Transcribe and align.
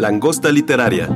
Langosta 0.00 0.50
literaria. 0.50 1.10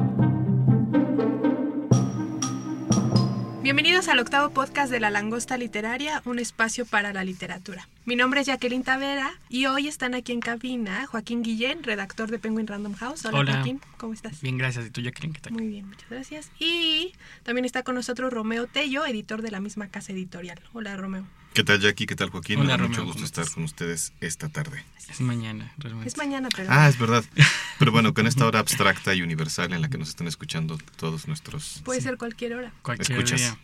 Bienvenidos 3.62 4.08
al 4.08 4.18
octavo 4.18 4.50
podcast 4.50 4.92
de 4.92 5.00
La 5.00 5.08
Langosta 5.08 5.56
Literaria, 5.56 6.20
un 6.26 6.38
espacio 6.38 6.84
para 6.84 7.14
la 7.14 7.24
literatura. 7.24 7.88
Mi 8.04 8.14
nombre 8.14 8.42
es 8.42 8.46
Jacqueline 8.46 8.82
Tavera 8.82 9.32
y 9.48 9.64
hoy 9.64 9.88
están 9.88 10.14
aquí 10.14 10.32
en 10.32 10.40
cabina 10.40 11.06
Joaquín 11.06 11.42
Guillén, 11.42 11.82
redactor 11.82 12.30
de 12.30 12.38
Penguin 12.38 12.66
Random 12.66 12.92
House. 12.92 13.24
Hola, 13.24 13.38
Hola. 13.38 13.52
Joaquín, 13.54 13.80
¿cómo 13.96 14.12
estás? 14.12 14.42
Bien, 14.42 14.58
gracias. 14.58 14.84
¿Y 14.84 14.90
tú, 14.90 15.00
Jacqueline? 15.00 15.32
¿Qué 15.32 15.40
tal? 15.40 15.54
Muy 15.54 15.66
bien, 15.66 15.88
muchas 15.88 16.10
gracias. 16.10 16.50
Y 16.58 17.14
también 17.42 17.64
está 17.64 17.84
con 17.84 17.94
nosotros 17.94 18.30
Romeo 18.34 18.66
Tello, 18.66 19.06
editor 19.06 19.40
de 19.40 19.50
la 19.50 19.60
misma 19.60 19.88
casa 19.88 20.12
editorial. 20.12 20.60
Hola, 20.74 20.94
Romeo. 20.94 21.24
¿Qué 21.54 21.62
tal 21.62 21.78
Jackie? 21.78 22.06
¿Qué 22.06 22.16
tal 22.16 22.30
Joaquín? 22.30 22.58
Hola, 22.58 22.76
Romeo, 22.76 22.88
mucho 22.88 23.00
¿cómo 23.02 23.12
gusto 23.12 23.24
estar 23.24 23.48
con 23.48 23.62
ustedes 23.62 24.12
esta 24.20 24.48
tarde. 24.48 24.84
Es 25.08 25.20
mañana, 25.20 25.72
realmente. 25.78 26.08
Es 26.08 26.16
mañana, 26.16 26.48
pero... 26.54 26.68
Ah, 26.68 26.88
es 26.88 26.98
verdad. 26.98 27.24
Pero 27.78 27.92
bueno, 27.92 28.12
con 28.12 28.26
esta 28.26 28.44
hora 28.44 28.58
abstracta 28.58 29.14
y 29.14 29.22
universal 29.22 29.72
en 29.72 29.80
la 29.80 29.88
que 29.88 29.96
nos 29.96 30.08
están 30.08 30.26
escuchando 30.26 30.78
todos 30.96 31.28
nuestros... 31.28 31.80
Puede 31.84 32.00
ser 32.00 32.16
cualquier 32.16 32.54
hora. 32.54 32.72
Cualquier 32.82 33.18
¿Escuchas? 33.18 33.40
día. 33.40 33.58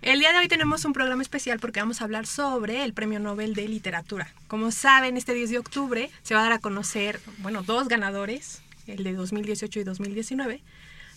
El 0.00 0.20
día 0.20 0.32
de 0.32 0.38
hoy 0.38 0.48
tenemos 0.48 0.84
un 0.86 0.94
programa 0.94 1.20
especial 1.20 1.58
porque 1.58 1.80
vamos 1.80 2.00
a 2.00 2.04
hablar 2.04 2.26
sobre 2.26 2.84
el 2.84 2.94
Premio 2.94 3.18
Nobel 3.18 3.54
de 3.54 3.68
Literatura. 3.68 4.32
Como 4.46 4.70
saben, 4.70 5.18
este 5.18 5.34
10 5.34 5.50
de 5.50 5.58
octubre 5.58 6.10
se 6.22 6.34
va 6.34 6.40
a 6.40 6.44
dar 6.44 6.52
a 6.52 6.58
conocer, 6.58 7.20
bueno, 7.38 7.62
dos 7.62 7.88
ganadores, 7.88 8.62
el 8.86 9.04
de 9.04 9.12
2018 9.12 9.80
y 9.80 9.84
2019. 9.84 10.62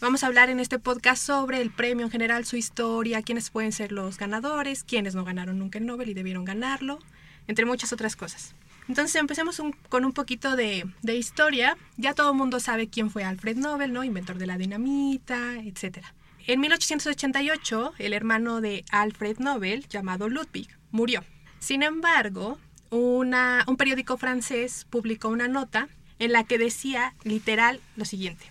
Vamos 0.02 0.24
a 0.24 0.28
hablar 0.28 0.50
en 0.50 0.60
este 0.62 0.80
podcast 0.80 1.22
sobre 1.22 1.62
el 1.62 1.72
premio 1.72 2.06
en 2.06 2.12
general, 2.12 2.46
su 2.46 2.56
historia, 2.56 3.22
quiénes 3.22 3.50
pueden 3.50 3.74
ser 3.74 3.92
los 3.92 4.18
ganadores, 4.18 4.84
quiénes 4.86 5.14
no 5.14 5.26
ganaron 5.26 5.60
nunca 5.60 5.78
el 5.78 5.86
Nobel 5.86 6.10
y 6.10 6.14
debieron 6.14 6.46
ganarlo, 6.46 7.00
entre 7.48 7.66
muchas 7.66 7.92
otras 7.92 8.16
cosas. 8.16 8.56
Entonces 8.88 9.16
empecemos 9.18 9.62
con 9.90 10.06
un 10.06 10.14
poquito 10.14 10.56
de, 10.56 10.86
de 11.02 11.16
historia. 11.16 11.78
Ya 11.98 12.14
todo 12.14 12.32
el 12.32 12.38
mundo 12.38 12.60
sabe 12.60 12.88
quién 12.88 13.12
fue 13.12 13.24
Alfred 13.24 13.58
Nobel, 13.58 13.92
¿no? 13.94 14.04
Inventor 14.04 14.38
de 14.38 14.48
la 14.48 14.58
dinamita, 14.58 15.58
etcétera. 15.58 16.14
En 16.48 16.62
1888, 16.62 17.94
el 18.00 18.14
hermano 18.14 18.62
de 18.62 18.86
Alfred 18.92 19.38
Nobel, 19.40 19.86
llamado 19.90 20.30
Ludwig, 20.30 20.70
murió. 20.92 21.24
Sin 21.60 21.84
embargo, 21.84 22.58
una- 22.90 23.66
un 23.68 23.76
periódico 23.78 24.18
francés 24.18 24.88
publicó 24.90 25.28
una 25.28 25.48
nota 25.50 25.90
en 26.18 26.32
la 26.32 26.46
que 26.46 26.58
decía 26.58 27.14
literal 27.24 27.82
lo 27.96 28.06
siguiente. 28.06 28.46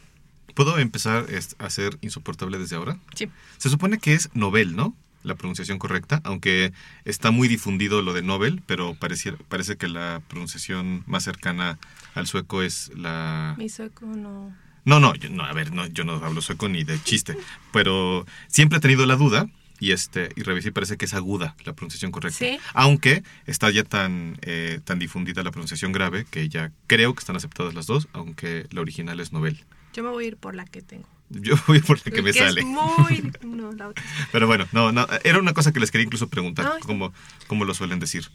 ¿Puedo 0.58 0.76
empezar 0.80 1.26
es- 1.30 1.54
a 1.60 1.70
ser 1.70 1.98
insoportable 2.00 2.58
desde 2.58 2.74
ahora? 2.74 2.98
Sí, 3.14 3.28
Se 3.58 3.68
supone 3.70 3.98
que 3.98 4.14
es 4.14 4.28
Nobel, 4.34 4.74
¿no? 4.74 4.96
La 5.22 5.36
pronunciación 5.36 5.78
correcta, 5.78 6.20
aunque 6.24 6.72
está 7.04 7.30
muy 7.30 7.46
difundido 7.46 8.02
lo 8.02 8.12
de 8.12 8.22
Nobel, 8.22 8.60
pero 8.66 8.94
pareciera- 8.96 9.38
parece 9.48 9.76
que 9.76 9.86
la 9.86 10.20
pronunciación 10.26 11.04
más 11.06 11.22
cercana 11.22 11.78
al 12.16 12.26
sueco 12.26 12.62
es 12.64 12.90
la... 12.96 13.54
mi 13.56 13.68
sueco 13.68 14.04
no... 14.06 14.52
No, 14.84 14.98
no, 14.98 15.14
yo, 15.14 15.28
no, 15.30 15.44
a 15.44 15.52
ver, 15.52 15.72
no, 15.72 15.86
yo 15.86 16.02
no 16.02 16.14
hablo 16.24 16.42
sueco 16.42 16.68
ni 16.68 16.82
de 16.82 17.00
chiste, 17.04 17.36
pero 17.72 18.26
siempre 18.48 18.78
he 18.78 18.80
tenido 18.80 19.06
la 19.06 19.14
duda 19.14 19.46
y 19.78 19.92
este 19.92 20.30
y 20.34 20.42
revisé 20.42 20.72
parece 20.72 20.96
que 20.96 21.04
es 21.04 21.14
aguda 21.14 21.54
la 21.64 21.72
pronunciación 21.74 22.10
correcta. 22.10 22.36
Sí. 22.38 22.58
Aunque 22.74 23.22
está 23.46 23.70
ya 23.70 23.84
tan 23.84 24.38
eh, 24.42 24.80
tan 24.84 24.98
difundida 24.98 25.44
la 25.44 25.52
pronunciación 25.52 25.92
grave 25.92 26.26
que 26.28 26.48
ya 26.48 26.72
creo 26.88 27.14
que 27.14 27.20
están 27.20 27.36
aceptadas 27.36 27.74
las 27.74 27.86
dos, 27.86 28.08
aunque 28.12 28.66
la 28.72 28.80
original 28.80 29.20
es 29.20 29.32
Nobel. 29.32 29.64
Yo 29.98 30.04
me 30.04 30.10
voy 30.10 30.26
a 30.26 30.28
ir 30.28 30.36
por 30.36 30.54
la 30.54 30.64
que 30.64 30.80
tengo. 30.80 31.08
Yo 31.30 31.56
voy 31.66 31.80
por 31.80 31.98
la 32.06 32.12
que 32.12 32.22
me 32.22 32.30
es 32.30 32.36
sale. 32.36 32.64
muy... 32.64 33.32
No, 33.42 33.72
la 33.72 33.88
otra. 33.88 34.04
Pero 34.30 34.46
bueno, 34.46 34.66
no, 34.70 34.92
no, 34.92 35.08
era 35.24 35.40
una 35.40 35.52
cosa 35.54 35.72
que 35.72 35.80
les 35.80 35.90
quería 35.90 36.04
incluso 36.04 36.28
preguntar, 36.28 36.64
No, 36.64 36.78
como, 36.86 37.12
como 37.48 37.64
lo 37.64 37.74
suelen 37.74 37.98
decir. 37.98 38.28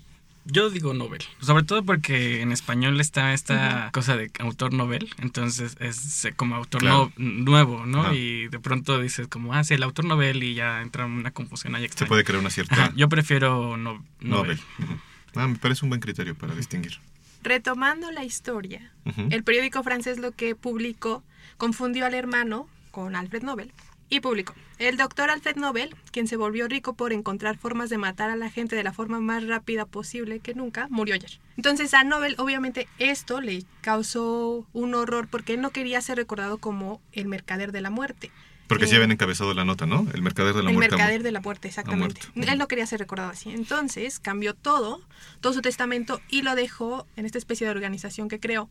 Yo 0.45 0.69
digo 0.69 0.93
Nobel. 0.93 1.21
Sobre 1.39 1.63
todo 1.63 1.83
porque 1.85 2.41
en 2.41 2.51
español 2.51 2.99
está 2.99 3.33
esta 3.33 3.89
cosa 3.93 4.17
de 4.17 4.29
autor 4.39 4.73
Nobel. 4.73 5.09
Entonces 5.19 5.77
es 5.79 6.27
como 6.35 6.55
autor 6.55 6.81
Claro. 6.81 7.13
no- 7.15 7.31
nuevo, 7.45 7.85
¿no? 7.85 8.01
Ajá. 8.01 8.13
Y 8.13 8.49
de 8.49 8.59
pronto 8.59 8.99
dices 9.01 9.29
como, 9.29 9.53
ah, 9.53 9.63
sí, 9.63 9.75
el 9.75 9.83
autor 9.83 10.03
Nobel 10.03 10.43
y 10.43 10.53
ya 10.53 10.81
entra 10.81 11.05
una 11.05 11.31
confusión 11.31 11.75
ahí 11.75 11.87
Se 11.95 12.05
puede 12.05 12.25
crear 12.25 12.41
una 12.41 12.49
cierta 12.49 12.75
Ajá, 12.75 12.93
yo 12.97 13.07
prefiero 13.07 13.77
no- 13.77 14.05
Nobel. 14.19 14.57
Nobel. 14.59 14.59
Ujú. 14.79 14.99
Ah, 15.35 15.47
me 15.47 15.55
parece 15.55 15.85
un 15.85 15.89
buen 15.89 16.01
criterio 16.01 16.35
para 16.35 16.53
distinguir. 16.55 16.99
Retomando 17.41 18.11
la 18.11 18.23
historia, 18.25 18.91
el 19.29 19.43
periódico 19.43 19.81
francés 19.83 20.17
lo 20.17 20.31
que 20.33 20.55
publicó 20.55 21.23
confundió 21.67 22.05
al 22.05 22.13
hermano 22.13 22.67
con 22.91 23.15
Alfred 23.15 23.41
Nobel 23.41 23.71
y 24.09 24.19
publicó, 24.19 24.53
el 24.79 24.97
doctor 24.97 25.29
Alfred 25.29 25.55
Nobel, 25.55 25.95
quien 26.11 26.27
se 26.27 26.35
volvió 26.35 26.67
rico 26.67 26.93
por 26.93 27.13
encontrar 27.13 27.57
formas 27.57 27.89
de 27.89 27.97
matar 27.97 28.29
a 28.29 28.35
la 28.35 28.49
gente 28.49 28.75
de 28.75 28.83
la 28.83 28.91
forma 28.91 29.21
más 29.21 29.47
rápida 29.47 29.85
posible 29.85 30.41
que 30.41 30.53
nunca, 30.55 30.87
murió 30.89 31.15
ayer. 31.15 31.39
Entonces 31.55 31.93
a 31.93 32.03
Nobel 32.03 32.35
obviamente 32.37 32.89
esto 32.99 33.39
le 33.39 33.63
causó 33.79 34.67
un 34.73 34.93
horror 34.93 35.29
porque 35.29 35.53
él 35.53 35.61
no 35.61 35.69
quería 35.69 36.01
ser 36.01 36.17
recordado 36.17 36.57
como 36.57 36.99
el 37.13 37.27
mercader 37.27 37.71
de 37.71 37.79
la 37.79 37.89
muerte. 37.89 38.29
Porque 38.67 38.87
sí 38.87 38.93
Eh, 38.93 38.95
habían 38.97 39.11
encabezado 39.11 39.53
la 39.53 39.63
nota, 39.63 39.85
¿no? 39.85 40.05
El 40.13 40.21
mercader 40.21 40.53
de 40.53 40.63
la 40.63 40.69
el 40.69 40.75
muerte. 40.75 40.95
mercader 40.97 41.23
de 41.23 41.31
la 41.31 41.39
muerte, 41.39 41.67
exactamente. 41.69 42.21
Él 42.35 42.57
no 42.57 42.67
quería 42.67 42.85
ser 42.85 42.99
recordado 42.99 43.29
así. 43.29 43.51
Entonces 43.51 44.19
cambió 44.19 44.53
todo, 44.53 45.01
todo 45.39 45.53
su 45.53 45.61
testamento 45.61 46.19
y 46.29 46.41
lo 46.41 46.55
dejó 46.55 47.07
en 47.15 47.25
esta 47.25 47.37
especie 47.37 47.67
de 47.67 47.71
organización 47.71 48.27
que 48.27 48.39
creó. 48.39 48.69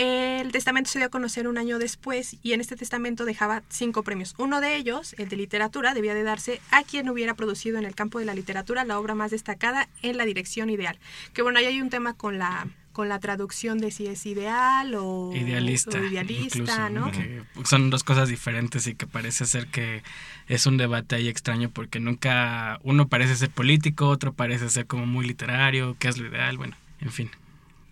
El 0.00 0.50
testamento 0.50 0.88
se 0.88 0.98
dio 0.98 1.08
a 1.08 1.10
conocer 1.10 1.46
un 1.46 1.58
año 1.58 1.78
después 1.78 2.38
y 2.42 2.54
en 2.54 2.62
este 2.62 2.74
testamento 2.74 3.26
dejaba 3.26 3.62
cinco 3.68 4.02
premios. 4.02 4.34
Uno 4.38 4.62
de 4.62 4.76
ellos, 4.76 5.14
el 5.18 5.28
de 5.28 5.36
literatura, 5.36 5.92
debía 5.92 6.14
de 6.14 6.22
darse 6.22 6.62
a 6.70 6.84
quien 6.84 7.10
hubiera 7.10 7.34
producido 7.34 7.76
en 7.76 7.84
el 7.84 7.94
campo 7.94 8.18
de 8.18 8.24
la 8.24 8.32
literatura 8.32 8.86
la 8.86 8.98
obra 8.98 9.14
más 9.14 9.30
destacada 9.30 9.90
en 10.00 10.16
la 10.16 10.24
dirección 10.24 10.70
ideal. 10.70 10.98
Que 11.34 11.42
bueno, 11.42 11.58
ahí 11.58 11.66
hay 11.66 11.82
un 11.82 11.90
tema 11.90 12.14
con 12.14 12.38
la 12.38 12.66
con 12.92 13.10
la 13.10 13.18
traducción 13.18 13.76
de 13.76 13.90
si 13.90 14.06
es 14.06 14.24
ideal 14.24 14.94
o 14.94 15.32
Idealista. 15.36 15.98
o 15.98 16.02
idealista, 16.02 16.58
incluso, 16.58 16.90
¿no? 16.90 17.12
Que 17.12 17.42
son 17.64 17.90
dos 17.90 18.02
cosas 18.02 18.30
diferentes 18.30 18.86
y 18.86 18.94
que 18.94 19.06
parece 19.06 19.44
ser 19.44 19.66
que 19.66 20.02
es 20.48 20.64
un 20.64 20.78
debate 20.78 21.16
ahí 21.16 21.28
extraño 21.28 21.68
porque 21.68 22.00
nunca 22.00 22.80
uno 22.84 23.06
parece 23.08 23.36
ser 23.36 23.50
político, 23.50 24.08
otro 24.08 24.32
parece 24.32 24.70
ser 24.70 24.86
como 24.86 25.04
muy 25.04 25.26
literario, 25.26 25.94
qué 25.98 26.08
es 26.08 26.16
lo 26.16 26.26
ideal, 26.26 26.56
bueno, 26.56 26.74
en 27.00 27.12
fin. 27.12 27.30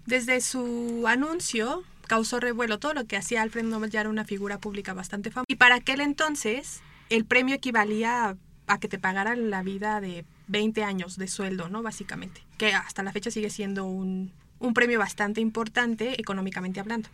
Desde 0.06 0.40
su 0.40 1.04
anuncio 1.06 1.84
causó 2.08 2.40
revuelo. 2.40 2.78
Todo 2.80 2.94
lo 2.94 3.04
que 3.06 3.16
hacía 3.16 3.42
Alfred 3.42 3.62
Nobel 3.64 3.90
ya 3.90 4.00
era 4.00 4.08
una 4.10 4.24
figura 4.24 4.58
pública 4.58 4.94
bastante 4.94 5.30
famosa. 5.30 5.44
Y 5.48 5.54
para 5.54 5.76
aquel 5.76 6.00
entonces, 6.00 6.80
el 7.10 7.24
premio 7.24 7.54
equivalía 7.54 8.30
a, 8.30 8.36
a 8.66 8.80
que 8.80 8.88
te 8.88 8.98
pagaran 8.98 9.50
la 9.50 9.62
vida 9.62 10.00
de 10.00 10.24
20 10.48 10.82
años 10.82 11.16
de 11.16 11.28
sueldo, 11.28 11.68
¿no? 11.68 11.82
Básicamente. 11.82 12.42
Que 12.56 12.74
hasta 12.74 13.02
la 13.04 13.12
fecha 13.12 13.30
sigue 13.30 13.50
siendo 13.50 13.84
un, 13.84 14.32
un 14.58 14.74
premio 14.74 14.98
bastante 14.98 15.40
importante 15.40 16.20
económicamente 16.20 16.80
hablando. 16.80 17.08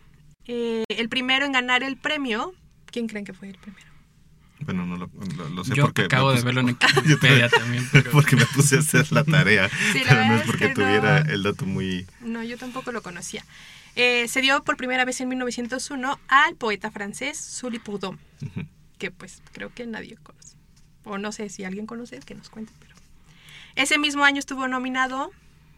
Eh, 0.47 0.83
el 0.89 1.09
primero 1.09 1.45
en 1.45 1.51
ganar 1.51 1.83
el 1.83 1.97
premio, 1.97 2.53
¿quién 2.87 3.07
creen 3.07 3.25
que 3.25 3.33
fue 3.33 3.49
el 3.49 3.57
primero? 3.57 3.85
Bueno, 4.61 4.85
no 4.85 4.95
lo, 4.95 5.09
lo- 5.37 5.49
lo 5.49 5.63
sé 5.65 5.75
Yo 5.75 5.83
porque... 5.83 6.03
acabo 6.03 6.29
me 6.29 6.35
de 6.35 6.41
puse- 6.41 6.45
verlo 6.45 6.61
en 6.61 6.67
Wikipedia 7.03 7.49
también, 7.49 7.87
pero 7.91 8.11
porque 8.11 8.35
me 8.37 8.45
puse 8.45 8.77
a 8.77 8.79
hacer 8.79 9.11
la 9.11 9.23
tarea, 9.25 9.69
Sí, 9.91 9.99
la 10.03 10.09
pero 10.09 10.25
no 10.25 10.35
es 10.35 10.41
es 10.41 10.47
porque 10.47 10.69
no. 10.69 10.73
tuviera 10.75 11.17
el 11.19 11.43
dato 11.43 11.65
muy... 11.65 12.07
No, 12.21 12.41
yo 12.41 12.57
tampoco 12.57 12.91
lo 12.93 13.01
conocía. 13.03 13.43
Eh, 13.95 14.27
se 14.27 14.41
dio 14.41 14.63
por 14.63 14.77
primera 14.77 15.05
vez 15.05 15.21
en 15.21 15.29
1901 15.29 16.19
al 16.27 16.55
poeta 16.55 16.91
francés 16.91 17.37
Sully 17.37 17.79
Proudhon. 17.79 18.19
Ujú. 18.45 18.67
que 18.97 19.11
pues 19.11 19.41
creo 19.51 19.73
que 19.73 19.85
nadie 19.85 20.17
conoce. 20.21 20.55
O 21.03 21.17
no 21.17 21.31
sé 21.31 21.49
si 21.49 21.63
alguien 21.63 21.85
conoce, 21.85 22.19
que 22.19 22.35
nos 22.35 22.49
cuente, 22.49 22.71
pero... 22.79 22.95
Ese 23.75 23.97
mismo 23.97 24.23
año 24.23 24.39
estuvo 24.39 24.67
nominado, 24.67 25.31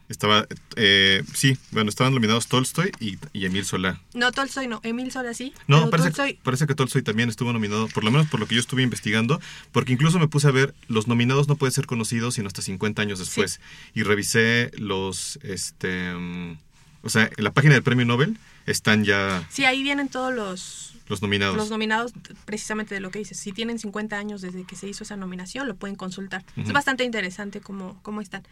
Estaba, 0.09 0.47
eh, 0.77 1.21
sí, 1.33 1.57
bueno, 1.71 1.89
estaban 1.89 2.13
nominados 2.13 2.47
Tolstoy 2.47 2.91
y, 3.01 3.17
y 3.33 3.45
Emil 3.45 3.65
Solá. 3.65 3.99
no 4.13 4.31
Tolstoy, 4.31 4.67
no, 4.67 4.79
Emil 4.83 5.11
Sola 5.11 5.33
sí. 5.33 5.53
No, 5.67 5.89
parece, 5.89 6.11
Tolstoy, 6.11 6.39
parece 6.43 6.65
que 6.65 6.75
Tolstoy 6.75 7.01
también 7.01 7.27
estuvo 7.27 7.51
nominado, 7.51 7.89
por 7.89 8.05
lo 8.05 8.11
menos 8.11 8.27
por 8.27 8.39
lo 8.39 8.47
que 8.47 8.55
yo 8.55 8.61
estuve 8.61 8.83
investigando, 8.83 9.41
porque 9.73 9.91
incluso 9.91 10.17
me 10.17 10.29
puse 10.29 10.47
a 10.47 10.51
ver, 10.51 10.73
los 10.87 11.07
nominados 11.09 11.49
no 11.49 11.57
pueden 11.57 11.73
ser 11.73 11.87
conocidos 11.87 12.35
sino 12.35 12.47
hasta 12.47 12.61
50 12.61 13.01
años 13.01 13.19
después. 13.19 13.59
Y 13.93 14.03
revisé 14.03 14.71
los, 14.77 15.39
este, 15.43 16.13
mm, 16.13 16.57
o 17.01 17.09
sea, 17.09 17.29
en 17.35 17.43
la 17.43 17.51
página 17.51 17.73
del 17.73 17.83
premio 17.83 18.05
Nobel 18.05 18.37
están 18.65 19.03
ya 19.03 19.45
sí, 19.49 19.65
ahí 19.65 19.83
vienen 19.83 20.09
todos 20.09 20.33
los, 20.33 20.95
los 21.07 21.21
nominados. 21.21 21.55
los 21.55 21.69
nominados 21.69 22.13
precisamente 22.45 22.95
de 22.95 23.01
lo 23.01 23.11
que 23.11 23.19
dices. 23.19 23.39
Si 23.39 23.51
tienen 23.51 23.79
50 23.79 24.17
años 24.17 24.41
desde 24.41 24.63
que 24.63 24.75
se 24.75 24.87
hizo 24.87 25.03
esa 25.03 25.15
nominación, 25.15 25.67
lo 25.67 25.75
pueden 25.75 25.95
consultar. 25.95 26.43
Es 26.55 26.71
bastante 26.71 27.03
interesante 27.03 27.61
cómo, 27.61 27.99
cómo 28.03 28.21
están. 28.21 28.43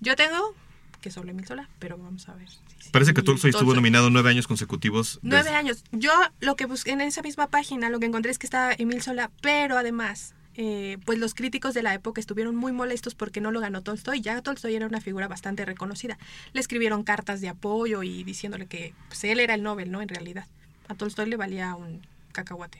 Yo 0.00 0.16
tengo 0.16 0.54
que 1.00 1.10
solo 1.10 1.30
Emil 1.30 1.46
Sola, 1.46 1.68
pero 1.78 1.96
vamos 1.96 2.28
a 2.28 2.34
ver. 2.34 2.48
Parece 2.92 3.14
que 3.14 3.22
Tolstoy 3.22 3.50
estuvo 3.50 3.74
nominado 3.74 4.10
nueve 4.10 4.30
años 4.30 4.46
consecutivos. 4.46 5.18
Nueve 5.22 5.50
años. 5.50 5.84
Yo 5.92 6.12
lo 6.40 6.56
que 6.56 6.66
busqué 6.66 6.92
en 6.92 7.00
esa 7.00 7.22
misma 7.22 7.48
página, 7.48 7.88
lo 7.88 8.00
que 8.00 8.06
encontré 8.06 8.30
es 8.30 8.38
que 8.38 8.46
estaba 8.46 8.72
Emil 8.76 9.02
Sola, 9.02 9.30
pero 9.40 9.78
además 9.78 10.34
eh, 10.62 10.98
pues 11.06 11.18
los 11.18 11.32
críticos 11.32 11.72
de 11.72 11.82
la 11.82 11.94
época 11.94 12.20
estuvieron 12.20 12.54
muy 12.54 12.70
molestos 12.70 13.14
porque 13.14 13.40
no 13.40 13.50
lo 13.50 13.60
ganó 13.60 13.80
Tolstoy. 13.80 14.20
Ya 14.20 14.42
Tolstoy 14.42 14.74
era 14.74 14.86
una 14.86 15.00
figura 15.00 15.26
bastante 15.26 15.64
reconocida. 15.64 16.18
Le 16.52 16.60
escribieron 16.60 17.02
cartas 17.02 17.40
de 17.40 17.48
apoyo 17.48 18.02
y 18.02 18.24
diciéndole 18.24 18.66
que 18.66 18.92
pues, 19.08 19.24
él 19.24 19.40
era 19.40 19.54
el 19.54 19.62
Nobel, 19.62 19.90
¿no? 19.90 20.02
En 20.02 20.08
realidad. 20.10 20.44
A 20.88 20.94
Tolstoy 20.94 21.30
le 21.30 21.38
valía 21.38 21.74
un 21.74 22.02
cacahuate. 22.32 22.78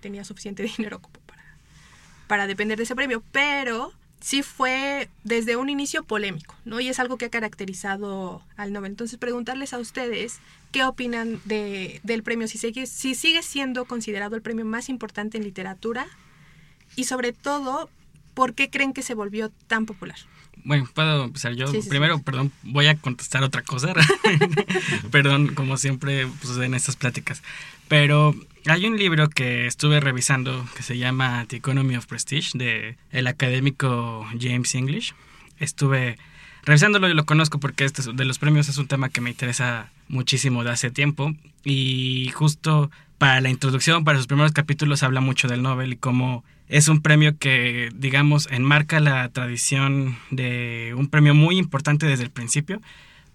Tenía 0.00 0.24
suficiente 0.24 0.62
dinero 0.78 1.00
como 1.00 1.12
para, 1.26 1.42
para 2.26 2.46
depender 2.46 2.78
de 2.78 2.84
ese 2.84 2.96
premio. 2.96 3.22
Pero 3.32 3.92
sí 4.20 4.42
fue 4.42 5.10
desde 5.22 5.56
un 5.56 5.68
inicio 5.68 6.04
polémico, 6.04 6.54
¿no? 6.64 6.80
Y 6.80 6.88
es 6.88 6.98
algo 7.00 7.18
que 7.18 7.26
ha 7.26 7.30
caracterizado 7.30 8.42
al 8.56 8.72
Nobel. 8.72 8.92
Entonces, 8.92 9.18
preguntarles 9.18 9.74
a 9.74 9.78
ustedes 9.78 10.38
qué 10.72 10.84
opinan 10.84 11.42
de, 11.44 12.00
del 12.02 12.22
premio, 12.22 12.48
si 12.48 12.56
sigue, 12.56 12.86
si 12.86 13.14
sigue 13.14 13.42
siendo 13.42 13.84
considerado 13.84 14.36
el 14.36 14.40
premio 14.40 14.64
más 14.64 14.88
importante 14.88 15.36
en 15.36 15.44
literatura 15.44 16.08
y 17.00 17.04
sobre 17.04 17.32
todo, 17.32 17.88
¿por 18.34 18.52
qué 18.52 18.68
creen 18.68 18.92
que 18.92 19.00
se 19.00 19.14
volvió 19.14 19.50
tan 19.68 19.86
popular? 19.86 20.18
Bueno, 20.64 20.86
puedo 20.92 21.24
empezar 21.24 21.54
yo. 21.54 21.64
Primero, 21.88 22.20
perdón, 22.20 22.52
voy 22.62 22.88
a 22.88 22.96
contestar 22.96 23.42
otra 23.42 23.62
cosa. 23.62 23.94
perdón, 25.10 25.54
como 25.54 25.78
siempre 25.78 26.26
pues, 26.42 26.58
en 26.58 26.74
estas 26.74 26.96
pláticas. 26.96 27.42
Pero 27.88 28.34
hay 28.66 28.84
un 28.84 28.98
libro 28.98 29.30
que 29.30 29.66
estuve 29.66 29.98
revisando 30.00 30.66
que 30.76 30.82
se 30.82 30.98
llama 30.98 31.46
The 31.48 31.56
Economy 31.56 31.96
of 31.96 32.04
Prestige 32.04 32.50
de 32.58 32.98
el 33.12 33.26
académico 33.26 34.26
James 34.38 34.74
English. 34.74 35.14
Estuve 35.58 36.18
revisándolo 36.64 37.08
y 37.08 37.14
lo 37.14 37.24
conozco 37.24 37.58
porque 37.58 37.86
este 37.86 38.12
de 38.12 38.24
los 38.26 38.38
premios 38.38 38.68
es 38.68 38.76
un 38.76 38.88
tema 38.88 39.08
que 39.08 39.22
me 39.22 39.30
interesa 39.30 39.90
muchísimo 40.08 40.64
de 40.64 40.70
hace 40.72 40.90
tiempo 40.90 41.34
y 41.64 42.30
justo 42.34 42.90
para 43.16 43.40
la 43.40 43.48
introducción, 43.48 44.04
para 44.04 44.18
sus 44.18 44.26
primeros 44.26 44.52
capítulos 44.52 45.02
habla 45.02 45.22
mucho 45.22 45.48
del 45.48 45.62
Nobel 45.62 45.94
y 45.94 45.96
cómo 45.96 46.44
es 46.70 46.88
un 46.88 47.02
premio 47.02 47.36
que, 47.36 47.90
digamos, 47.94 48.48
enmarca 48.50 49.00
la 49.00 49.28
tradición 49.28 50.16
de 50.30 50.94
un 50.96 51.08
premio 51.08 51.34
muy 51.34 51.58
importante 51.58 52.06
desde 52.06 52.22
el 52.22 52.30
principio, 52.30 52.80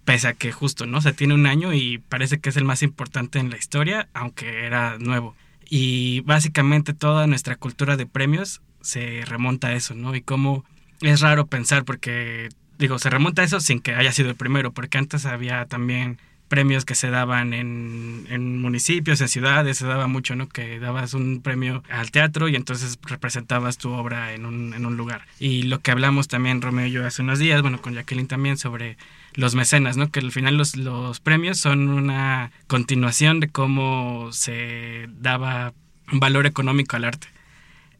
pese 0.05 0.29
a 0.29 0.33
que 0.33 0.53
justo, 0.53 0.85
¿no? 0.85 1.01
se 1.01 1.13
tiene 1.13 1.33
un 1.33 1.45
año 1.45 1.73
y 1.73 1.97
parece 1.97 2.39
que 2.39 2.49
es 2.49 2.57
el 2.57 2.63
más 2.63 2.81
importante 2.81 3.39
en 3.39 3.49
la 3.49 3.57
historia, 3.57 4.07
aunque 4.13 4.65
era 4.65 4.97
nuevo. 4.99 5.35
Y 5.69 6.21
básicamente 6.21 6.93
toda 6.93 7.27
nuestra 7.27 7.57
cultura 7.57 7.97
de 7.97 8.05
premios 8.05 8.61
se 8.81 9.23
remonta 9.25 9.67
a 9.69 9.73
eso, 9.73 9.95
¿no? 9.95 10.15
Y 10.15 10.21
cómo 10.21 10.63
es 11.01 11.21
raro 11.21 11.47
pensar 11.47 11.83
porque, 11.83 12.49
digo, 12.77 12.99
se 12.99 13.09
remonta 13.09 13.41
a 13.41 13.45
eso 13.45 13.59
sin 13.59 13.81
que 13.81 13.95
haya 13.95 14.11
sido 14.11 14.29
el 14.29 14.35
primero, 14.35 14.71
porque 14.71 14.99
antes 14.99 15.25
había 15.25 15.65
también 15.65 16.19
premios 16.47 16.85
que 16.85 16.95
se 16.95 17.09
daban 17.09 17.53
en, 17.53 18.61
municipios, 18.61 19.21
en 19.21 19.27
ciudades, 19.27 19.77
se 19.77 19.85
daba 19.85 20.07
mucho, 20.07 20.35
¿no? 20.35 20.47
Que 20.47 20.79
dabas 20.79 21.13
un 21.13 21.41
premio 21.41 21.83
al 21.89 22.11
teatro 22.11 22.47
y 22.47 22.55
entonces 22.55 22.97
representabas 23.03 23.77
tu 23.77 23.91
obra 23.91 24.33
en 24.33 24.45
un, 24.45 24.73
en 24.73 24.85
un 24.85 24.97
lugar. 24.97 25.25
Y 25.39 25.63
lo 25.63 25.79
que 25.79 25.91
hablamos 25.91 26.27
también 26.27 26.61
Romeo 26.61 26.87
y 26.87 26.91
yo 26.91 27.05
hace 27.05 27.21
unos 27.21 27.39
días, 27.39 27.61
bueno, 27.61 27.81
con 27.81 27.93
Jacqueline 27.93 28.27
también 28.27 28.57
sobre 28.57 28.97
los 29.33 29.55
mecenas, 29.55 29.97
¿no? 29.97 30.11
Que 30.11 30.19
al 30.19 30.31
final 30.31 30.57
los, 30.57 30.75
los 30.75 31.19
premios 31.19 31.59
son 31.59 31.89
una 31.89 32.51
continuación 32.67 33.39
de 33.39 33.49
cómo 33.49 34.29
se 34.31 35.07
daba 35.19 35.73
valor 36.11 36.45
económico 36.45 36.95
al 36.95 37.05
arte. 37.05 37.34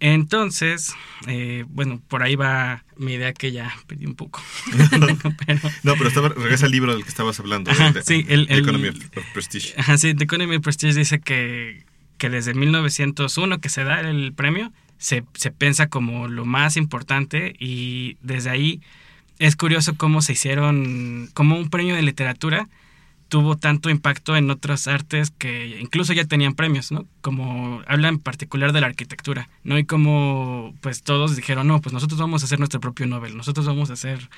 Entonces, 0.06 0.94
eh, 1.26 1.66
bueno, 1.68 2.00
por 2.08 2.22
ahí 2.22 2.36
va 2.36 2.84
mi 2.96 3.14
idea 3.14 3.34
que 3.34 3.52
ya 3.52 3.76
pedí 3.88 4.06
un 4.06 4.14
poco. 4.14 4.40
no, 5.82 5.96
pero 5.96 6.08
estaba, 6.08 6.30
regresa 6.30 6.68
al 6.68 6.72
libro 6.72 6.94
del 6.94 7.02
que 7.02 7.10
estabas 7.10 7.40
hablando. 7.40 7.72
sí, 8.06 8.24
el, 8.30 8.46
Economy 8.52 8.90
of 8.90 9.26
Prestige. 9.34 9.74
Ajá, 9.76 9.98
sí, 9.98 10.14
The 10.14 10.26
Economy 10.26 10.58
of 10.58 10.62
Prestige 10.62 10.94
dice 10.94 11.20
que, 11.20 11.86
que 12.20 12.30
desde 12.30 12.54
1901 12.54 13.60
que 13.60 13.70
se 13.70 13.84
da 13.84 14.02
el 14.02 14.32
premio, 14.34 14.72
se, 15.00 15.24
se 15.34 15.50
piensa 15.50 15.88
como 15.88 16.28
lo 16.28 16.46
más 16.46 16.78
importante 16.78 17.56
y 17.58 18.18
desde 18.22 18.52
ahí 18.52 18.82
es 19.40 19.56
curioso 19.56 19.96
cómo 19.98 20.22
se 20.22 20.34
hicieron, 20.34 21.32
como 21.34 21.58
un 21.58 21.72
premio 21.72 21.96
de 21.96 22.04
literatura 22.04 22.70
tuvo 23.36 23.58
tanto 23.58 23.90
impacto 23.90 24.38
en 24.38 24.50
otras 24.50 24.88
artes 24.88 25.30
que 25.30 25.78
incluso 25.82 26.14
ya 26.14 26.24
tenían 26.24 26.54
premios, 26.54 26.94
¿no? 26.94 27.06
Como 27.20 27.82
habla 27.86 28.08
en 28.08 28.18
particular 28.18 28.72
de 28.72 28.80
la 28.80 28.88
arquitectura, 28.88 29.50
¿no? 29.66 29.78
Y 29.78 29.84
como 29.84 30.74
pues 30.80 31.04
todos 31.04 31.36
dijeron, 31.36 31.68
no, 31.68 31.82
pues 31.82 31.92
nosotros 31.92 32.18
vamos 32.18 32.44
a 32.44 32.46
hacer 32.46 32.60
nuestro 32.60 32.80
propio 32.80 33.08
Nobel, 33.08 33.36
nosotros 33.36 33.66
vamos 33.66 33.90
a 33.90 33.94
hacer 33.94 34.30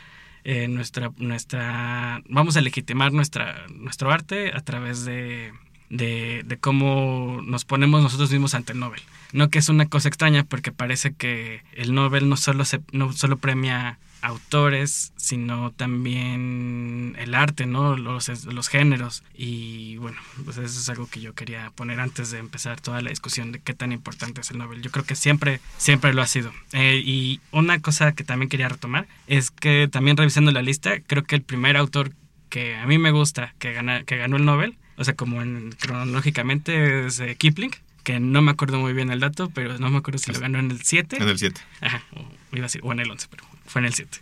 eh, 0.45 0.67
nuestra, 0.67 1.11
nuestra, 1.17 2.23
vamos 2.27 2.57
a 2.57 2.61
legitimar 2.61 3.13
nuestra, 3.13 3.67
nuestro 3.69 4.09
arte 4.09 4.51
a 4.51 4.61
través 4.61 5.05
de, 5.05 5.53
de, 5.91 6.57
cómo 6.59 7.43
nos 7.45 7.65
ponemos 7.65 8.01
nosotros 8.01 8.31
mismos 8.31 8.55
ante 8.55 8.73
el 8.73 8.79
Nobel. 8.79 9.01
No 9.31 9.51
que 9.51 9.59
es 9.59 9.69
una 9.69 9.85
cosa 9.85 10.07
extraña 10.07 10.43
porque 10.43 10.71
parece 10.71 11.13
que 11.13 11.61
el 11.73 11.93
Nobel 11.93 12.29
no 12.29 12.35
solo, 12.35 12.65
se, 12.65 12.79
no 12.91 13.13
solo 13.13 13.37
premia 13.37 13.99
autores, 14.21 15.13
sino 15.15 15.71
también 15.71 17.15
el 17.19 17.33
arte, 17.33 17.65
¿no? 17.65 17.97
Los, 17.97 18.45
los 18.45 18.67
géneros. 18.67 19.23
Y 19.35 19.97
bueno, 19.97 20.17
pues 20.45 20.57
eso 20.57 20.79
es 20.79 20.89
algo 20.89 21.07
que 21.07 21.21
yo 21.21 21.33
quería 21.33 21.71
poner 21.71 21.99
antes 21.99 22.31
de 22.31 22.39
empezar 22.39 22.81
toda 22.81 23.01
la 23.01 23.09
discusión 23.09 23.51
de 23.51 23.59
qué 23.59 23.73
tan 23.73 23.91
importante 23.91 24.41
es 24.41 24.51
el 24.51 24.57
Nobel. 24.57 24.81
Yo 24.81 24.91
creo 24.91 25.05
que 25.05 25.15
siempre, 25.15 25.59
siempre 25.77 26.13
lo 26.13 26.21
ha 26.21 26.27
sido. 26.27 26.51
Eh, 26.73 27.01
y 27.03 27.39
una 27.51 27.79
cosa 27.79 28.13
que 28.13 28.23
también 28.23 28.49
quería 28.49 28.69
retomar 28.69 29.07
es 29.27 29.51
que 29.51 29.87
también 29.91 30.17
revisando 30.17 30.51
la 30.51 30.61
lista, 30.61 30.99
creo 31.05 31.23
que 31.23 31.35
el 31.35 31.41
primer 31.41 31.77
autor 31.77 32.11
que 32.49 32.75
a 32.75 32.85
mí 32.85 32.97
me 32.97 33.11
gusta 33.11 33.53
que, 33.59 33.73
gana, 33.73 34.03
que 34.03 34.17
ganó 34.17 34.37
el 34.37 34.45
Nobel, 34.45 34.77
o 34.97 35.03
sea, 35.03 35.15
como 35.15 35.41
en, 35.41 35.71
cronológicamente 35.73 37.05
es 37.05 37.19
eh, 37.19 37.35
Kipling, 37.35 37.71
que 38.03 38.19
no 38.19 38.41
me 38.41 38.51
acuerdo 38.51 38.79
muy 38.79 38.93
bien 38.93 39.11
el 39.11 39.19
dato, 39.19 39.49
pero 39.53 39.77
no 39.77 39.89
me 39.89 39.97
acuerdo 39.97 40.17
si 40.17 40.31
lo 40.31 40.39
ganó 40.39 40.59
en 40.59 40.71
el 40.71 40.81
7. 40.81 41.17
En 41.17 41.27
el 41.27 41.37
7. 41.37 41.59
Ajá, 41.81 42.03
o, 42.15 42.21
iba 42.53 42.63
a 42.63 42.67
decir, 42.67 42.81
o 42.83 42.91
en 42.93 43.01
el 43.01 43.11
11, 43.11 43.27
pero 43.29 43.43
fue 43.67 43.81
en 43.81 43.85
el 43.85 43.93
7. 43.93 44.19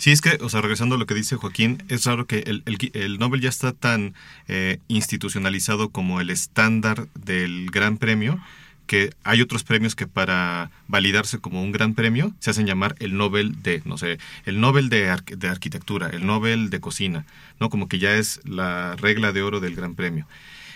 Sí, 0.00 0.12
es 0.12 0.22
que, 0.22 0.38
o 0.40 0.48
sea, 0.48 0.62
regresando 0.62 0.94
a 0.94 0.98
lo 0.98 1.04
que 1.04 1.12
dice 1.12 1.36
Joaquín, 1.36 1.82
es 1.90 2.04
raro 2.04 2.26
que 2.26 2.38
el, 2.46 2.62
el, 2.64 3.18
Nobel 3.18 3.42
ya 3.42 3.50
está 3.50 3.74
tan 3.74 4.14
eh, 4.48 4.78
institucionalizado 4.88 5.90
como 5.90 6.22
el 6.22 6.30
estándar 6.30 7.06
del 7.14 7.70
gran 7.70 7.98
premio, 7.98 8.40
que 8.86 9.12
hay 9.24 9.42
otros 9.42 9.62
premios 9.62 9.94
que 9.94 10.06
para 10.06 10.70
validarse 10.88 11.38
como 11.38 11.62
un 11.62 11.70
gran 11.70 11.94
premio 11.94 12.32
se 12.40 12.48
hacen 12.48 12.66
llamar 12.66 12.96
el 12.98 13.14
Nobel 13.16 13.62
de, 13.62 13.82
no 13.84 13.98
sé, 13.98 14.18
el 14.46 14.58
Nobel 14.58 14.88
de, 14.88 15.14
de 15.36 15.48
arquitectura, 15.48 16.08
el 16.08 16.24
Nobel 16.24 16.70
de 16.70 16.80
cocina, 16.80 17.26
¿no? 17.60 17.68
Como 17.68 17.86
que 17.86 17.98
ya 17.98 18.16
es 18.16 18.40
la 18.44 18.96
regla 18.96 19.32
de 19.32 19.42
oro 19.42 19.60
del 19.60 19.76
gran 19.76 19.94
premio. 19.94 20.26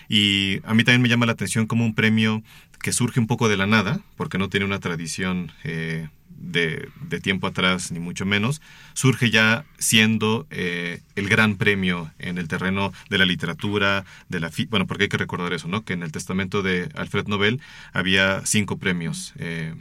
Y 0.06 0.60
a 0.64 0.74
mí 0.74 0.84
también 0.84 1.00
me 1.00 1.08
llama 1.08 1.24
la 1.24 1.32
atención 1.32 1.66
como 1.66 1.84
un 1.84 1.94
premio 1.94 2.42
que 2.84 2.92
surge 2.92 3.18
un 3.18 3.26
poco 3.26 3.48
de 3.48 3.56
la 3.56 3.66
nada, 3.66 4.00
porque 4.14 4.36
no 4.36 4.50
tiene 4.50 4.66
una 4.66 4.78
tradición 4.78 5.50
eh, 5.64 6.10
de, 6.28 6.90
tiempo 7.22 7.46
atrás, 7.46 7.90
ni 7.90 7.98
mucho 7.98 8.26
menos, 8.26 8.60
surge 8.92 9.30
ya 9.30 9.64
siendo 9.78 10.46
eh, 10.50 11.00
el 11.16 11.30
gran 11.30 11.56
premio 11.56 12.12
en 12.18 12.36
el 12.36 12.46
terreno 12.46 12.92
de 13.08 13.16
la 13.16 13.24
literatura, 13.24 14.04
de 14.28 14.38
la 14.38 14.50
bueno, 14.68 14.86
porque 14.86 15.04
hay 15.04 15.08
que 15.08 15.16
recordar 15.16 15.54
eso, 15.54 15.66
¿no? 15.66 15.82
Que 15.82 15.94
en 15.94 16.02
el 16.02 16.12
testamento 16.12 16.60
de 16.60 16.90
Alfred 16.94 17.26
Nobel 17.26 17.62
había 17.94 18.44
cinco 18.44 18.76
premios, 18.76 19.32
eh, 19.38 19.74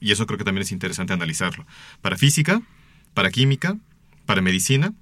y 0.00 0.12
eso 0.12 0.24
creo 0.24 0.38
que 0.38 0.44
también 0.44 0.62
es 0.62 0.72
interesante 0.72 1.12
analizarlo. 1.12 1.66
Para 2.00 2.16
física, 2.16 2.62
para 3.12 3.30
química, 3.30 3.76
para 4.24 4.40
medicina, 4.40 4.94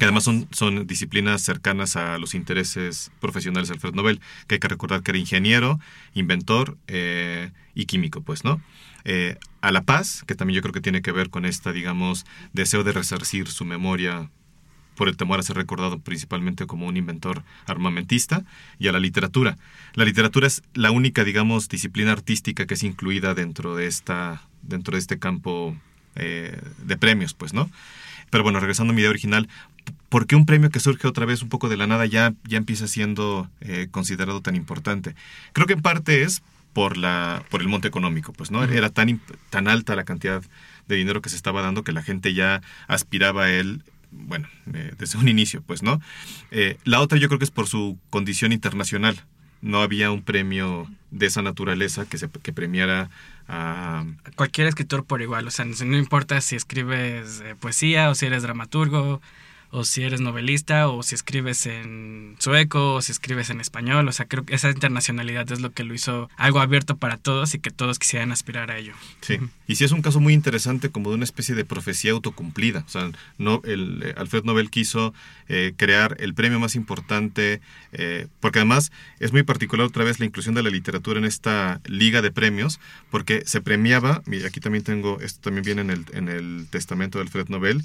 que 0.00 0.06
además 0.06 0.24
son, 0.24 0.48
son 0.50 0.86
disciplinas 0.86 1.42
cercanas 1.42 1.94
a 1.94 2.16
los 2.16 2.34
intereses 2.34 3.12
profesionales 3.20 3.68
de 3.68 3.74
Alfred 3.74 3.92
Nobel, 3.92 4.22
que 4.46 4.54
hay 4.54 4.58
que 4.58 4.66
recordar 4.66 5.02
que 5.02 5.10
era 5.10 5.18
ingeniero, 5.18 5.78
inventor 6.14 6.78
eh, 6.86 7.50
y 7.74 7.84
químico, 7.84 8.22
pues, 8.22 8.42
¿no? 8.42 8.62
Eh, 9.04 9.36
a 9.60 9.70
la 9.70 9.82
paz, 9.82 10.24
que 10.26 10.34
también 10.34 10.56
yo 10.56 10.62
creo 10.62 10.72
que 10.72 10.80
tiene 10.80 11.02
que 11.02 11.12
ver 11.12 11.28
con 11.28 11.44
esta, 11.44 11.70
digamos, 11.70 12.24
deseo 12.54 12.82
de 12.82 12.92
resarcir 12.92 13.48
su 13.48 13.66
memoria 13.66 14.30
por 14.94 15.06
el 15.06 15.18
temor 15.18 15.38
a 15.38 15.42
ser 15.42 15.56
recordado 15.56 15.98
principalmente 15.98 16.66
como 16.66 16.86
un 16.86 16.96
inventor 16.96 17.44
armamentista, 17.66 18.44
y 18.78 18.88
a 18.88 18.92
la 18.92 19.00
literatura. 19.00 19.58
La 19.92 20.06
literatura 20.06 20.46
es 20.46 20.62
la 20.72 20.92
única, 20.92 21.24
digamos, 21.24 21.68
disciplina 21.68 22.12
artística 22.12 22.64
que 22.64 22.72
es 22.72 22.84
incluida 22.84 23.34
dentro 23.34 23.76
de, 23.76 23.86
esta, 23.86 24.48
dentro 24.62 24.92
de 24.92 25.00
este 25.00 25.18
campo 25.18 25.76
eh, 26.14 26.58
de 26.86 26.96
premios, 26.96 27.34
pues, 27.34 27.52
¿no? 27.52 27.70
Pero 28.30 28.44
bueno, 28.44 28.60
regresando 28.60 28.92
a 28.92 28.94
mi 28.94 29.00
idea 29.00 29.10
original, 29.10 29.48
¿por 30.08 30.26
qué 30.26 30.36
un 30.36 30.46
premio 30.46 30.70
que 30.70 30.80
surge 30.80 31.06
otra 31.06 31.26
vez 31.26 31.42
un 31.42 31.48
poco 31.48 31.68
de 31.68 31.76
la 31.76 31.86
nada 31.86 32.06
ya, 32.06 32.34
ya 32.44 32.58
empieza 32.58 32.86
siendo 32.86 33.48
eh, 33.60 33.88
considerado 33.90 34.40
tan 34.40 34.56
importante? 34.56 35.14
Creo 35.52 35.66
que 35.66 35.74
en 35.74 35.82
parte 35.82 36.22
es 36.22 36.42
por, 36.72 36.96
la, 36.96 37.44
por 37.50 37.60
el 37.60 37.68
monte 37.68 37.88
económico, 37.88 38.32
pues, 38.32 38.50
¿no? 38.50 38.62
Era 38.64 38.90
tan, 38.90 39.20
tan 39.50 39.68
alta 39.68 39.96
la 39.96 40.04
cantidad 40.04 40.42
de 40.88 40.96
dinero 40.96 41.22
que 41.22 41.28
se 41.28 41.36
estaba 41.36 41.62
dando 41.62 41.84
que 41.84 41.92
la 41.92 42.02
gente 42.02 42.34
ya 42.34 42.62
aspiraba 42.88 43.44
a 43.44 43.50
él 43.50 43.82
bueno, 44.12 44.48
eh, 44.74 44.92
desde 44.98 45.18
un 45.18 45.28
inicio, 45.28 45.62
pues, 45.62 45.82
¿no? 45.82 46.00
Eh, 46.50 46.78
la 46.84 47.00
otra 47.00 47.18
yo 47.18 47.28
creo 47.28 47.38
que 47.38 47.44
es 47.44 47.50
por 47.50 47.66
su 47.66 47.98
condición 48.10 48.52
internacional. 48.52 49.24
No 49.62 49.82
había 49.82 50.10
un 50.10 50.22
premio 50.22 50.90
de 51.10 51.26
esa 51.26 51.42
naturaleza 51.42 52.06
que, 52.06 52.18
se, 52.18 52.28
que 52.28 52.52
premiara 52.52 53.10
a... 53.46 54.04
Cualquier 54.34 54.66
escritor 54.66 55.04
por 55.04 55.22
igual, 55.22 55.46
o 55.46 55.50
sea, 55.50 55.64
no 55.64 55.98
importa 55.98 56.40
si 56.40 56.56
escribes 56.56 57.42
poesía 57.60 58.08
o 58.10 58.14
si 58.14 58.26
eres 58.26 58.42
dramaturgo 58.42 59.20
o 59.70 59.84
si 59.84 60.02
eres 60.02 60.20
novelista, 60.20 60.88
o 60.88 61.02
si 61.02 61.14
escribes 61.14 61.66
en 61.66 62.36
sueco, 62.38 62.94
o 62.94 63.02
si 63.02 63.12
escribes 63.12 63.50
en 63.50 63.60
español. 63.60 64.08
O 64.08 64.12
sea, 64.12 64.26
creo 64.26 64.44
que 64.44 64.54
esa 64.54 64.70
internacionalidad 64.70 65.50
es 65.52 65.60
lo 65.60 65.72
que 65.72 65.84
lo 65.84 65.94
hizo 65.94 66.28
algo 66.36 66.60
abierto 66.60 66.96
para 66.96 67.16
todos 67.16 67.54
y 67.54 67.60
que 67.60 67.70
todos 67.70 67.98
quisieran 67.98 68.32
aspirar 68.32 68.70
a 68.70 68.78
ello. 68.78 68.94
Sí, 69.20 69.38
y 69.66 69.76
sí 69.76 69.84
es 69.84 69.92
un 69.92 70.02
caso 70.02 70.20
muy 70.20 70.34
interesante 70.34 70.90
como 70.90 71.10
de 71.10 71.16
una 71.16 71.24
especie 71.24 71.54
de 71.54 71.64
profecía 71.64 72.12
autocumplida. 72.12 72.84
O 72.86 72.88
sea, 72.88 73.10
no, 73.38 73.62
el, 73.64 74.02
eh, 74.02 74.14
Alfred 74.16 74.44
Nobel 74.44 74.70
quiso 74.70 75.14
eh, 75.48 75.72
crear 75.76 76.16
el 76.18 76.34
premio 76.34 76.58
más 76.58 76.74
importante, 76.74 77.60
eh, 77.92 78.26
porque 78.40 78.58
además 78.58 78.90
es 79.20 79.32
muy 79.32 79.44
particular 79.44 79.86
otra 79.86 80.04
vez 80.04 80.18
la 80.18 80.26
inclusión 80.26 80.54
de 80.54 80.62
la 80.62 80.70
literatura 80.70 81.18
en 81.18 81.24
esta 81.24 81.80
liga 81.86 82.22
de 82.22 82.32
premios, 82.32 82.80
porque 83.10 83.44
se 83.46 83.60
premiaba, 83.60 84.22
y 84.26 84.44
aquí 84.44 84.58
también 84.60 84.82
tengo, 84.82 85.20
esto 85.20 85.40
también 85.42 85.64
viene 85.64 85.82
en 85.82 85.90
el, 85.90 86.04
en 86.12 86.28
el 86.28 86.66
testamento 86.70 87.18
de 87.18 87.22
Alfred 87.22 87.48
Nobel, 87.48 87.84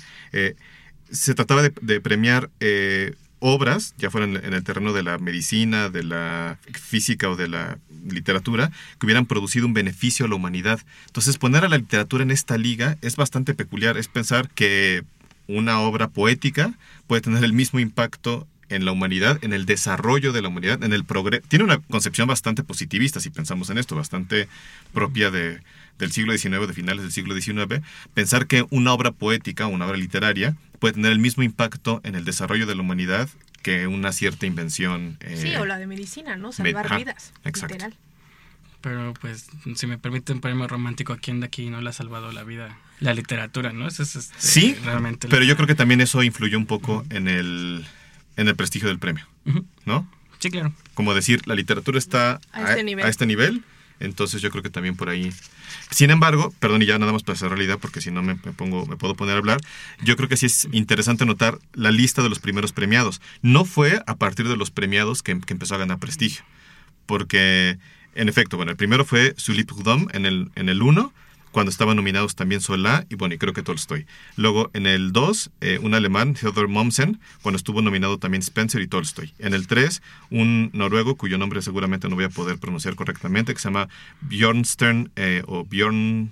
se 1.12 1.33
trataba 1.35 1.62
de, 1.63 2.01
premiar 2.01 2.50
eh, 2.59 3.15
obras, 3.39 3.93
ya 3.97 4.09
fueran 4.09 4.38
en 4.38 4.53
el 4.53 4.63
terreno 4.63 4.93
de 4.93 5.03
la 5.03 5.17
medicina, 5.17 5.89
de 5.89 6.03
la 6.03 6.57
física 6.74 7.29
o 7.29 7.35
de 7.35 7.47
la 7.47 7.77
literatura, 8.09 8.71
que 9.00 9.05
hubieran 9.05 9.25
producido 9.25 9.65
un 9.65 9.74
beneficio 9.74 10.25
a 10.25 10.29
la 10.29 10.35
humanidad. 10.35 10.79
Entonces, 11.07 11.38
poner 11.38 11.63
a 11.63 11.69
la 11.69 11.77
literatura 11.77 12.24
en 12.24 12.31
esta 12.31 12.57
liga 12.57 12.97
es 13.01 13.15
bastante 13.15 13.53
peculiar. 13.53 13.97
Es 13.97 14.07
pensar 14.07 14.50
que 14.50 15.03
una 15.47 15.79
obra 15.79 16.07
poética 16.07 16.74
puede 17.07 17.21
tener 17.21 17.43
el 17.43 17.53
mismo 17.53 17.79
impacto 17.79 18.47
en 18.75 18.86
la 18.86 18.91
humanidad, 18.91 19.39
en 19.44 19.53
el 19.53 19.65
desarrollo 19.65 20.34
de 20.34 20.41
la 20.41 20.50
humanidad, 20.50 20.84
en 20.84 20.94
el 20.94 21.03
progreso. 21.05 21.44
Tiene 21.48 21.65
una 21.65 21.79
concepción 21.79 22.27
bastante 22.27 22.63
positivista, 22.63 23.20
si 23.20 23.29
pensamos 23.29 23.70
en 23.70 23.77
esto, 23.77 23.96
bastante 23.96 24.48
propia 24.94 25.32
de, 25.32 25.62
del 25.98 26.12
siglo 26.12 26.38
XIX, 26.38 26.67
de 26.67 26.74
finales 26.74 27.03
del 27.03 27.12
siglo 27.12 27.39
XIX, 27.39 27.82
pensar 28.13 28.48
que 28.48 28.65
una 28.70 28.94
obra 28.94 29.12
poética, 29.12 29.67
una 29.67 29.86
obra 29.86 29.98
literaria, 29.98 30.55
puede 30.79 30.94
tener 30.94 31.12
el 31.12 31.20
mismo 31.20 31.44
impacto 31.44 32.01
en 32.03 32.15
el 32.15 32.25
desarrollo 32.25 32.65
de 32.65 32.75
la 32.75 32.82
humanidad 32.82 33.29
que 33.62 33.88
una 33.88 34.12
cierta 34.12 34.46
invención. 34.46 35.17
Eh, 35.22 35.38
sí, 35.41 35.55
o 35.55 35.65
la 35.65 35.79
de 35.79 35.88
medicina, 35.88 36.36
¿no? 36.36 36.51
Salvar 36.51 36.98
vidas. 36.98 37.34
Exacto. 37.44 37.74
Literal. 37.74 37.98
Pero 38.82 39.15
pues, 39.20 39.48
si 39.75 39.88
me 39.88 39.98
permite 39.98 40.32
un 40.32 40.41
premio 40.41 40.67
romántico, 40.67 41.13
¿a 41.13 41.17
quién 41.17 41.39
de 41.39 41.48
aquí 41.48 41.72
no 41.72 41.82
le 41.82 41.89
ha 41.89 41.94
salvado 41.94 42.32
la 42.32 42.44
vida? 42.44 42.77
La 43.00 43.15
literatura, 43.15 43.74
¿no? 43.74 43.88
Eso 43.88 44.03
es, 44.03 44.15
este, 44.15 44.36
sí, 44.38 44.75
realmente 44.84 45.27
pero 45.27 45.44
yo 45.44 45.55
creo 45.55 45.65
que 45.65 45.74
también 45.74 46.01
eso 46.01 46.22
influyó 46.22 46.60
un 46.60 46.67
poco 46.67 47.03
en, 47.10 47.27
el, 47.27 47.84
en 48.38 48.48
el 48.48 48.56
prestigio 48.56 48.88
del 48.88 49.00
premio, 49.00 49.25
¿no? 49.86 50.10
Sí, 50.39 50.50
claro. 50.50 50.74
Como 50.94 51.13
decir, 51.13 51.42
la 51.48 51.56
literatura 51.56 51.98
está 51.98 52.39
a, 52.51 52.70
este, 52.70 52.84
nivel. 52.84 53.06
a 53.06 53.10
este 53.10 53.25
nivel, 53.25 53.63
entonces 54.00 54.42
yo 54.42 54.51
creo 54.51 54.63
que 54.63 54.70
también 54.70 54.96
por 54.96 55.10
ahí 55.10 55.32
sin 55.89 56.10
embargo, 56.10 56.54
perdón, 56.60 56.82
y 56.82 56.86
ya 56.86 56.98
nada 56.98 57.12
más 57.12 57.24
para 57.24 57.36
hacer 57.36 57.50
realidad, 57.50 57.77
porque 57.80 58.01
si 58.01 58.12
no 58.12 58.22
me, 58.22 58.36
pongo, 58.36 58.86
me 58.86 58.98
puedo 58.98 59.15
poner 59.15 59.36
a 59.36 59.38
hablar, 59.38 59.62
yo 60.04 60.15
creo 60.15 60.27
que 60.27 60.38
sí 60.38 60.48
es 60.48 60.68
interesante 60.72 61.25
notar 61.25 61.60
la 61.74 61.92
lista 61.92 62.24
de 62.24 62.30
los 62.30 62.39
primeros 62.39 62.74
premiados. 62.74 63.22
No 63.42 63.65
fue 63.65 64.01
a 64.06 64.15
partir 64.15 64.48
de 64.48 64.58
los 64.58 64.72
premiados 64.72 65.22
que, 65.22 65.32
empezó 65.32 65.75
a 65.75 65.77
ganar 65.77 66.00
prestigio, 66.00 66.44
porque, 67.06 67.77
en 68.15 68.30
efecto, 68.30 68.58
bueno, 68.58 68.72
el 68.72 68.77
primero 68.77 69.06
fue 69.06 69.34
Sully 69.38 69.63
Prudhomme 69.63 70.08
en 70.13 70.25
el, 70.25 70.50
en 70.56 70.70
el 70.70 70.82
1, 70.82 71.13
cuando 71.55 71.69
estaban 71.69 71.95
nominados 71.95 72.35
también 72.35 72.59
Solá 72.59 73.05
y 73.09 73.15
bueno, 73.15 73.33
y 73.33 73.38
creo 73.38 73.53
que 73.53 73.63
Tolstoy. 73.63 74.05
Luego 74.35 74.69
en 74.74 74.85
el 74.85 75.13
2, 75.13 75.51
eh, 75.62 75.79
un 75.81 75.93
alemán, 75.93 76.33
Theodor 76.33 76.67
Mommsen, 76.67 77.21
cuando 77.43 77.55
estuvo 77.55 77.81
nominado 77.81 78.17
también 78.17 78.41
Spencer 78.41 78.81
y 78.81 78.88
Tolstoy. 78.88 79.33
En 79.39 79.53
el 79.53 79.65
3, 79.65 80.01
un 80.31 80.69
noruego 80.74 81.15
cuyo 81.15 81.38
nombre 81.38 81.62
seguramente 81.62 82.09
no 82.09 82.15
voy 82.15 82.25
a 82.25 82.29
poder 82.29 82.57
pronunciar 82.57 82.95
correctamente, 82.95 83.53
que 83.53 83.62
se 83.62 83.69
llama 83.69 83.88
Bjornstern 84.19 85.13
eh, 85.15 85.43
o 85.47 85.63
Bjorn, 85.63 86.29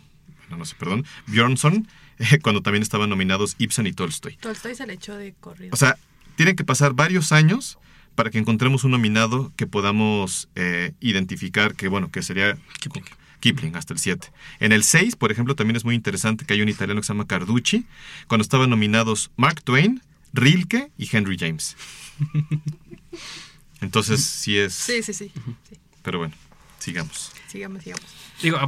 no, 0.50 0.66
sé, 0.66 0.76
perdón, 0.78 1.06
Bjornsson, 1.28 1.88
eh, 2.20 2.40
cuando 2.44 2.62
también 2.62 2.84
estaban 2.84 3.10
nominados 3.10 3.56
Ibsen 3.60 3.88
y 3.88 3.94
Tolstoy. 3.94 4.36
Tolstoy 4.36 4.76
se 4.76 4.86
le 4.86 4.92
echó 4.92 5.16
de 5.16 5.34
corrido. 5.40 5.70
O 5.72 5.78
sea, 5.78 5.96
tienen 6.36 6.58
que 6.58 6.66
pasar 6.66 6.96
varios 6.96 7.32
años 7.32 7.80
para 8.16 8.30
que 8.30 8.40
encontremos 8.40 8.84
un 8.84 8.92
nominado 8.92 9.54
que 9.56 9.68
podamos 9.68 10.50
identificar 11.00 11.76
que, 11.76 11.88
bueno, 11.88 12.12
que 12.12 12.22
sería... 12.22 12.58
Kipling, 13.44 13.76
hasta 13.76 13.94
el 13.94 14.00
7. 14.00 14.32
En 14.62 14.72
el 14.72 14.86
6, 14.86 15.18
por 15.18 15.30
ejemplo, 15.30 15.54
también 15.54 15.76
es 15.76 15.84
muy 15.84 15.96
interesante 15.96 16.46
que 16.46 16.54
hay 16.54 16.62
un 16.62 16.70
italiano 16.70 17.02
que 17.02 17.08
se 17.08 17.12
llama 17.12 17.28
Carducci, 17.28 17.86
cuando 18.28 18.42
estaban 18.42 18.70
nominados 18.70 19.32
Mark 19.36 19.62
Twain, 19.64 20.02
Rilke 20.32 20.92
y 20.98 21.10
Henry 21.12 21.38
James. 21.38 21.76
Entonces, 23.82 24.24
sí 24.24 24.58
es... 24.58 24.74
Sí, 24.74 25.04
sí, 25.04 25.14
sí. 25.14 25.30
Pero 26.04 26.20
bueno, 26.20 26.34
sigamos. 26.80 27.34
Sigamos, 27.50 27.84
sigamos. 27.84 28.06
Digo, 28.42 28.60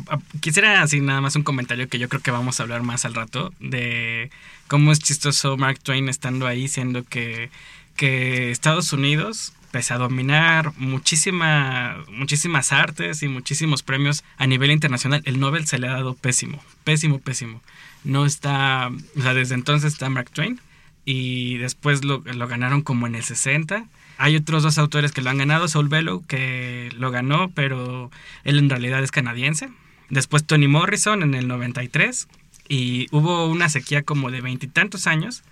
quisiera 0.42 0.82
así 0.82 1.00
nada 1.00 1.22
más 1.22 1.38
un 1.38 1.44
comentario 1.44 1.88
que 1.88 1.98
yo 1.98 2.10
creo 2.10 2.22
que 2.22 2.32
vamos 2.32 2.60
a 2.60 2.64
hablar 2.64 2.84
más 2.84 3.06
al 3.06 3.16
rato 3.16 3.54
de 3.62 4.30
cómo 4.68 4.92
es 4.92 5.00
chistoso 5.00 5.56
Mark 5.56 5.80
Twain 5.80 6.10
estando 6.10 6.48
ahí, 6.48 6.68
siendo 6.68 7.06
que, 7.06 7.50
que 7.96 8.52
Estados 8.52 8.92
Unidos 8.92 9.54
pese 9.76 9.94
a 9.94 9.98
dominar 9.98 10.72
muchísima, 10.78 11.98
muchísimas 12.08 12.72
artes 12.72 13.22
y 13.24 13.28
muchísimos 13.28 13.84
premios 13.84 14.24
a 14.38 14.48
nivel 14.48 14.72
internacional, 14.72 15.22
el 15.26 15.38
Nobel 15.38 15.68
se 15.68 15.80
le 15.80 15.90
ha 15.90 15.92
dado 15.92 16.14
pésimo, 16.14 16.64
pésimo, 16.86 17.20
pésimo. 17.20 17.62
No 18.06 18.26
está, 18.26 18.90
o 19.18 19.22
sea, 19.22 19.34
desde 19.34 19.54
entonces 19.54 19.92
está 19.92 20.08
Mark 20.08 20.30
Twain 20.32 20.62
y 21.04 21.58
después 21.58 22.06
lo, 22.06 22.22
ganaron 22.22 22.84
como 22.84 23.06
en 23.06 23.16
el 23.16 23.24
60. 23.24 23.86
Hay 24.18 24.38
otros 24.38 24.64
dos 24.64 24.78
autores 24.78 25.12
que 25.12 25.22
lo 25.22 25.30
han 25.30 25.40
ganado, 25.40 25.68
Saul 25.68 25.90
Bellow, 25.90 26.26
que 26.26 26.90
lo 26.96 27.12
ganó, 27.12 27.52
pero 27.54 28.10
él 28.46 28.58
en 28.58 28.70
realidad 28.70 29.04
es 29.04 29.12
canadiense. 29.12 29.68
Después 30.10 30.46
Tony 30.46 30.70
Morrison 30.70 31.22
en 31.22 31.36
el 31.36 31.50
93 31.50 32.30
y 32.70 33.08
hubo 33.12 33.46
una 33.48 33.68
sequía 33.68 34.04
como 34.04 34.32
de 34.32 34.40
veintitantos 34.40 35.06
años 35.06 35.44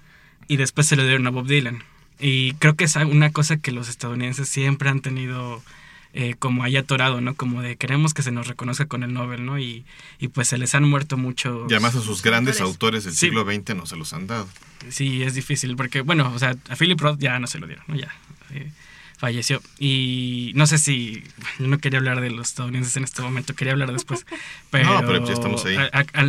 y 0.48 0.56
después 0.56 0.88
se 0.88 0.96
lo 0.96 1.04
dieron 1.04 1.28
a 1.28 1.32
Bob 1.32 1.46
Dylan. 1.46 1.84
Y 2.20 2.54
creo 2.54 2.76
que 2.76 2.86
es 2.86 2.96
una 2.96 3.32
cosa 3.32 3.58
que 3.58 3.72
los 3.72 3.90
estadounidenses 3.90 4.48
siempre 4.48 4.90
han 4.90 5.02
tenido 5.02 5.62
eh, 6.14 6.36
como 6.38 6.64
ahí 6.64 6.78
atorado, 6.78 7.22
¿no? 7.22 7.36
Como 7.36 7.62
de 7.62 7.76
queremos 7.76 8.14
que 8.14 8.22
se 8.22 8.32
nos 8.32 8.48
reconozca 8.48 8.86
con 8.86 9.02
el 9.04 9.14
Nobel, 9.14 9.46
¿no? 9.46 9.58
Y, 9.58 9.84
y 10.20 10.28
pues 10.28 10.48
se 10.48 10.58
les 10.60 10.76
han 10.76 10.84
muerto 10.84 11.18
muchos... 11.18 11.70
Y 11.72 11.74
además 11.74 11.96
a 11.96 12.02
sus 12.02 12.22
grandes 12.22 12.62
autores, 12.62 13.04
del 13.04 13.16
siglo 13.16 13.44
XX 13.44 13.76
no 13.76 13.86
se 13.88 13.96
los 13.96 14.14
han 14.14 14.28
dado. 14.28 14.48
Sí, 14.90 15.24
es 15.24 15.34
difícil, 15.34 15.76
porque 15.76 16.02
bueno, 16.02 16.32
o 16.34 16.38
sea, 16.38 16.56
a 16.70 16.76
Philip 16.76 17.00
Roth 17.02 17.20
ya 17.20 17.40
no 17.40 17.48
se 17.48 17.58
lo 17.58 17.66
dieron, 17.66 17.86
¿no? 17.88 17.96
Ya. 17.96 18.14
Eh, 18.52 18.70
falleció. 19.18 19.62
Y 19.80 20.52
no 20.54 20.68
sé 20.68 20.78
si. 20.78 21.24
Yo 21.58 21.68
no 21.68 21.80
quería 21.80 21.98
hablar 21.98 22.22
de 22.22 22.30
los 22.30 22.50
estadounidenses 22.50 22.96
en 22.98 23.06
este 23.06 23.22
momento, 23.22 23.56
quería 23.56 23.74
hablar 23.74 23.92
después. 23.92 24.26
Pero, 24.70 24.94
no, 25.02 25.08
pero 25.08 25.26
ya 25.26 25.34
estamos 25.34 25.66
ahí. 25.66 25.78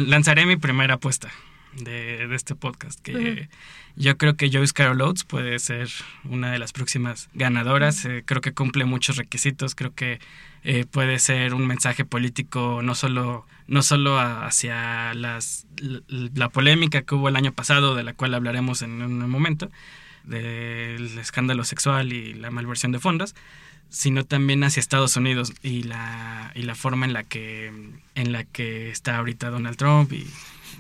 lanzaré 0.07 0.47
mi 0.47 0.57
primera 0.57 0.95
apuesta 0.95 1.31
de, 1.77 2.27
de 2.27 2.37
este 2.37 2.55
podcast, 2.55 3.01
que 3.01 3.49
yo 3.97 4.17
creo 4.19 4.37
que 4.37 4.51
Joyce 4.51 4.73
Carol 4.73 5.01
Oates 5.01 5.25
puede 5.25 5.59
ser 5.61 5.89
una 6.25 6.51
de 6.51 6.59
las 6.59 6.73
próximas 6.73 7.29
ganadoras. 7.35 8.05
Eh, 8.05 8.25
creo 8.27 8.41
que 8.41 8.53
cumple 8.53 8.85
muchos 8.85 9.17
requisitos. 9.17 9.75
Creo 9.77 9.95
que 9.95 10.19
eh, 10.65 10.85
puede 10.91 11.19
ser 11.21 11.55
un 11.55 11.67
mensaje 11.67 12.05
político 12.05 12.81
no 12.83 12.97
solo, 12.97 13.47
no 13.69 13.83
solo 13.83 14.19
hacia 14.19 15.15
las, 15.15 15.67
la, 16.09 16.49
polémica 16.49 17.03
que 17.03 17.15
hubo 17.15 17.29
el 17.29 17.37
año 17.37 17.53
pasado, 17.53 17.95
de 17.95 18.03
la 18.03 18.15
cual 18.15 18.35
hablaremos 18.35 18.83
en 18.83 19.01
un 19.03 19.31
momento, 19.31 19.71
del 20.25 21.19
escándalo 21.19 21.65
sexual 21.65 22.13
y 22.13 22.35
la 22.35 22.51
malversión 22.51 22.91
de 22.91 22.99
fondos, 22.99 23.37
sino 23.91 24.25
también 24.25 24.65
hacia 24.65 24.81
Estados 24.81 25.17
Unidos 25.17 25.53
y 25.63 25.85
la, 25.85 26.51
y 26.57 26.63
la 26.63 26.75
forma 26.75 27.07
en 27.07 27.13
la 27.13 27.23
que 27.23 27.71
en 28.15 28.33
la 28.33 28.45
que 28.45 28.91
está 28.91 29.19
ahorita 29.19 29.51
Donald 29.51 29.77
Trump 29.77 30.13
y 30.13 30.27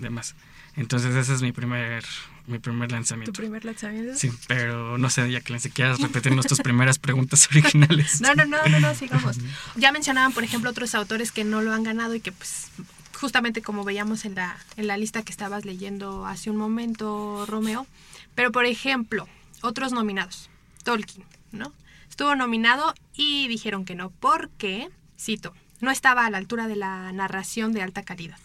demás. 0.00 0.34
Entonces 0.76 1.14
ese 1.14 1.34
es 1.34 1.42
mi 1.42 1.52
primer 1.52 2.04
mi 2.46 2.58
primer 2.58 2.92
lanzamiento. 2.92 3.32
¿Tu 3.32 3.40
primer 3.40 3.64
lanzamiento? 3.64 4.14
Sí, 4.16 4.30
pero 4.48 4.98
no 4.98 5.08
sé, 5.08 5.30
ya 5.30 5.40
que 5.40 5.58
si 5.58 5.70
quieras 5.70 6.00
repetirnos 6.00 6.46
tus 6.46 6.60
primeras 6.60 6.98
preguntas 6.98 7.48
originales. 7.50 8.20
No, 8.20 8.34
no, 8.34 8.44
no, 8.44 8.58
no, 8.66 8.80
no, 8.80 8.94
sigamos. 8.96 9.38
Ya 9.76 9.92
mencionaban, 9.92 10.32
por 10.32 10.44
ejemplo, 10.44 10.70
otros 10.70 10.94
autores 10.94 11.32
que 11.32 11.44
no 11.44 11.62
lo 11.62 11.72
han 11.72 11.84
ganado 11.84 12.14
y 12.14 12.20
que 12.20 12.32
pues 12.32 12.68
justamente 13.14 13.62
como 13.62 13.84
veíamos 13.84 14.24
en 14.26 14.34
la, 14.34 14.58
en 14.76 14.86
la 14.86 14.98
lista 14.98 15.22
que 15.22 15.32
estabas 15.32 15.64
leyendo 15.64 16.26
hace 16.26 16.50
un 16.50 16.56
momento, 16.56 17.46
Romeo. 17.46 17.86
Pero, 18.34 18.52
por 18.52 18.66
ejemplo, 18.66 19.26
otros 19.62 19.92
nominados. 19.92 20.50
Tolkien, 20.82 21.24
¿no? 21.52 21.72
Estuvo 22.10 22.34
nominado 22.36 22.94
y 23.14 23.48
dijeron 23.48 23.84
que 23.84 23.94
no, 23.94 24.10
porque, 24.10 24.90
cito, 25.18 25.54
no 25.80 25.90
estaba 25.90 26.26
a 26.26 26.30
la 26.30 26.38
altura 26.38 26.68
de 26.68 26.76
la 26.76 27.10
narración 27.12 27.72
de 27.72 27.82
alta 27.82 28.02
calidad. 28.02 28.38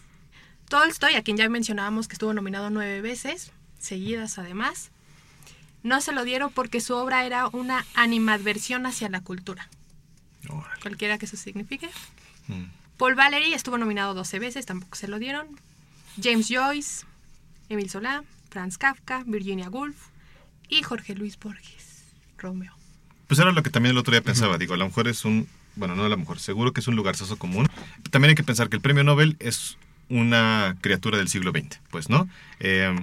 Tolstoy, 0.70 1.16
a 1.16 1.22
quien 1.22 1.36
ya 1.36 1.48
mencionábamos 1.48 2.06
que 2.06 2.12
estuvo 2.12 2.32
nominado 2.32 2.70
nueve 2.70 3.00
veces, 3.00 3.50
seguidas 3.80 4.38
además, 4.38 4.92
no 5.82 6.00
se 6.00 6.12
lo 6.12 6.22
dieron 6.22 6.52
porque 6.52 6.80
su 6.80 6.94
obra 6.94 7.26
era 7.26 7.48
una 7.48 7.84
animadversión 7.94 8.86
hacia 8.86 9.08
la 9.08 9.20
cultura. 9.20 9.68
Cualquiera 10.80 11.18
que 11.18 11.26
eso 11.26 11.36
signifique. 11.36 11.90
Mm. 12.46 12.66
Paul 12.98 13.16
Valery 13.16 13.52
estuvo 13.52 13.78
nominado 13.78 14.14
12 14.14 14.38
veces, 14.38 14.64
tampoco 14.64 14.94
se 14.94 15.08
lo 15.08 15.18
dieron. 15.18 15.48
James 16.22 16.46
Joyce, 16.48 17.04
Emil 17.68 17.90
Solá, 17.90 18.22
Franz 18.48 18.78
Kafka, 18.78 19.24
Virginia 19.26 19.68
Woolf 19.70 19.96
y 20.68 20.84
Jorge 20.84 21.16
Luis 21.16 21.36
Borges, 21.36 22.04
Romeo. 22.38 22.74
Pues 23.26 23.40
era 23.40 23.50
lo 23.50 23.64
que 23.64 23.70
también 23.70 23.90
el 23.90 23.98
otro 23.98 24.12
día 24.12 24.22
pensaba, 24.22 24.56
digo, 24.56 24.74
a 24.74 24.76
lo 24.76 24.86
mejor 24.86 25.08
es 25.08 25.24
un, 25.24 25.48
bueno, 25.74 25.96
no 25.96 26.04
a 26.04 26.08
lo 26.08 26.16
mejor, 26.16 26.38
seguro 26.38 26.72
que 26.72 26.80
es 26.80 26.86
un 26.86 26.94
lugar 26.94 27.16
común. 27.38 27.66
También 28.12 28.30
hay 28.30 28.34
que 28.36 28.44
pensar 28.44 28.68
que 28.68 28.76
el 28.76 28.82
premio 28.82 29.02
Nobel 29.02 29.36
es 29.40 29.76
una 30.10 30.76
criatura 30.82 31.16
del 31.16 31.28
siglo 31.28 31.52
XX, 31.52 31.80
pues, 31.90 32.10
¿no? 32.10 32.28
Eh, 32.58 32.94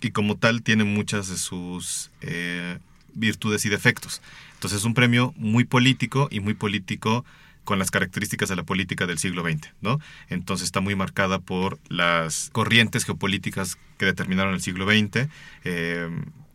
y 0.00 0.10
como 0.10 0.36
tal 0.36 0.62
tiene 0.62 0.84
muchas 0.84 1.28
de 1.28 1.36
sus 1.36 2.10
eh, 2.20 2.78
virtudes 3.14 3.64
y 3.64 3.68
defectos. 3.68 4.20
Entonces 4.54 4.80
es 4.80 4.84
un 4.84 4.94
premio 4.94 5.32
muy 5.36 5.64
político 5.64 6.28
y 6.30 6.40
muy 6.40 6.54
político 6.54 7.24
con 7.64 7.78
las 7.78 7.90
características 7.90 8.48
de 8.48 8.56
la 8.56 8.62
política 8.62 9.06
del 9.06 9.18
siglo 9.18 9.42
XX, 9.42 9.68
¿no? 9.80 10.00
Entonces 10.28 10.66
está 10.66 10.80
muy 10.80 10.94
marcada 10.94 11.38
por 11.38 11.78
las 11.88 12.50
corrientes 12.52 13.04
geopolíticas 13.04 13.78
que 13.96 14.06
determinaron 14.06 14.52
el 14.52 14.60
siglo 14.60 14.86
XX, 14.86 15.28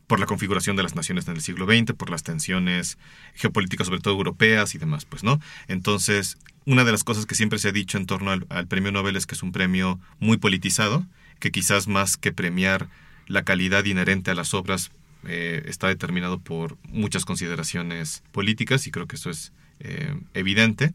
por 0.10 0.20
la 0.20 0.26
configuración 0.26 0.76
de 0.76 0.84
las 0.84 0.96
naciones 0.96 1.26
en 1.30 1.36
el 1.36 1.42
siglo 1.42 1.66
XX, 1.66 1.94
por 1.94 2.10
las 2.10 2.24
tensiones 2.24 2.98
geopolíticas, 3.36 3.88
sobre 3.88 4.02
todo 4.02 4.16
europeas 4.16 4.76
y 4.76 4.78
demás, 4.78 5.06
pues, 5.06 5.24
¿no? 5.24 5.40
Entonces, 5.70 6.38
una 6.66 6.84
de 6.84 6.92
las 6.92 7.06
cosas 7.06 7.26
que 7.26 7.36
siempre 7.36 7.60
se 7.60 7.70
ha 7.70 7.72
dicho 7.72 7.98
en 7.98 8.08
torno 8.08 8.32
al, 8.32 8.46
al 8.50 8.68
premio 8.68 8.92
Nobel 8.92 9.16
es 9.16 9.26
que 9.26 9.36
es 9.36 9.44
un 9.44 9.54
premio 9.54 10.00
muy 10.20 10.38
politizado, 10.38 11.06
que 11.40 11.52
quizás 11.52 11.88
más 11.88 12.18
que 12.18 12.34
premiar 12.34 12.88
la 13.28 13.44
calidad 13.44 13.86
inherente 13.86 14.32
a 14.32 14.36
las 14.36 14.54
obras 14.54 14.92
eh, 15.28 15.64
está 15.66 15.88
determinado 15.88 16.40
por 16.40 16.78
muchas 16.84 17.26
consideraciones 17.26 18.24
políticas 18.32 18.88
y 18.88 18.92
creo 18.92 19.08
que 19.08 19.18
eso 19.18 19.30
es 19.30 19.52
eh, 19.80 20.16
evidente. 20.34 20.94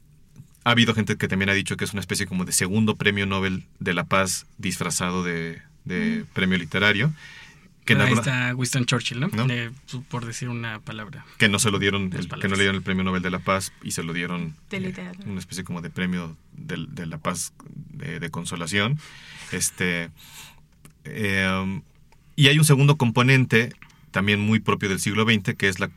Ha 0.64 0.70
habido 0.70 0.94
gente 0.94 1.16
que 1.16 1.28
también 1.28 1.50
ha 1.50 1.54
dicho 1.54 1.76
que 1.76 1.84
es 1.84 1.92
una 1.92 2.00
especie 2.00 2.26
como 2.26 2.44
de 2.44 2.52
segundo 2.52 2.96
premio 2.96 3.26
Nobel 3.26 3.64
de 3.80 3.92
la 3.94 4.04
Paz 4.04 4.46
disfrazado 4.56 5.22
de, 5.22 5.60
mm. 5.84 6.32
premio 6.32 6.58
literario. 6.58 7.12
Que 7.84 7.94
Ahí 7.94 8.12
está 8.14 8.54
Winston 8.54 8.86
Churchill, 8.86 9.20
¿no? 9.20 9.28
por 10.08 10.24
decir 10.24 10.48
una 10.48 10.80
palabra. 10.80 11.26
Que 11.38 11.48
no 11.48 11.58
se 11.58 11.70
lo 11.70 11.78
dieron, 11.78 12.10
que 12.10 12.48
no 12.48 12.54
le 12.54 12.62
dieron 12.62 12.76
el 12.76 12.82
premio 12.82 13.04
Nobel 13.04 13.22
de 13.22 13.30
la 13.30 13.40
Paz 13.40 13.72
y 13.82 13.90
se 13.90 14.02
lo 14.02 14.12
dieron 14.12 14.56
eh, 14.70 15.12
una 15.26 15.38
especie 15.38 15.64
como 15.64 15.82
de 15.82 15.90
premio 15.90 16.36
de, 16.52 17.06
la 17.06 17.18
paz 17.18 17.52
de, 17.66 18.30
consolación. 18.30 18.98
Este, 19.52 20.10
y 22.36 22.48
hay 22.48 22.58
un 22.58 22.64
segundo 22.64 22.96
componente 22.96 23.74
también 24.14 24.38
muy 24.38 24.60
propio 24.60 24.88
del 24.88 25.00
siglo 25.00 25.24
XX, 25.24 25.56
que 25.56 25.66
es 25.66 25.80
la, 25.80 25.88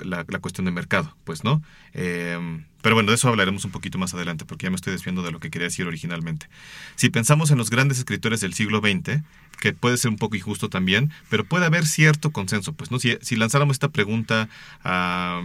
cuestión 0.42 0.66
de 0.66 0.72
mercado, 0.72 1.16
pues, 1.24 1.44
¿no? 1.44 1.62
Em, 1.94 2.64
pero 2.82 2.96
bueno, 2.96 3.12
de 3.12 3.16
eso 3.16 3.30
hablaremos 3.30 3.64
un 3.64 3.70
poquito 3.70 4.00
más 4.00 4.16
adelante, 4.16 4.44
porque 4.44 4.64
ya 4.64 4.72
me 4.72 4.76
estoy 4.76 4.92
desviando 4.92 5.22
de 5.22 5.32
lo 5.32 5.40
que 5.40 5.52
quería 5.52 5.68
decir 5.68 5.86
originalmente. 5.86 6.50
Si 6.96 7.12
pensamos 7.12 7.52
en 7.52 7.60
los 7.60 7.70
grandes 7.70 8.00
escritores 8.00 8.42
del 8.42 8.56
siglo 8.56 8.80
XX, 8.80 9.22
que 9.62 9.74
puede 9.74 9.98
ser 9.98 10.10
un 10.10 10.18
poco 10.18 10.36
injusto 10.36 10.68
también, 10.68 11.12
pero 11.30 11.46
puede 11.46 11.68
haber 11.68 11.86
cierto 11.86 12.32
consenso, 12.32 12.74
pues, 12.74 12.90
¿no? 12.90 12.98
Si, 12.98 13.36
lanzáramos 13.36 13.76
esta 13.76 13.90
pregunta 13.90 14.50
a, 14.84 15.44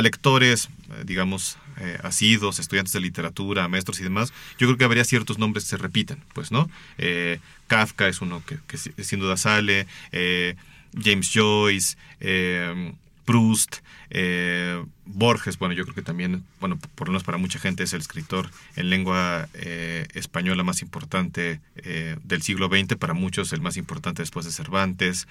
lectores, 0.00 0.68
eh, 0.90 1.02
digamos, 1.04 1.58
eh, 1.80 1.98
asidos, 2.04 2.60
estudiantes 2.60 2.92
de 2.92 3.00
literatura, 3.00 3.66
maestros 3.66 3.98
y 3.98 4.04
demás, 4.04 4.32
yo 4.58 4.68
creo 4.68 4.78
que 4.78 4.84
habría 4.84 5.04
ciertos 5.04 5.38
nombres 5.40 5.64
que 5.64 5.70
se 5.70 5.76
repitan, 5.76 6.22
pues, 6.34 6.52
¿no? 6.52 6.70
Eh, 6.98 7.40
Kafka 7.66 8.06
es 8.06 8.20
uno 8.20 8.44
que, 8.46 8.58
que, 8.68 8.76
sin 8.76 9.18
duda 9.18 9.36
sale, 9.36 9.88
eh, 10.12 10.54
James 11.02 11.30
Joyce, 11.32 11.96
eh, 12.20 12.92
Proust, 13.24 13.78
eh, 14.10 14.84
Borges, 15.04 15.58
bueno, 15.58 15.74
yo 15.74 15.82
creo 15.84 15.94
que 15.94 16.02
también, 16.02 16.44
bueno, 16.60 16.78
por 16.94 17.08
lo 17.08 17.12
menos 17.12 17.24
para 17.24 17.38
mucha 17.38 17.58
gente 17.58 17.82
es 17.82 17.92
el 17.92 18.00
escritor 18.00 18.50
en 18.76 18.88
lengua 18.88 19.48
eh, 19.54 20.06
española 20.14 20.62
más 20.62 20.80
importante 20.82 21.60
del 22.24 22.42
siglo 22.42 22.68
XX, 22.68 22.96
para 22.96 23.14
muchos 23.14 23.52
el 23.52 23.60
más 23.60 23.76
importante 23.76 24.22
después 24.22 24.46
de 24.46 24.52
Cervantes, 24.52 25.26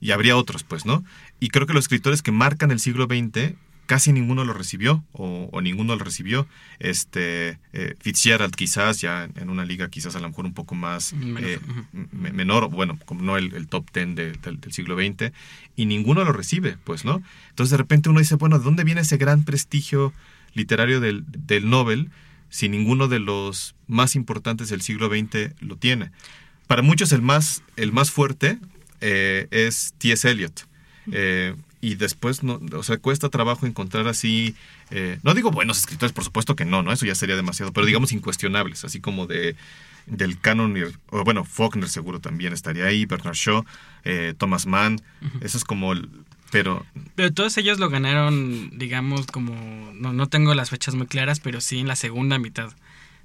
y 0.00 0.10
habría 0.10 0.36
otros, 0.36 0.64
pues, 0.64 0.84
¿no? 0.84 1.04
Y 1.40 1.48
creo 1.48 1.66
que 1.66 1.72
los 1.72 1.84
escritores 1.84 2.22
que 2.22 2.32
marcan 2.32 2.70
el 2.70 2.78
siglo 2.78 3.06
XX 3.06 3.54
casi 3.86 4.12
ninguno 4.12 4.44
lo 4.44 4.52
recibió 4.52 5.04
o, 5.12 5.60
ninguno 5.60 5.96
lo 5.96 6.04
recibió. 6.04 6.46
Este 6.78 7.58
eh, 7.72 7.94
Fitzgerald 8.00 8.54
quizás 8.54 9.00
ya 9.00 9.28
en 9.34 9.50
una 9.50 9.64
liga 9.64 9.88
quizás 9.88 10.14
a 10.16 10.20
lo 10.20 10.28
mejor 10.28 10.44
un 10.44 10.54
poco 10.54 10.74
más 10.74 11.12
menor, 11.12 12.64
eh, 12.64 12.68
bueno, 12.70 12.98
como 13.04 13.22
no 13.22 13.36
el, 13.36 13.68
top 13.68 13.90
ten 13.90 14.14
del, 14.14 14.38
siglo 14.70 14.96
XX, 14.96 15.32
y 15.76 15.86
ninguno 15.86 16.24
lo 16.24 16.32
recibe, 16.32 16.76
pues, 16.84 17.04
¿no? 17.04 17.22
Entonces 17.50 17.70
de 17.70 17.76
repente 17.78 18.08
uno 18.08 18.20
dice, 18.20 18.34
bueno, 18.34 18.58
¿de 18.58 18.64
dónde 18.64 18.84
viene 18.84 19.00
ese 19.00 19.16
gran 19.16 19.44
prestigio 19.44 20.12
literario 20.54 21.00
del, 21.00 21.24
del 21.26 21.68
Nobel 21.68 22.10
si 22.48 22.68
ninguno 22.68 23.08
de 23.08 23.18
los 23.18 23.74
más 23.86 24.14
importantes 24.16 24.68
del 24.68 24.82
siglo 24.82 25.08
XX 25.08 25.60
lo 25.60 25.76
tiene? 25.76 26.10
Para 26.66 26.82
muchos 26.82 27.12
el 27.12 27.22
más, 27.22 27.62
el 27.76 27.92
más 27.92 28.10
fuerte 28.10 28.58
eh, 29.00 29.46
es 29.50 29.94
T.S. 29.98 30.28
Eliot. 30.28 30.66
Eh, 31.12 31.54
y 31.86 31.94
después, 31.94 32.42
no, 32.42 32.60
o 32.72 32.82
sea, 32.82 32.96
cuesta 32.96 33.28
trabajo 33.28 33.64
encontrar 33.64 34.08
así, 34.08 34.56
eh, 34.90 35.20
no 35.22 35.34
digo 35.34 35.52
buenos 35.52 35.78
escritores, 35.78 36.12
por 36.12 36.24
supuesto 36.24 36.56
que 36.56 36.64
no, 36.64 36.82
¿no? 36.82 36.90
Eso 36.90 37.06
ya 37.06 37.14
sería 37.14 37.36
demasiado, 37.36 37.72
pero 37.72 37.86
digamos 37.86 38.10
incuestionables, 38.10 38.84
así 38.84 38.98
como 39.00 39.28
de 39.28 39.54
del 40.06 40.40
canon, 40.40 40.74
o 41.10 41.22
bueno, 41.22 41.44
Faulkner 41.44 41.88
seguro 41.88 42.20
también 42.20 42.52
estaría 42.52 42.86
ahí, 42.86 43.06
Bernard 43.06 43.36
Shaw, 43.36 43.64
eh, 44.04 44.34
Thomas 44.36 44.66
Mann, 44.66 45.00
eso 45.40 45.58
es 45.58 45.64
como 45.64 45.92
el, 45.92 46.08
pero... 46.50 46.84
Pero 47.14 47.32
todos 47.32 47.56
ellos 47.56 47.78
lo 47.78 47.88
ganaron, 47.88 48.70
digamos, 48.76 49.26
como, 49.26 49.54
no, 49.94 50.12
no 50.12 50.26
tengo 50.28 50.54
las 50.54 50.70
fechas 50.70 50.96
muy 50.96 51.06
claras, 51.06 51.38
pero 51.38 51.60
sí 51.60 51.78
en 51.78 51.88
la 51.88 51.96
segunda 51.96 52.38
mitad. 52.38 52.72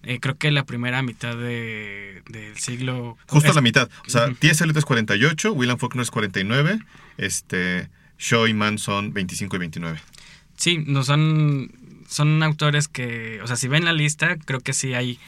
Eh, 0.03 0.19
creo 0.19 0.37
que 0.37 0.51
la 0.51 0.65
primera 0.65 1.01
mitad 1.01 1.35
de, 1.35 2.23
del 2.29 2.57
siglo... 2.57 3.17
Justo 3.27 3.53
la 3.53 3.61
mitad. 3.61 3.89
O 4.05 4.09
sea, 4.09 4.31
T.S. 4.33 4.63
Eliot 4.63 4.77
es 4.77 4.85
48, 4.85 5.51
William 5.53 5.79
Faulkner 5.79 6.03
es 6.03 6.11
49, 6.11 6.79
este... 7.17 7.89
Shaw 8.21 8.47
y 8.47 8.53
Mann 8.53 8.77
son 8.77 9.13
25 9.13 9.55
y 9.55 9.59
29. 9.59 9.99
Sí, 10.55 10.83
no 10.85 11.03
son, 11.03 11.71
son 12.07 12.43
autores 12.43 12.87
que, 12.87 13.41
o 13.41 13.47
sea, 13.47 13.55
si 13.55 13.67
ven 13.67 13.83
la 13.83 13.93
lista, 13.93 14.37
creo 14.37 14.59
que 14.59 14.73
sí 14.73 14.93
hay 14.93 15.19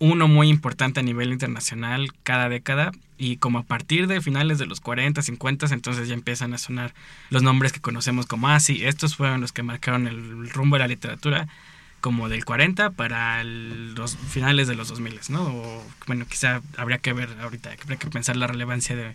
uno 0.00 0.26
muy 0.26 0.48
importante 0.48 1.00
a 1.00 1.02
nivel 1.02 1.30
internacional 1.32 2.12
cada 2.24 2.48
década 2.48 2.90
y 3.18 3.36
como 3.36 3.60
a 3.60 3.62
partir 3.62 4.08
de 4.08 4.20
finales 4.20 4.58
de 4.58 4.66
los 4.66 4.80
40, 4.80 5.22
50, 5.22 5.66
entonces 5.72 6.08
ya 6.08 6.14
empiezan 6.14 6.52
a 6.52 6.58
sonar 6.58 6.92
los 7.28 7.42
nombres 7.42 7.72
que 7.72 7.80
conocemos 7.80 8.26
como, 8.26 8.48
ah, 8.48 8.58
sí, 8.58 8.84
estos 8.84 9.14
fueron 9.14 9.40
los 9.40 9.52
que 9.52 9.62
marcaron 9.62 10.08
el 10.08 10.50
rumbo 10.50 10.76
de 10.76 10.80
la 10.80 10.88
literatura 10.88 11.46
como 12.00 12.28
del 12.28 12.44
40 12.44 12.90
para 12.90 13.44
los 13.44 14.16
finales 14.16 14.66
de 14.66 14.74
los 14.74 14.88
2000, 14.88 15.20
¿no? 15.28 15.42
O, 15.42 15.86
bueno, 16.06 16.24
quizá 16.26 16.62
habría 16.76 16.98
que 16.98 17.12
ver 17.12 17.28
ahorita, 17.40 17.70
habría 17.80 17.98
que 17.98 18.08
pensar 18.08 18.36
la 18.36 18.46
relevancia 18.46 18.96
de, 18.96 19.14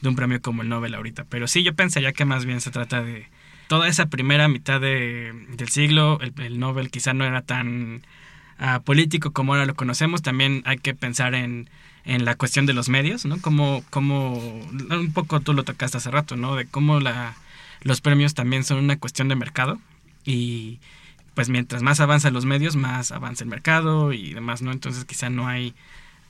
de 0.00 0.08
un 0.08 0.16
premio 0.16 0.40
como 0.40 0.62
el 0.62 0.68
Nobel 0.68 0.94
ahorita. 0.94 1.24
Pero 1.24 1.48
sí, 1.48 1.62
yo 1.62 1.74
pensaría 1.74 2.12
que 2.12 2.24
más 2.24 2.44
bien 2.44 2.60
se 2.60 2.70
trata 2.70 3.02
de 3.02 3.26
toda 3.68 3.88
esa 3.88 4.06
primera 4.06 4.48
mitad 4.48 4.80
de, 4.80 5.32
del 5.56 5.68
siglo, 5.68 6.18
el, 6.20 6.58
Nobel 6.58 6.90
quizá 6.90 7.14
no 7.14 7.24
era 7.24 7.42
tan 7.42 8.02
ah, 8.58 8.80
político 8.84 9.32
como 9.32 9.52
ahora 9.52 9.66
lo 9.66 9.74
conocemos. 9.74 10.22
También 10.22 10.62
hay 10.64 10.78
que 10.78 10.94
pensar 10.94 11.34
en, 11.34 11.68
en 12.04 12.24
la 12.24 12.34
cuestión 12.34 12.66
de 12.66 12.72
los 12.72 12.88
medios, 12.88 13.24
¿no? 13.26 13.40
Como, 13.40 13.84
como 13.90 14.34
un 14.34 15.12
poco 15.12 15.40
tú 15.40 15.52
lo 15.52 15.64
tocaste 15.64 15.98
hace 15.98 16.10
rato, 16.10 16.36
¿no? 16.36 16.56
De 16.56 16.66
cómo 16.66 17.00
la, 17.00 17.36
los 17.82 18.00
premios 18.00 18.34
también 18.34 18.64
son 18.64 18.78
una 18.78 18.98
cuestión 18.98 19.28
de 19.28 19.36
mercado 19.36 19.78
y 20.24 20.80
pues 21.34 21.48
mientras 21.48 21.82
más 21.82 22.00
avanzan 22.00 22.34
los 22.34 22.44
medios, 22.44 22.76
más 22.76 23.12
avanza 23.12 23.44
el 23.44 23.50
mercado 23.50 24.12
y 24.12 24.34
demás, 24.34 24.62
¿no? 24.62 24.72
Entonces 24.72 25.04
quizá 25.04 25.30
no 25.30 25.46
hay 25.46 25.74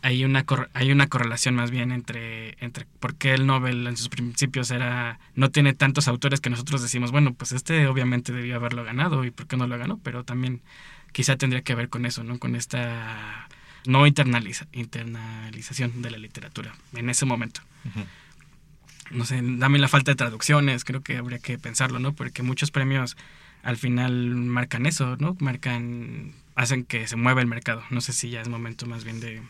hay 0.02 0.24
una 0.24 0.44
hay 0.72 0.92
una 0.92 1.08
correlación 1.08 1.54
más 1.54 1.70
bien 1.70 1.92
entre 1.92 2.56
entre 2.64 2.86
por 3.00 3.16
qué 3.16 3.34
el 3.34 3.46
Nobel 3.46 3.86
en 3.86 3.96
sus 3.96 4.08
principios 4.08 4.70
era 4.70 5.18
no 5.34 5.50
tiene 5.50 5.74
tantos 5.74 6.08
autores 6.08 6.40
que 6.40 6.50
nosotros 6.50 6.82
decimos 6.82 7.10
bueno 7.10 7.34
pues 7.34 7.52
este 7.52 7.86
obviamente 7.86 8.32
debió 8.32 8.56
haberlo 8.56 8.84
ganado 8.84 9.24
y 9.24 9.30
por 9.30 9.46
qué 9.46 9.56
no 9.56 9.66
lo 9.66 9.78
ganó 9.78 9.98
pero 10.02 10.24
también 10.24 10.62
quizá 11.12 11.36
tendría 11.36 11.62
que 11.62 11.74
ver 11.74 11.88
con 11.88 12.06
eso 12.06 12.24
no 12.24 12.38
con 12.38 12.56
esta 12.56 13.48
no 13.86 14.06
internaliza, 14.06 14.66
internalización 14.72 16.02
de 16.02 16.10
la 16.10 16.18
literatura 16.18 16.74
en 16.92 17.08
ese 17.08 17.24
momento. 17.24 17.62
No 19.10 19.24
sé 19.24 19.40
dame 19.42 19.78
la 19.78 19.88
falta 19.88 20.12
de 20.12 20.16
traducciones 20.16 20.84
creo 20.84 21.02
que 21.02 21.16
habría 21.16 21.38
que 21.38 21.58
pensarlo 21.58 21.98
no 21.98 22.12
porque 22.12 22.42
muchos 22.42 22.70
premios 22.70 23.16
al 23.62 23.76
final 23.76 24.12
marcan 24.34 24.86
eso 24.86 25.16
no 25.18 25.36
marcan 25.40 26.32
hacen 26.54 26.84
que 26.84 27.06
se 27.06 27.16
mueva 27.16 27.40
el 27.40 27.46
mercado. 27.46 27.82
No 27.90 28.00
sé 28.00 28.12
si 28.12 28.30
ya 28.30 28.40
es 28.40 28.48
momento 28.48 28.86
más 28.86 29.04
bien 29.04 29.20
de 29.20 29.42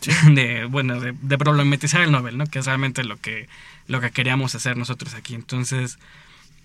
de, 0.34 0.64
bueno, 0.66 1.00
de, 1.00 1.38
problematizar 1.38 2.02
el 2.02 2.12
Nobel, 2.12 2.38
¿no? 2.38 2.46
Que 2.46 2.60
es 2.60 2.66
realmente 2.66 3.04
lo 3.04 3.16
que, 3.18 3.48
lo 3.88 4.00
que 4.00 4.10
queríamos 4.10 4.54
hacer 4.54 4.76
nosotros 4.76 5.14
aquí. 5.14 5.34
Entonces, 5.34 5.98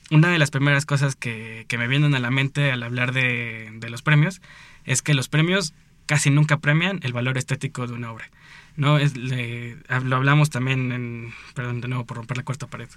una 0.09 0.29
de 0.29 0.39
las 0.39 0.51
primeras 0.51 0.85
cosas 0.85 1.15
que, 1.15 1.65
me 1.77 1.87
vienen 1.87 2.15
a 2.15 2.19
la 2.19 2.31
mente 2.31 2.71
al 2.71 2.83
hablar 2.83 3.13
de, 3.13 3.71
los 3.89 4.01
premios 4.01 4.41
es 4.85 5.01
que 5.01 5.13
los 5.13 5.29
premios 5.29 5.73
casi 6.05 6.29
nunca 6.29 6.57
premian 6.57 6.99
el 7.03 7.13
valor 7.13 7.37
estético 7.37 7.87
de 7.87 7.93
una 7.93 8.11
obra. 8.11 8.29
¿no? 8.75 8.97
Es, 8.97 9.13
lo 9.15 10.15
hablamos 10.15 10.49
también 10.49 10.91
en, 10.91 11.33
perdón 11.53 11.81
de 11.81 11.87
nuevo 11.87 12.05
por 12.05 12.17
romper 12.17 12.37
la 12.37 12.43
cuarta 12.43 12.67
pared, 12.67 12.87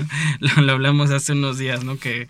lo, 0.40 0.62
lo, 0.62 0.72
hablamos 0.72 1.10
hace 1.10 1.32
unos 1.32 1.58
días, 1.58 1.84
¿no? 1.84 1.98
Que, 1.98 2.28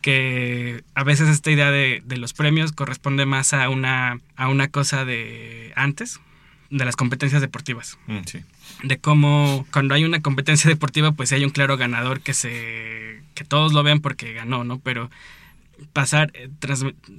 que 0.00 0.84
a 0.94 1.02
veces 1.02 1.28
esta 1.28 1.50
idea 1.50 1.70
de, 1.72 2.02
de, 2.04 2.16
los 2.16 2.32
premios 2.32 2.70
corresponde 2.70 3.26
más 3.26 3.52
a 3.52 3.68
una, 3.68 4.20
a 4.36 4.48
una 4.48 4.68
cosa 4.68 5.04
de 5.04 5.72
antes, 5.74 6.20
de 6.70 6.84
las 6.84 6.96
competencias 6.96 7.40
deportivas. 7.40 7.98
Mm, 8.06 8.86
de 8.86 8.98
cómo 8.98 9.66
cuando 9.72 9.94
hay 9.94 10.04
una 10.04 10.20
competencia 10.20 10.68
deportiva, 10.70 11.12
pues 11.12 11.32
hay 11.32 11.44
un 11.44 11.50
claro 11.50 11.76
ganador 11.76 12.20
que 12.20 12.34
se 12.34 13.22
que 13.34 13.44
todos 13.44 13.72
lo 13.72 13.82
ven 13.82 14.00
porque 14.00 14.32
ganó, 14.32 14.64
¿no? 14.64 14.78
Pero 14.78 15.10
pasar 15.92 16.30
eh, 16.34 16.48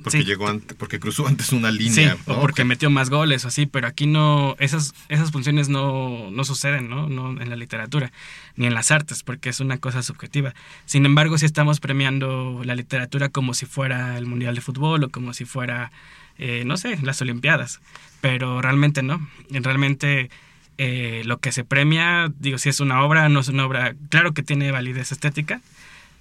porque 0.03 0.23
llegó 0.23 0.47
antes, 0.47 0.75
porque 0.77 0.99
cruzó 0.99 1.27
antes 1.27 1.51
una 1.51 1.69
línea 1.69 2.15
sí, 2.15 2.21
o 2.25 2.41
porque 2.41 2.63
metió 2.63 2.89
más 2.89 3.09
goles 3.09 3.45
o 3.45 3.49
así 3.49 3.67
pero 3.67 3.87
aquí 3.87 4.07
no 4.07 4.55
esas 4.59 4.95
esas 5.09 5.31
funciones 5.31 5.69
no, 5.69 6.31
no 6.31 6.43
suceden 6.43 6.89
¿no? 6.89 7.07
no 7.07 7.39
en 7.39 7.49
la 7.49 7.55
literatura 7.55 8.11
ni 8.55 8.65
en 8.65 8.73
las 8.73 8.89
artes 8.89 9.21
porque 9.21 9.49
es 9.49 9.59
una 9.59 9.77
cosa 9.77 10.01
subjetiva 10.01 10.55
sin 10.85 11.05
embargo 11.05 11.37
si 11.37 11.45
estamos 11.45 11.79
premiando 11.79 12.61
la 12.63 12.75
literatura 12.75 13.29
como 13.29 13.53
si 13.53 13.67
fuera 13.67 14.17
el 14.17 14.25
mundial 14.25 14.55
de 14.55 14.61
fútbol 14.61 15.03
o 15.03 15.09
como 15.09 15.33
si 15.33 15.45
fuera 15.45 15.91
eh, 16.37 16.63
no 16.65 16.77
sé 16.77 16.97
las 17.01 17.21
olimpiadas 17.21 17.79
pero 18.21 18.61
realmente 18.61 19.03
no. 19.03 19.27
Realmente 19.49 20.29
eh, 20.77 21.21
lo 21.25 21.39
que 21.39 21.51
se 21.51 21.63
premia 21.63 22.31
digo 22.39 22.57
si 22.57 22.69
es 22.69 22.79
una 22.79 23.03
obra 23.03 23.29
no 23.29 23.39
es 23.39 23.47
una 23.47 23.65
obra 23.65 23.95
claro 24.09 24.33
que 24.33 24.43
tiene 24.43 24.71
validez 24.71 25.11
estética 25.11 25.61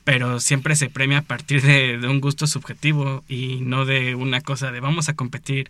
pero 0.05 0.39
siempre 0.39 0.77
se 0.77 0.89
premia 0.89 1.19
a 1.19 1.23
partir 1.23 1.63
de, 1.63 1.99
un 2.07 2.21
gusto 2.21 2.47
subjetivo 2.47 3.25
y 3.29 3.59
no 3.63 3.85
de 3.85 4.15
una 4.15 4.41
cosa 4.41 4.71
de 4.71 4.81
vamos 4.81 5.09
a 5.09 5.15
competir 5.15 5.69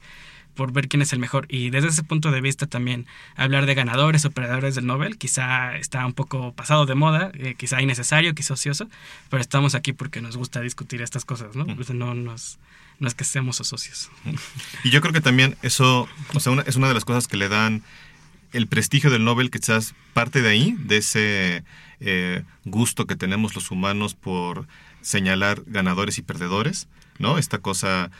por 0.57 0.73
ver 0.73 0.89
quién 0.89 1.03
es 1.03 1.13
el 1.13 1.21
mejor. 1.21 1.47
Y 1.49 1.71
desde 1.71 1.89
ese 1.89 2.03
punto 2.03 2.33
de 2.33 2.41
vista 2.41 2.67
también 2.67 3.07
hablar 3.37 3.67
de 3.67 3.75
ganadores 3.75 4.25
o 4.25 4.31
perdedores 4.33 4.75
del 4.75 4.87
Nobel 4.87 5.19
quizá 5.19 5.77
está 5.77 6.05
un 6.05 6.15
poco 6.15 6.53
pasado 6.53 6.87
de 6.87 6.97
moda, 6.97 7.31
eh, 7.35 7.55
quizá 7.57 7.81
innecesario, 7.81 8.35
quizá 8.35 8.55
ocioso, 8.55 8.89
pero 9.31 9.41
estamos 9.41 9.77
aquí 9.77 9.93
porque 9.93 10.21
nos 10.21 10.37
gusta 10.37 10.61
discutir 10.61 11.03
estas 11.03 11.25
cosas, 11.25 11.55
¿no? 11.55 11.65
no, 11.65 12.15
nos, 12.15 12.59
no 12.99 13.07
es 13.07 13.15
que 13.15 13.25
seamos 13.25 13.57
socios. 13.57 14.11
Y 14.83 14.91
yo 14.91 15.01
creo 15.01 15.13
que 15.13 15.21
también 15.21 15.57
eso, 15.63 16.09
o 16.35 16.41
sea, 16.41 16.53
es 16.67 16.77
una 16.77 16.89
de 16.89 16.95
las 16.95 17.05
cosas 17.05 17.29
que 17.29 17.37
le 17.37 17.49
dan 17.49 17.83
el 18.53 18.67
prestigio 18.67 19.11
del 19.11 19.25
Nobel, 19.25 19.51
quizás 19.51 19.95
parte 20.15 20.41
de 20.41 20.49
ahí, 20.49 20.77
de 20.79 20.97
ese 20.97 21.65
eh, 22.01 22.43
gusto 22.65 23.07
que 23.07 23.17
tenemos 23.17 23.55
los 23.55 23.71
humanos 23.71 24.15
por 24.15 24.67
señalar 25.03 25.63
ganadores 25.67 26.19
y 26.19 26.23
perdedores, 26.23 26.89
¿no? 27.19 27.39
Esta 27.39 27.59
cosa 27.59 28.11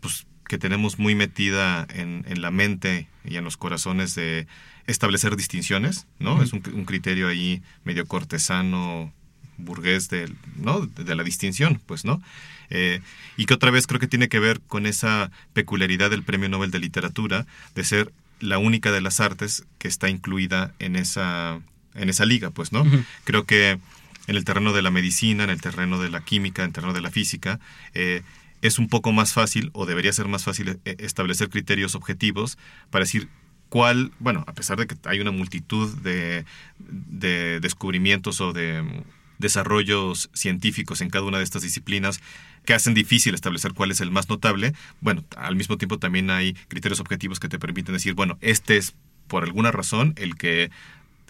pues, 0.00 0.26
que 0.48 0.58
tenemos 0.58 0.98
muy 0.98 1.14
metida 1.14 1.86
en, 1.90 2.24
la 2.40 2.50
mente 2.50 3.08
y 3.24 3.36
en 3.36 3.44
los 3.44 3.56
corazones 3.56 4.14
de 4.14 4.46
establecer 4.86 5.36
distinciones, 5.36 6.06
¿no? 6.18 6.42
Es 6.42 6.52
un, 6.52 6.60
criterio 6.60 7.28
ahí 7.28 7.62
medio 7.84 8.06
cortesano, 8.06 9.12
burgués 9.56 10.08
de, 10.10 10.30
¿no? 10.56 10.80
de, 10.80 11.14
la 11.14 11.22
distinción, 11.22 11.80
pues, 11.86 12.04
¿no? 12.04 12.22
Eh, 12.70 13.00
y 13.36 13.46
que 13.46 13.54
otra 13.54 13.70
vez 13.70 13.86
creo 13.86 14.00
que 14.00 14.08
tiene 14.08 14.28
que 14.28 14.38
ver 14.38 14.60
con 14.60 14.86
esa 14.86 15.30
peculiaridad 15.52 16.10
del 16.10 16.22
Premio 16.22 16.48
Nobel 16.48 16.70
de 16.70 16.78
Literatura 16.78 17.46
de 17.74 17.84
ser 17.84 18.12
la 18.40 18.58
única 18.58 18.90
de 18.92 19.00
las 19.00 19.20
artes 19.20 19.64
que 19.78 19.88
está 19.88 20.08
incluida 20.08 20.74
en 20.78 20.96
esa 20.96 21.60
en 21.94 22.08
esa 22.08 22.24
liga, 22.24 22.50
pues, 22.50 22.72
¿no? 22.72 22.84
Creo 23.24 23.44
que 23.44 23.78
en 24.26 24.36
el 24.36 24.44
terreno 24.44 24.72
de 24.72 24.82
la 24.82 24.90
medicina, 24.90 25.44
en 25.44 25.50
el 25.50 25.60
terreno 25.60 26.00
de 26.00 26.10
la 26.10 26.20
química, 26.24 26.62
en 26.62 26.68
el 26.68 26.72
terreno 26.72 26.92
de 26.92 27.00
la 27.00 27.10
física, 27.10 27.60
eh, 27.94 28.22
es 28.64 28.78
un 28.78 28.88
poco 28.88 29.12
más 29.12 29.34
fácil 29.34 29.70
o 29.74 29.84
debería 29.84 30.12
ser 30.12 30.26
más 30.26 30.42
fácil 30.42 30.80
eh, 30.86 30.96
establecer 30.98 31.50
criterios 31.50 31.94
objetivos 31.94 32.56
para 32.90 33.04
decir 33.04 33.28
cuál, 33.68 34.12
bueno, 34.18 34.42
a 34.46 34.54
pesar 34.54 34.78
de 34.78 34.86
que 34.86 34.96
hay 35.04 35.20
una 35.20 35.32
multitud 35.32 35.94
de, 35.98 36.46
de 36.78 37.60
descubrimientos 37.60 38.40
o 38.40 38.54
de 38.54 38.80
mm, 38.80 39.02
desarrollos 39.38 40.30
científicos 40.32 41.02
en 41.02 41.10
cada 41.10 41.26
una 41.26 41.36
de 41.36 41.44
estas 41.44 41.60
disciplinas 41.60 42.20
que 42.64 42.72
hacen 42.72 42.94
difícil 42.94 43.34
establecer 43.34 43.74
cuál 43.74 43.90
es 43.90 44.00
el 44.00 44.10
más 44.10 44.30
notable, 44.30 44.72
bueno, 45.02 45.22
al 45.36 45.56
mismo 45.56 45.76
tiempo 45.76 45.98
también 45.98 46.30
hay 46.30 46.54
criterios 46.68 47.00
objetivos 47.00 47.40
que 47.40 47.50
te 47.50 47.58
permiten 47.58 47.92
decir, 47.92 48.14
bueno, 48.14 48.38
este 48.40 48.78
es 48.78 48.94
por 49.28 49.44
alguna 49.44 49.72
razón 49.72 50.14
el 50.16 50.36
que 50.36 50.70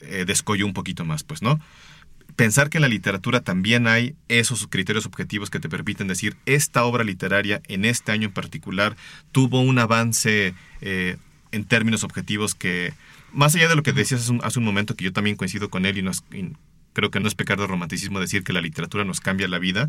eh, 0.03 0.25
descolló 0.25 0.67
un 0.67 0.73
poquito 0.73 1.05
más, 1.05 1.25
pues, 1.25 1.43
¿no? 1.43 1.59
Pensar 2.37 2.69
que 2.69 2.79
en 2.79 2.83
la 2.83 2.89
literatura 2.89 3.41
también 3.41 3.87
hay 3.87 4.17
esos 4.29 4.67
criterios 4.67 5.07
objetivos 5.07 5.51
que 5.51 5.61
te 5.61 5.69
permiten 5.69 6.09
decir, 6.09 6.37
esta 6.47 6.85
obra 6.85 7.05
literaria 7.05 7.63
en 7.69 7.85
este 7.85 8.11
año 8.11 8.27
en 8.27 8.33
particular 8.33 8.97
tuvo 9.31 9.61
un 9.61 9.79
avance 9.79 10.55
eh, 10.81 11.17
en 11.53 11.65
términos 11.65 12.03
objetivos 12.03 12.57
que, 12.57 12.93
más 13.33 13.55
allá 13.55 13.69
de 13.69 13.77
lo 13.77 13.85
que 13.85 13.93
decías 13.93 14.31
hace 14.43 14.59
un, 14.59 14.65
momento, 14.65 14.97
que 14.97 15.05
yo 15.05 15.13
también 15.13 15.37
coincido 15.37 15.71
con 15.71 15.87
él 15.87 15.99
y, 15.99 16.53
creo 16.93 17.11
que 17.11 17.21
no 17.21 17.29
es 17.29 17.35
pecar 17.35 17.59
de 17.59 17.67
romanticismo 17.67 18.21
decir 18.21 18.43
que 18.43 18.53
la 18.53 18.61
literatura 18.61 19.05
nos 19.05 19.21
cambia 19.21 19.47
la 19.47 19.59
vida, 19.59 19.89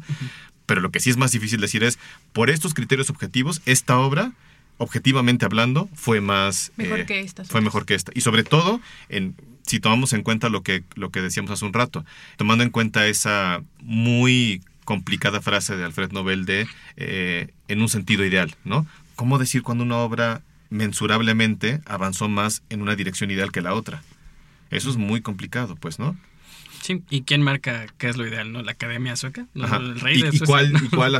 pero 0.66 0.82
lo 0.82 0.92
que 0.92 1.00
sí 1.00 1.10
es 1.10 1.18
más 1.18 1.32
difícil 1.32 1.62
decir 1.62 1.84
es, 1.84 1.98
por 2.34 2.50
estos 2.50 2.74
criterios 2.74 3.10
objetivos, 3.10 3.62
esta 3.66 3.98
obra 3.98 4.34
objetivamente 4.78 5.46
hablando, 5.46 5.90
fue 5.94 6.22
más... 6.22 6.72
Mejor 6.78 7.02
eh, 7.02 7.06
que 7.06 7.20
esta. 7.20 7.44
Fue 7.46 7.62
mejor 7.62 7.86
que 7.86 7.96
esta. 7.96 8.12
Y 8.16 8.22
sobre 8.22 8.44
todo, 8.44 8.82
en, 9.10 9.36
si 9.66 9.80
tomamos 9.80 10.14
en 10.14 10.24
cuenta 10.24 10.50
lo 10.50 10.62
que, 10.62 10.84
lo 10.96 11.10
que 11.10 11.22
decíamos 11.22 11.52
hace 11.52 11.66
un 11.66 11.74
rato, 11.74 12.06
tomando 12.38 12.64
en 12.64 12.70
cuenta 12.70 13.08
esa 13.08 13.64
muy 13.82 14.62
complicada 14.84 15.42
frase 15.42 15.76
de 15.76 15.84
Alfred 15.84 16.12
Nobel 16.12 16.46
de 16.46 16.68
eh, 16.96 17.50
en 17.68 17.82
un 17.82 17.90
sentido 17.90 18.24
ideal, 18.24 18.56
¿no? 18.64 18.86
¿Cómo 19.16 19.40
decir 19.40 19.64
cuando 19.64 19.84
una 19.84 19.98
obra 19.98 20.42
mensurablemente 20.70 21.82
avanzó 21.86 22.30
más 22.30 22.62
en 22.70 22.82
una 22.82 22.96
dirección 22.96 23.32
ideal 23.32 23.52
que 23.52 23.62
la 23.62 23.74
otra? 23.74 24.04
Eso 24.70 24.90
es 24.90 24.98
muy 24.98 25.22
complicado, 25.22 25.76
pues, 25.76 26.00
¿no? 26.00 26.16
Sí, 26.86 27.02
¿y 27.10 27.24
quién 27.24 27.42
marca 27.42 27.88
qué 27.98 28.10
es 28.10 28.16
lo 28.16 28.28
ideal, 28.28 28.52
no? 28.52 28.62
¿La 28.62 28.74
Academia 28.74 29.16
Sueca? 29.16 29.48
¿El 29.56 30.00
rey 30.00 30.24
¿Y, 30.32 30.38
cuál, 30.38 30.72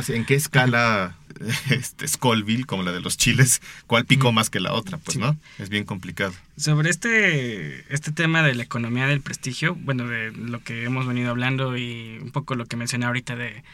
en 0.10 0.24
qué 0.24 0.36
escala 0.36 1.16
este, 1.70 2.06
Scoville, 2.06 2.66
como 2.66 2.84
la 2.84 2.92
de 2.92 3.00
los 3.00 3.16
chiles, 3.16 3.60
cuál 3.88 4.04
picó 4.04 4.30
más 4.30 4.48
que 4.48 4.60
la 4.60 4.72
otra? 4.72 4.98
Pues, 4.98 5.16
¿no? 5.16 5.36
Es 5.58 5.68
bien 5.68 5.82
complicado. 5.82 6.32
Sobre 6.56 6.88
este, 6.88 7.92
este 7.92 8.12
tema 8.12 8.44
de 8.44 8.54
la 8.54 8.62
economía 8.62 9.08
del 9.08 9.20
prestigio, 9.22 9.74
bueno, 9.74 10.06
de 10.06 10.30
lo 10.30 10.62
que 10.62 10.84
hemos 10.84 11.04
venido 11.04 11.30
hablando 11.30 11.76
y 11.76 12.20
un 12.22 12.30
poco 12.30 12.54
lo 12.54 12.66
que 12.66 12.76
mencioné 12.76 13.06
ahorita 13.06 13.34
de, 13.34 13.64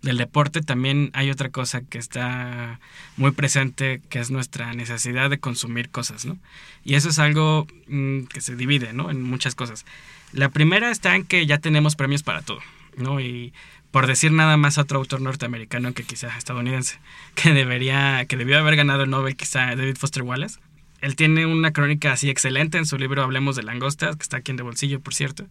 del 0.00 0.16
deporte, 0.16 0.62
también 0.62 1.10
hay 1.12 1.30
otra 1.30 1.50
cosa 1.50 1.82
que 1.82 1.98
está 1.98 2.80
muy 3.18 3.32
presente, 3.32 4.00
que 4.08 4.20
es 4.20 4.30
nuestra 4.30 4.72
necesidad 4.72 5.28
de 5.28 5.38
consumir 5.38 5.90
cosas, 5.90 6.24
¿no? 6.24 6.38
Y 6.82 6.94
eso 6.94 7.10
es 7.10 7.18
algo 7.18 7.66
mm, 7.88 8.22
que 8.22 8.40
se 8.40 8.56
divide, 8.56 8.94
¿no? 8.94 9.10
En 9.10 9.22
muchas 9.22 9.54
cosas. 9.54 9.84
La 10.32 10.48
primera 10.48 10.90
está 10.90 11.14
en 11.14 11.24
que 11.24 11.46
ya 11.46 11.58
tenemos 11.58 11.96
premios 11.96 12.22
para 12.22 12.42
todo, 12.42 12.60
¿no? 12.96 13.20
Y 13.20 13.52
por 13.90 14.06
decir 14.06 14.32
nada 14.32 14.56
más 14.56 14.78
a 14.78 14.82
otro 14.82 14.98
autor 14.98 15.20
norteamericano 15.20 15.92
que 15.92 16.02
quizás 16.02 16.36
estadounidense, 16.36 16.98
que 17.34 17.52
debería, 17.52 18.24
que 18.26 18.36
debió 18.36 18.58
haber 18.58 18.76
ganado 18.76 19.04
el 19.04 19.10
Nobel, 19.10 19.36
quizá 19.36 19.76
David 19.76 19.96
Foster 19.96 20.22
Wallace. 20.22 20.58
Él 21.00 21.16
tiene 21.16 21.46
una 21.46 21.72
crónica 21.72 22.12
así 22.12 22.30
excelente 22.30 22.78
en 22.78 22.86
su 22.86 22.96
libro 22.96 23.22
Hablemos 23.22 23.56
de 23.56 23.64
langostas, 23.64 24.16
que 24.16 24.22
está 24.22 24.38
aquí 24.38 24.52
en 24.52 24.56
de 24.56 24.62
bolsillo, 24.62 25.00
por 25.00 25.14
cierto, 25.14 25.46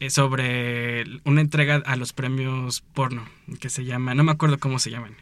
eh, 0.00 0.10
sobre 0.10 1.04
una 1.24 1.40
entrega 1.40 1.82
a 1.86 1.96
los 1.96 2.12
premios 2.12 2.82
porno, 2.94 3.26
que 3.58 3.70
se 3.70 3.84
llama, 3.84 4.14
no 4.14 4.22
me 4.22 4.32
acuerdo 4.32 4.58
cómo 4.58 4.78
se 4.78 4.90
llaman 4.90 5.16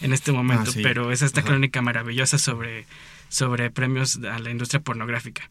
en 0.00 0.12
este 0.12 0.32
momento, 0.32 0.70
ah, 0.74 0.80
pero 0.82 1.12
es 1.12 1.22
esta 1.22 1.42
crónica 1.42 1.82
maravillosa 1.82 2.38
sobre, 2.38 2.86
sobre 3.28 3.70
premios 3.70 4.20
a 4.24 4.38
la 4.38 4.50
industria 4.50 4.80
pornográfica. 4.80 5.48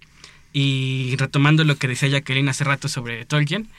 Y 0.53 1.15
retomando 1.17 1.63
lo 1.63 1.77
que 1.77 1.87
decía 1.87 2.09
Jacqueline 2.09 2.49
hace 2.49 2.63
rato 2.63 2.87
sobre 2.87 3.25
Tolkien, 3.25 3.69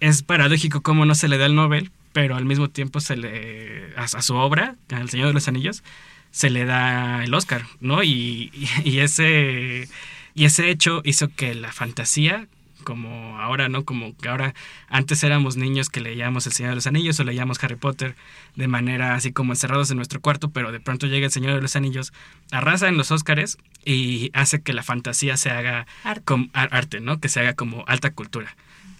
es 0.00 0.22
paradójico 0.22 0.82
cómo 0.82 1.04
no 1.04 1.14
se 1.14 1.28
le 1.28 1.38
da 1.38 1.46
el 1.46 1.54
Nobel, 1.54 1.90
pero 2.12 2.36
al 2.36 2.44
mismo 2.44 2.68
tiempo 2.68 3.00
se 3.00 3.16
le 3.16 3.94
a, 3.96 4.06
su 4.08 4.34
obra, 4.34 4.76
al 4.90 5.08
Señor 5.10 5.28
de 5.28 5.34
los 5.34 5.48
Anillos, 5.48 5.82
se 6.30 6.50
le 6.50 6.64
da 6.64 7.24
el 7.24 7.32
Oscar, 7.34 7.64
¿no? 7.80 8.02
Y, 8.02 8.50
ese 8.84 9.88
y 10.34 10.44
ese 10.44 10.70
hecho 10.70 11.00
hizo 11.04 11.28
que 11.28 11.54
la 11.54 11.72
fantasía 11.72 12.48
como 12.84 13.38
ahora, 13.40 13.68
¿no? 13.68 13.84
Como 13.84 14.16
que 14.16 14.28
ahora 14.28 14.54
antes 14.88 15.22
éramos 15.24 15.56
niños 15.56 15.88
que 15.88 16.00
leíamos 16.00 16.46
El 16.46 16.52
Señor 16.52 16.70
de 16.70 16.76
los 16.76 16.86
Anillos 16.86 17.18
o 17.18 17.24
leíamos 17.24 17.62
Harry 17.64 17.76
Potter 17.76 18.14
de 18.54 18.68
manera 18.68 19.14
así 19.14 19.32
como 19.32 19.52
encerrados 19.52 19.90
en 19.90 19.96
nuestro 19.96 20.20
cuarto, 20.20 20.50
pero 20.50 20.70
de 20.70 20.80
pronto 20.80 21.06
llega 21.06 21.26
El 21.26 21.32
Señor 21.32 21.54
de 21.54 21.62
los 21.62 21.76
Anillos, 21.76 22.12
arrasa 22.52 22.88
en 22.88 22.96
los 22.96 23.10
Óscares 23.10 23.58
y 23.84 24.30
hace 24.34 24.62
que 24.62 24.72
la 24.72 24.82
fantasía 24.82 25.36
se 25.36 25.50
haga 25.50 25.86
arte, 26.04 26.50
arte 26.52 27.00
¿no? 27.00 27.18
Que 27.18 27.28
se 27.28 27.40
haga 27.40 27.54
como 27.54 27.84
alta 27.88 28.12
cultura. 28.12 28.54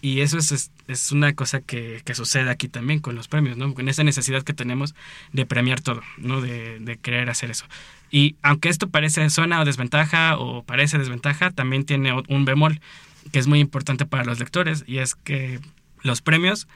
Y 0.05 0.21
eso 0.21 0.37
es, 0.37 0.71
es, 0.87 1.13
una 1.13 1.33
cosa 1.33 1.63
que, 1.63 2.03
que, 2.05 2.15
sucede 2.15 2.51
aquí 2.51 2.69
también 2.69 3.01
con 3.01 3.15
los 3.15 3.27
premios, 3.27 3.57
¿no? 3.57 3.73
Con 3.73 3.89
esa 3.89 4.05
necesidad 4.05 4.43
que 4.43 4.53
tenemos 4.53 4.95
de 5.33 5.47
premiar 5.47 5.81
todo, 5.81 6.03
¿no? 6.19 6.43
De, 6.43 6.79
de 6.79 6.99
querer 6.99 7.31
hacer 7.31 7.51
eso. 7.51 7.65
Y 8.11 8.37
aunque 8.43 8.69
esto 8.69 8.91
parece, 8.91 9.29
suena 9.31 9.63
o 9.63 9.65
desventaja 9.65 10.37
o 10.37 10.63
parece 10.63 10.99
desventaja, 10.99 11.53
también 11.53 11.85
tiene 11.85 12.13
un 12.29 12.45
bemol 12.45 12.83
que 13.33 13.39
es 13.39 13.47
muy 13.47 13.61
importante 13.61 14.07
para 14.07 14.25
los 14.25 14.39
lectores 14.39 14.85
y 14.87 14.99
es 14.99 15.15
que 15.15 15.61
los 16.03 16.23
premios 16.23 16.69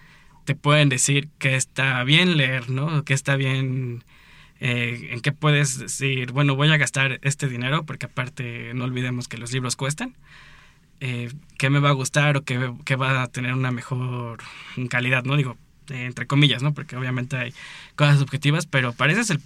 te 0.45 0.55
pueden 0.55 0.89
decir 0.89 1.29
que 1.39 1.57
está 1.57 2.03
bien 2.05 2.39
leer, 2.39 2.71
¿no? 2.71 3.05
Que 3.05 3.13
está 3.13 3.37
bien, 3.37 4.03
eh, 4.61 5.11
en 5.13 5.21
qué 5.21 5.31
puedes 5.31 5.79
decir, 5.79 6.33
bueno, 6.33 6.57
voy 6.57 6.71
a 6.71 6.79
gastar 6.79 7.21
este 7.23 7.49
dinero, 7.49 7.85
porque 7.85 8.07
aparte 8.07 8.73
no 8.75 8.85
olvidemos 8.85 9.29
que 9.29 9.37
los 9.37 9.53
libros 9.53 9.77
cuestan. 9.77 10.17
Eh, 11.01 11.31
qué 11.59 11.71
me 11.71 11.81
va 11.81 11.91
a 11.91 11.93
gustar 11.93 12.39
o 12.39 12.45
qué, 12.45 12.57
va 12.97 13.23
a 13.23 13.27
tener 13.29 13.53
una 13.53 13.71
mejor 13.71 14.41
calidad, 14.89 15.23
¿no? 15.25 15.37
Digo, 15.37 15.59
entre 15.91 16.27
comillas, 16.27 16.63
¿no? 16.63 16.75
Porque 16.75 16.97
obviamente 16.97 17.37
hay 17.37 17.55
cosas 17.97 18.19
subjetivas, 18.19 18.67
pero 18.67 18.93
parece 18.93 19.25
ser 19.25 19.41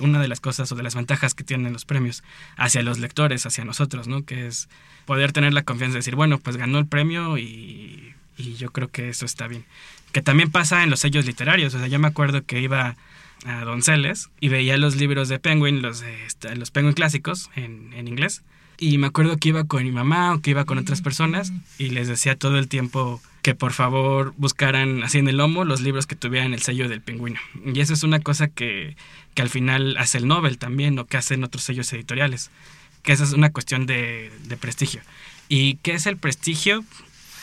una 0.00 0.20
de 0.20 0.28
las 0.28 0.40
cosas 0.40 0.70
o 0.72 0.74
de 0.74 0.82
las 0.82 0.94
ventajas 0.94 1.34
que 1.34 1.44
tienen 1.44 1.72
los 1.72 1.84
premios 1.84 2.22
hacia 2.56 2.82
los 2.82 2.98
lectores, 2.98 3.46
hacia 3.46 3.64
nosotros, 3.64 4.08
¿no? 4.08 4.24
Que 4.24 4.46
es 4.46 4.68
poder 5.06 5.32
tener 5.32 5.52
la 5.52 5.62
confianza 5.62 5.94
de 5.94 5.98
decir, 6.00 6.16
bueno, 6.16 6.38
pues 6.38 6.56
ganó 6.56 6.78
el 6.78 6.86
premio 6.86 7.38
y, 7.38 8.14
y 8.36 8.54
yo 8.54 8.70
creo 8.70 8.88
que 8.88 9.08
eso 9.08 9.26
está 9.26 9.48
bien. 9.48 9.64
Que 10.12 10.22
también 10.22 10.50
pasa 10.50 10.82
en 10.82 10.90
los 10.90 11.00
sellos 11.00 11.26
literarios, 11.26 11.74
o 11.74 11.78
sea, 11.78 11.88
yo 11.88 11.98
me 11.98 12.08
acuerdo 12.08 12.44
que 12.44 12.60
iba 12.60 12.96
a 13.44 13.64
Donceles 13.64 14.30
y 14.40 14.48
veía 14.48 14.76
los 14.76 14.96
libros 14.96 15.28
de 15.28 15.38
Penguin, 15.38 15.82
los, 15.82 16.02
este, 16.02 16.54
los 16.56 16.70
Penguin 16.70 16.94
clásicos 16.94 17.50
en, 17.54 17.92
en 17.92 18.08
inglés. 18.08 18.42
Y 18.78 18.98
me 18.98 19.08
acuerdo 19.08 19.36
que 19.36 19.48
iba 19.48 19.64
con 19.64 19.82
mi 19.82 19.90
mamá 19.90 20.34
o 20.34 20.40
que 20.40 20.50
iba 20.50 20.64
con 20.64 20.78
otras 20.78 21.02
personas 21.02 21.52
y 21.78 21.90
les 21.90 22.06
decía 22.06 22.36
todo 22.36 22.58
el 22.58 22.68
tiempo 22.68 23.20
que 23.42 23.54
por 23.54 23.72
favor 23.72 24.34
buscaran 24.36 25.02
así 25.02 25.18
en 25.18 25.26
el 25.26 25.38
lomo 25.38 25.64
los 25.64 25.80
libros 25.80 26.06
que 26.06 26.14
tuvieran 26.14 26.54
el 26.54 26.62
sello 26.62 26.88
del 26.88 27.00
pingüino. 27.00 27.40
Y 27.64 27.80
eso 27.80 27.92
es 27.92 28.04
una 28.04 28.20
cosa 28.20 28.46
que, 28.46 28.96
que 29.34 29.42
al 29.42 29.48
final 29.48 29.96
hace 29.98 30.18
el 30.18 30.28
Nobel 30.28 30.58
también 30.58 30.98
o 30.98 31.06
que 31.06 31.16
hacen 31.16 31.42
otros 31.42 31.64
sellos 31.64 31.92
editoriales. 31.92 32.50
Que 33.02 33.12
esa 33.12 33.24
es 33.24 33.32
una 33.32 33.50
cuestión 33.50 33.86
de, 33.86 34.30
de 34.44 34.56
prestigio. 34.56 35.00
¿Y 35.48 35.76
qué 35.76 35.94
es 35.94 36.06
el 36.06 36.16
prestigio? 36.16 36.84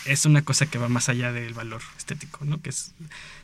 Es 0.06 0.26
una 0.26 0.42
cosa 0.42 0.68
que 0.68 0.78
va 0.78 0.88
más 0.88 1.10
allá 1.10 1.34
del 1.34 1.54
valor 1.54 1.82
estético, 1.98 2.46
¿no? 2.46 2.62
Que 2.62 2.70
es, 2.70 2.94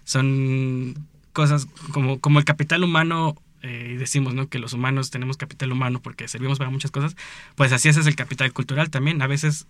son 0.06 0.95
cosas 1.34 1.67
como, 1.91 2.19
como 2.19 2.39
el 2.39 2.45
capital 2.45 2.84
humano 2.84 3.36
eh, 3.62 3.91
y 3.93 3.97
decimos 3.97 4.34
¿no? 4.34 4.50
que 4.50 4.60
los 4.60 4.74
humanos 4.74 5.12
tenemos 5.12 5.38
capital 5.38 5.71
humano 5.71 6.02
porque 6.02 6.28
servimos 6.28 6.58
para 6.58 6.69
muchas 6.69 6.91
cosas, 6.91 7.15
pues 7.56 7.71
así 7.71 7.89
ese 7.89 8.00
es 8.00 8.08
el 8.08 8.15
capital 8.15 8.52
cultural 8.54 8.89
también. 8.89 9.21
A 9.21 9.28
veces 9.28 9.67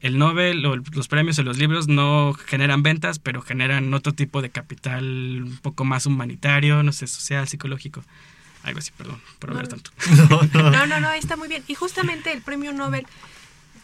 el 0.00 0.18
Nobel 0.18 0.64
o 0.66 0.76
los 0.76 1.08
premios 1.08 1.38
o 1.38 1.42
los 1.42 1.58
libros 1.58 1.88
no 1.88 2.34
generan 2.46 2.82
ventas, 2.82 3.18
pero 3.18 3.42
generan 3.42 3.92
otro 3.94 4.12
tipo 4.12 4.42
de 4.42 4.50
capital 4.50 5.04
un 5.04 5.58
poco 5.58 5.84
más 5.84 6.06
humanitario, 6.06 6.82
no 6.82 6.92
sé, 6.92 7.06
social, 7.06 7.48
psicológico. 7.48 8.04
Algo 8.62 8.80
así, 8.80 8.90
perdón 8.96 9.20
por 9.38 9.50
hablar 9.50 9.68
tanto. 9.68 9.90
No, 10.54 10.86
no, 10.86 11.00
no, 11.00 11.12
está 11.12 11.36
muy 11.36 11.48
bien. 11.48 11.62
Y 11.68 11.74
justamente 11.74 12.32
el 12.32 12.42
premio 12.42 12.72
Nobel 12.72 13.06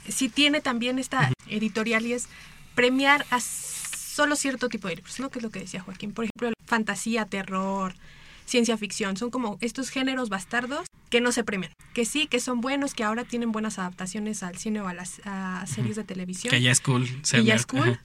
sí 0.09 0.29
tiene 0.29 0.61
también 0.61 0.99
esta 0.99 1.33
editorial 1.49 2.05
y 2.07 2.13
es 2.13 2.29
premiar 2.75 3.25
a 3.31 3.41
solo 3.41 4.37
cierto 4.37 4.69
tipo 4.69 4.89
de 4.89 4.97
libros, 4.97 5.19
¿no? 5.21 5.31
Que 5.31 5.39
es 5.39 5.43
lo 5.43 5.51
que 5.51 5.61
decía 5.61 5.81
Joaquín. 5.81 6.13
Por 6.13 6.25
ejemplo, 6.25 6.53
fantasía, 6.67 7.27
terror, 7.27 7.95
ciencia 8.45 8.77
ficción. 8.77 9.17
Son 9.17 9.31
como 9.31 9.59
estos 9.61 9.91
géneros 9.91 10.29
bastardos 10.29 10.87
que 11.11 11.21
no 11.21 11.33
se 11.33 11.45
premian. 11.45 11.73
Que 11.93 12.05
sí, 12.05 12.27
que 12.27 12.41
son 12.41 12.61
buenos, 12.61 12.95
que 12.95 13.05
ahora 13.05 13.25
tienen 13.25 13.53
buenas 13.53 13.79
adaptaciones 13.79 14.43
al 14.43 14.59
cine 14.59 14.81
o 14.81 14.89
a 14.89 14.95
las 14.95 15.21
series 15.67 15.97
de 15.97 16.05
televisión. 16.05 16.51
Que 16.51 16.61
ya 16.61 16.71
es 16.71 16.81
cool. 16.81 17.09
Que 17.31 17.45
ya 17.45 17.55
es 17.55 17.67
cool. 17.67 17.99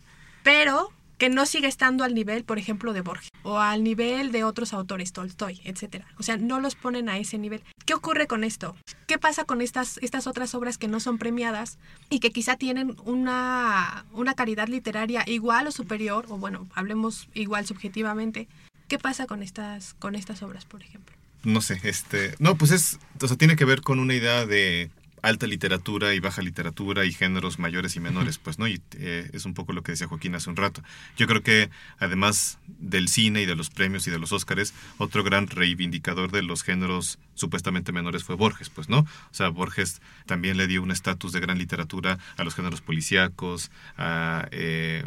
Pero 0.43 0.91
que 1.19 1.29
no 1.29 1.45
sigue 1.45 1.67
estando 1.67 2.05
al 2.05 2.15
nivel, 2.15 2.45
por 2.45 2.57
ejemplo, 2.57 2.93
de 2.93 3.01
Borges 3.01 3.29
o 3.43 3.59
al 3.59 3.83
nivel 3.83 4.31
de 4.31 4.45
otros 4.45 4.73
autores, 4.73 5.11
Tolstoy, 5.11 5.59
etcétera. 5.65 6.07
O 6.17 6.23
sea, 6.23 6.37
no 6.37 6.61
los 6.61 6.75
ponen 6.75 7.09
a 7.09 7.17
ese 7.17 7.37
nivel. 7.37 7.61
¿Qué 7.85 7.93
ocurre 7.93 8.25
con 8.25 8.43
esto? 8.43 8.75
¿Qué 9.05 9.17
pasa 9.17 9.43
con 9.43 9.61
estas, 9.61 9.97
estas 9.97 10.27
otras 10.27 10.55
obras 10.55 10.77
que 10.77 10.87
no 10.87 10.99
son 11.01 11.17
premiadas 11.17 11.77
y 12.09 12.19
que 12.19 12.31
quizá 12.31 12.55
tienen 12.55 12.95
una, 13.03 14.05
una 14.13 14.33
calidad 14.33 14.69
literaria 14.69 15.23
igual 15.27 15.67
o 15.67 15.71
superior, 15.71 16.25
o 16.29 16.37
bueno, 16.37 16.67
hablemos 16.73 17.27
igual 17.33 17.65
subjetivamente? 17.65 18.47
¿Qué 18.89 18.97
pasa 18.97 19.27
con 19.27 19.43
estas, 19.43 19.93
con 19.93 20.15
estas 20.15 20.41
obras, 20.41 20.65
por 20.65 20.81
ejemplo? 20.81 21.15
No 21.43 21.61
sé, 21.61 21.79
este, 21.83 22.35
no, 22.39 22.55
pues 22.55 22.71
es, 22.71 22.99
o 23.21 23.27
sea, 23.27 23.37
tiene 23.37 23.55
que 23.55 23.63
ver 23.63 23.81
con 23.81 23.99
una 23.99 24.15
idea 24.15 24.47
de 24.47 24.89
alta 25.21 25.45
literatura 25.45 26.15
y 26.15 26.19
baja 26.19 26.41
literatura 26.41 27.05
y 27.05 27.13
géneros 27.13 27.59
mayores 27.59 27.95
y 27.95 27.99
menores, 27.99 28.39
pues, 28.39 28.57
¿no? 28.57 28.67
Y 28.67 28.81
eh, 28.97 29.29
es 29.31 29.45
un 29.45 29.53
poco 29.53 29.73
lo 29.73 29.83
que 29.83 29.91
decía 29.91 30.07
Joaquín 30.07 30.33
hace 30.33 30.49
un 30.49 30.55
rato. 30.55 30.81
Yo 31.17 31.27
creo 31.27 31.43
que 31.43 31.69
además 31.99 32.57
del 32.67 33.09
cine 33.09 33.43
y 33.43 33.45
de 33.45 33.55
los 33.55 33.69
premios 33.69 34.07
y 34.07 34.11
de 34.11 34.17
los 34.17 34.31
Óscares, 34.31 34.73
otro 34.97 35.23
gran 35.23 35.47
reivindicador 35.47 36.31
de 36.31 36.41
los 36.41 36.63
géneros 36.63 37.19
supuestamente 37.35 37.91
menores 37.91 38.23
fue 38.23 38.35
Borges, 38.35 38.69
pues, 38.69 38.89
¿no? 38.89 38.99
O 38.99 39.33
sea, 39.33 39.49
Borges 39.49 40.01
también 40.25 40.57
le 40.57 40.65
dio 40.65 40.81
un 40.81 40.89
estatus 40.91 41.31
de 41.31 41.39
gran 41.39 41.59
literatura 41.59 42.17
a 42.37 42.43
los 42.43 42.55
géneros 42.55 42.81
policíacos, 42.81 43.69
a... 43.97 44.47
Eh, 44.51 45.03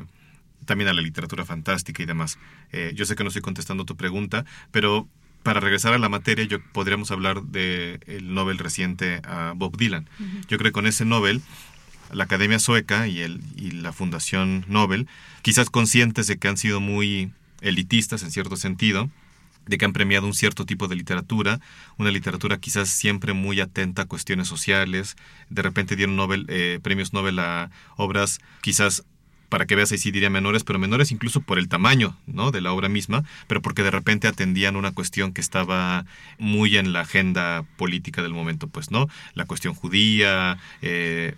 también 0.65 0.89
a 0.89 0.93
la 0.93 1.03
literatura 1.03 1.45
fantástica 1.45 2.03
y 2.03 2.07
demás. 2.07 2.39
Eh, 2.73 2.93
yo 2.95 3.05
sé 3.05 3.17
que 3.17 3.25
no 3.25 3.29
estoy 3.29 3.43
contestando 3.43 3.85
tu 3.85 3.97
pregunta, 3.97 4.45
pero 4.71 5.09
para 5.43 5.61
regresar 5.61 5.93
a 5.93 5.99
la 5.99 6.09
materia, 6.09 6.45
yo 6.45 6.61
podríamos 6.73 7.11
hablar 7.11 7.43
del 7.43 8.01
el 8.07 8.35
Nobel 8.35 8.59
reciente 8.59 9.21
a 9.25 9.55
Bob 9.57 9.77
Dylan. 9.77 10.09
Yo 10.49 10.59
creo 10.59 10.71
que 10.71 10.73
con 10.73 10.87
ese 10.87 11.05
Nobel, 11.05 11.43
la 12.13 12.25
Academia 12.25 12.59
Sueca 12.59 13.09
y, 13.09 13.21
el, 13.21 13.41
y 13.57 13.73
la 13.73 13.93
Fundación 13.93 14.65
Nobel, 14.69 15.09
quizás 15.43 15.69
conscientes 15.71 16.27
de 16.29 16.39
que 16.39 16.49
han 16.49 16.57
sido 16.57 16.81
muy 16.81 17.33
elitistas 17.61 18.23
en 18.23 18.31
cierto 18.31 18.57
sentido, 18.57 19.11
de 19.67 19.79
que 19.79 19.85
han 19.85 19.93
premiado 19.93 20.27
un 20.27 20.35
cierto 20.35 20.67
tipo 20.67 20.89
de 20.89 20.97
literatura, 20.97 21.61
una 21.97 22.11
literatura 22.11 22.59
quizás 22.59 22.89
siempre 22.89 23.33
muy 23.33 23.61
atenta 23.61 24.03
a 24.03 24.07
cuestiones 24.07 24.49
sociales, 24.49 25.17
de 25.51 25.63
repente 25.63 25.97
dieron 25.97 26.17
Nobel, 26.17 26.47
eh, 26.49 26.81
premios 26.83 27.13
Nobel 27.13 27.39
a 27.39 27.71
obras 27.97 28.41
quizás 28.61 29.05
para 29.53 29.67
que 29.67 29.77
veas 29.77 29.93
ahí 29.93 29.99
sí 29.99 30.11
diría 30.11 30.31
menores, 30.31 30.65
pero 30.65 30.79
menores 30.79 31.13
incluso 31.13 31.43
por 31.43 31.59
el 31.59 31.69
tamaño 31.69 32.17
¿no? 32.27 32.53
de 32.53 32.63
la 32.63 32.73
obra 32.73 32.89
misma, 32.89 33.23
pero 33.49 33.61
porque 33.61 33.83
de 33.83 33.91
repente 33.91 34.27
atendían 34.27 34.77
una 34.77 34.93
cuestión 34.93 35.35
que 35.35 35.43
estaba 35.43 36.07
muy 36.39 36.79
en 36.79 36.95
la 36.95 37.01
agenda 37.01 37.63
política 37.77 38.23
del 38.23 38.33
momento, 38.33 38.67
pues, 38.69 38.91
¿no? 38.91 39.09
La 39.35 39.45
cuestión 39.45 39.75
judía, 39.75 40.57
eh, 40.81 41.35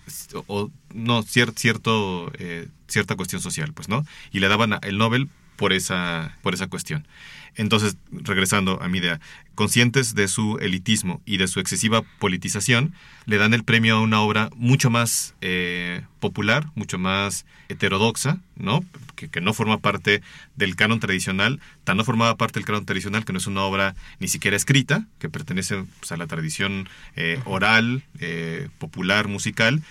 o 0.47 0.71
no, 0.95 1.25
cierto, 1.25 2.31
eh, 2.39 2.69
cierta 2.87 3.17
cuestión 3.17 3.43
social, 3.43 3.73
pues, 3.73 3.89
¿no? 3.89 4.07
Y 4.31 4.39
le 4.39 4.47
daban 4.47 4.79
el 4.83 4.97
Nobel 4.97 5.29
por 5.57 5.73
esa, 5.73 6.39
por 6.43 6.55
esa 6.55 6.69
cuestión. 6.69 7.09
Entonces, 7.57 7.97
regresando 8.13 8.81
a 8.81 8.89
mi 8.89 8.99
idea, 8.99 9.19
conscientes 9.55 10.15
de 10.15 10.29
su 10.29 10.59
elitismo 10.59 11.21
y 11.25 11.37
de 11.37 11.49
su 11.49 11.61
excesiva 11.61 12.03
politización, 12.19 12.95
le 13.27 13.39
dan 13.39 13.55
el 13.55 13.65
premio 13.65 13.97
a 13.97 14.01
una 14.01 14.21
obra 14.21 14.51
mucho 14.55 14.91
más 14.91 15.35
eh, 15.41 16.03
popular, 16.21 16.67
mucho 16.75 16.99
más 16.99 17.47
heterodoxa, 17.69 18.39
¿no? 18.57 18.85
Que, 19.15 19.41
no 19.41 19.55
forma 19.55 19.79
parte 19.79 20.23
del 20.57 20.77
canon 20.77 21.01
tradicional, 21.01 21.61
tan 21.85 21.97
no 21.97 22.05
formaba 22.05 22.37
parte 22.37 22.59
del 22.59 22.67
canon 22.67 22.85
tradicional 22.85 23.25
que 23.25 23.33
no 23.33 23.39
es 23.39 23.47
una 23.47 23.63
obra 23.63 23.95
ni 24.19 24.29
siquiera 24.29 24.57
escrita, 24.57 25.07
que 25.19 25.29
pertenece 25.29 25.85
pues, 26.01 26.13
a 26.13 26.17
la 26.17 26.27
tradición 26.27 26.89
eh, 27.17 27.41
oral, 27.45 28.03
eh, 28.21 28.69
popular, 28.79 29.29
musical, 29.29 29.83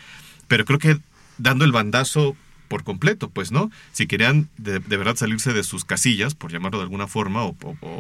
pero 0.48 0.66
creo 0.66 0.80
que 0.80 1.00
dando 1.38 1.66
el 1.66 1.72
bandazo 1.72 2.36
por 2.74 2.84
completo, 2.84 3.30
pues, 3.30 3.52
¿no? 3.52 3.70
Si 3.92 4.08
querían 4.08 4.50
de, 4.58 4.80
verdad 4.80 5.16
salirse 5.16 5.54
de 5.54 5.62
sus 5.62 5.86
casillas, 5.86 6.34
por 6.34 6.52
llamarlo 6.52 6.80
de 6.80 6.86
alguna 6.86 7.06
forma, 7.06 7.44
o, 7.44 7.56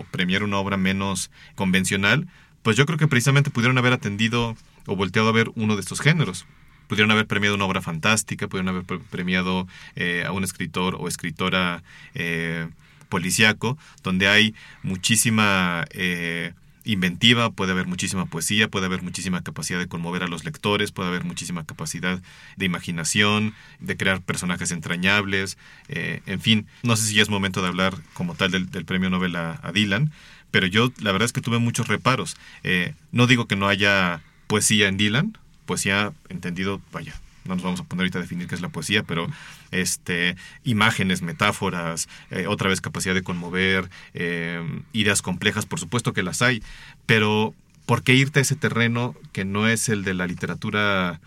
premiar 0.09 0.41
una 0.41 0.57
obra 0.57 0.77
menos 0.77 1.29
convencional, 1.53 2.27
pues 2.63 2.75
yo 2.75 2.87
creo 2.87 2.97
que 2.97 3.07
precisamente 3.07 3.51
pudieron 3.51 3.77
haber 3.77 3.93
atendido 3.93 4.57
o 4.87 4.95
volteado 4.95 5.29
a 5.29 5.31
ver 5.31 5.51
uno 5.53 5.75
de 5.75 5.81
estos 5.81 6.01
géneros. 6.01 6.47
Pudieron 6.87 7.11
haber 7.11 7.27
premiado 7.27 7.53
una 7.53 7.65
obra 7.65 7.83
fantástica, 7.83 8.47
pudieron 8.47 8.69
haber 8.69 8.99
premiado 9.11 9.67
eh, 9.95 10.23
a 10.25 10.31
un 10.31 10.43
escritor 10.43 10.95
o 10.99 11.07
escritora 11.07 11.83
eh, 12.15 12.67
policíaco, 13.09 13.77
donde 14.01 14.27
hay 14.27 14.55
muchísima 14.81 15.85
eh, 15.91 16.53
inventiva, 16.85 17.51
puede 17.51 17.71
haber 17.71 17.87
muchísima 17.87 18.25
poesía, 18.25 18.67
puede 18.67 18.85
haber 18.85 19.01
muchísima 19.01 19.41
capacidad 19.41 19.79
de 19.79 19.87
conmover 19.87 20.23
a 20.23 20.27
los 20.27 20.43
lectores, 20.45 20.91
puede 20.91 21.09
haber 21.09 21.23
muchísima 21.23 21.65
capacidad 21.65 22.21
de 22.57 22.65
imaginación, 22.65 23.53
de 23.79 23.97
crear 23.97 24.21
personajes 24.21 24.71
entrañables, 24.71 25.57
eh, 25.87 26.21
en 26.25 26.41
fin, 26.41 26.67
no 26.83 26.95
sé 26.95 27.07
si 27.07 27.15
ya 27.15 27.21
es 27.21 27.29
momento 27.29 27.61
de 27.61 27.69
hablar 27.69 27.95
como 28.13 28.35
tal 28.35 28.51
del, 28.51 28.85
premio 28.85 29.09
Nobel 29.09 29.35
a, 29.35 29.71
Dylan, 29.73 30.11
pero 30.51 30.67
yo 30.67 30.91
la 30.99 31.11
verdad 31.11 31.25
es 31.25 31.33
que 31.33 31.41
tuve 31.41 31.57
muchos 31.59 31.87
reparos. 31.87 32.37
Eh, 32.63 32.93
no 33.11 33.27
digo 33.27 33.47
que 33.47 33.55
no 33.55 33.67
haya 33.67 34.21
poesía 34.47 34.87
en 34.87 34.97
Dylan, 34.97 35.37
poesía 35.65 36.13
entendido, 36.29 36.81
vaya, 36.91 37.15
no 37.45 37.55
nos 37.55 37.63
vamos 37.63 37.79
a 37.79 37.83
poner 37.83 38.03
ahorita 38.03 38.19
a 38.19 38.21
definir 38.21 38.47
qué 38.47 38.55
es 38.55 38.61
la 38.61 38.69
poesía, 38.69 39.03
pero 39.03 39.27
este, 39.71 40.35
imágenes, 40.63 41.21
metáforas, 41.21 42.07
eh, 42.31 42.47
otra 42.47 42.69
vez 42.69 42.81
capacidad 42.81 43.13
de 43.13 43.23
conmover, 43.23 43.89
eh, 44.13 44.61
ideas 44.93 45.21
complejas, 45.21 45.65
por 45.65 45.79
supuesto 45.79 46.13
que 46.13 46.23
las 46.23 46.41
hay, 46.41 46.63
pero 47.05 47.53
¿por 47.85 48.03
qué 48.03 48.13
irte 48.13 48.39
a 48.39 48.41
ese 48.41 48.55
terreno 48.55 49.15
que 49.31 49.45
no 49.45 49.67
es 49.67 49.89
el 49.89 50.03
de 50.03 50.13
la 50.13 50.27
literatura 50.27 51.19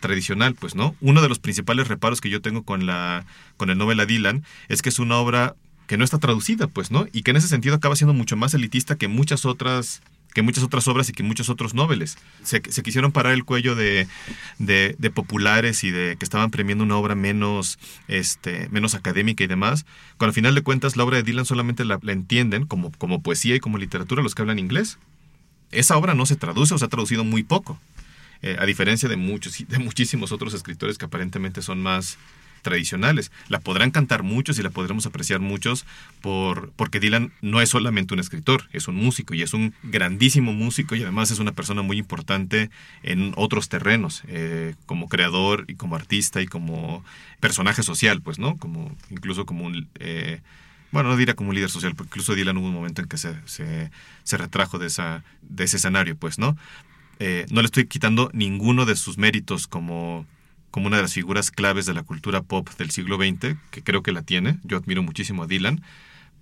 tradicional, 0.00 0.54
pues, 0.54 0.74
¿no? 0.74 0.94
Uno 1.00 1.22
de 1.22 1.28
los 1.28 1.38
principales 1.38 1.88
reparos 1.88 2.20
que 2.20 2.30
yo 2.30 2.40
tengo 2.40 2.62
con 2.62 2.86
la 2.86 3.24
con 3.56 3.70
el 3.70 3.78
novela 3.78 4.06
Dylan 4.06 4.44
es 4.68 4.82
que 4.82 4.90
es 4.90 4.98
una 4.98 5.16
obra 5.16 5.56
que 5.86 5.96
no 5.96 6.04
está 6.04 6.18
traducida, 6.18 6.66
pues, 6.66 6.90
¿no? 6.90 7.06
Y 7.12 7.22
que 7.22 7.30
en 7.30 7.38
ese 7.38 7.48
sentido 7.48 7.74
acaba 7.74 7.96
siendo 7.96 8.14
mucho 8.14 8.36
más 8.36 8.54
elitista 8.54 8.96
que 8.96 9.08
muchas 9.08 9.44
otras 9.44 10.02
que 10.36 10.42
muchas 10.42 10.64
otras 10.64 10.86
obras 10.86 11.08
y 11.08 11.14
que 11.14 11.22
muchos 11.22 11.48
otros 11.48 11.72
noveles. 11.72 12.18
Se, 12.42 12.60
quisieron 12.60 13.10
parar 13.10 13.32
el 13.32 13.46
cuello 13.46 13.74
de, 13.74 14.06
de, 14.58 15.10
populares 15.10 15.82
y 15.82 15.90
de 15.90 16.16
que 16.18 16.26
estaban 16.26 16.50
premiando 16.50 16.84
una 16.84 16.96
obra 16.96 17.14
menos, 17.14 17.78
este, 18.06 18.68
menos 18.68 18.94
académica 18.94 19.42
y 19.44 19.46
demás, 19.46 19.86
cuando 20.18 20.32
al 20.32 20.34
final 20.34 20.54
de 20.54 20.60
cuentas 20.60 20.94
la 20.94 21.04
obra 21.04 21.16
de 21.16 21.22
Dylan 21.22 21.46
solamente 21.46 21.86
la, 21.86 21.98
entienden 22.08 22.66
como, 22.66 22.92
como 22.98 23.22
poesía 23.22 23.54
y 23.54 23.60
como 23.60 23.78
literatura 23.78 24.22
los 24.22 24.34
que 24.34 24.42
hablan 24.42 24.58
inglés. 24.58 24.98
Esa 25.70 25.96
obra 25.96 26.12
no 26.12 26.26
se 26.26 26.36
traduce 26.36 26.74
o 26.74 26.78
se 26.78 26.84
ha 26.84 26.88
traducido 26.88 27.24
muy 27.24 27.42
poco. 27.42 27.80
Eh, 28.42 28.56
a 28.58 28.66
diferencia 28.66 29.08
de 29.08 29.16
muchos 29.16 29.66
de 29.66 29.78
muchísimos 29.78 30.32
otros 30.32 30.52
escritores 30.52 30.98
que 30.98 31.06
aparentemente 31.06 31.62
son 31.62 31.82
más 31.82 32.18
tradicionales. 32.66 33.30
La 33.48 33.60
podrán 33.60 33.92
cantar 33.92 34.24
muchos 34.24 34.58
y 34.58 34.62
la 34.62 34.70
podremos 34.70 35.06
apreciar 35.06 35.38
muchos 35.38 35.86
por, 36.20 36.72
porque 36.72 36.98
Dylan 36.98 37.30
no 37.40 37.60
es 37.60 37.68
solamente 37.68 38.12
un 38.12 38.18
escritor, 38.18 38.64
es 38.72 38.88
un 38.88 38.96
músico 38.96 39.34
y 39.34 39.42
es 39.42 39.54
un 39.54 39.72
grandísimo 39.84 40.52
músico 40.52 40.96
y 40.96 41.02
además 41.02 41.30
es 41.30 41.38
una 41.38 41.52
persona 41.52 41.82
muy 41.82 41.96
importante 41.96 42.70
en 43.04 43.32
otros 43.36 43.68
terrenos, 43.68 44.24
eh, 44.26 44.74
como 44.84 45.08
creador 45.08 45.64
y 45.68 45.76
como 45.76 45.94
artista 45.94 46.42
y 46.42 46.46
como 46.48 47.04
personaje 47.38 47.84
social, 47.84 48.20
pues, 48.20 48.40
¿no? 48.40 48.56
Como, 48.56 48.90
incluso 49.10 49.46
como 49.46 49.64
un... 49.64 49.86
Eh, 50.00 50.40
bueno, 50.90 51.10
no 51.10 51.16
diría 51.16 51.34
como 51.34 51.50
un 51.50 51.54
líder 51.54 51.70
social, 51.70 51.94
porque 51.94 52.08
incluso 52.08 52.34
Dylan 52.34 52.56
hubo 52.56 52.66
un 52.66 52.74
momento 52.74 53.00
en 53.00 53.08
que 53.08 53.18
se, 53.18 53.36
se, 53.44 54.36
retrajo 54.36 54.78
de, 54.78 54.88
esa, 54.88 55.22
de 55.42 55.64
ese 55.64 55.76
escenario, 55.76 56.16
pues, 56.16 56.38
¿no? 56.40 56.56
Eh, 57.20 57.46
no 57.50 57.60
le 57.60 57.66
estoy 57.66 57.86
quitando 57.86 58.28
ninguno 58.32 58.86
de 58.86 58.96
sus 58.96 59.18
méritos 59.18 59.68
como, 59.68 60.26
como 60.70 60.86
una 60.86 60.96
de 60.96 61.02
las 61.02 61.14
figuras 61.14 61.50
claves 61.50 61.86
de 61.86 61.94
la 61.94 62.02
cultura 62.02 62.42
pop 62.42 62.68
del 62.78 62.90
siglo 62.90 63.16
XX, 63.16 63.56
que 63.70 63.82
creo 63.82 64.02
que 64.02 64.12
la 64.12 64.22
tiene. 64.22 64.58
Yo 64.64 64.76
admiro 64.76 65.02
muchísimo 65.02 65.44
a 65.44 65.46
Dylan, 65.46 65.82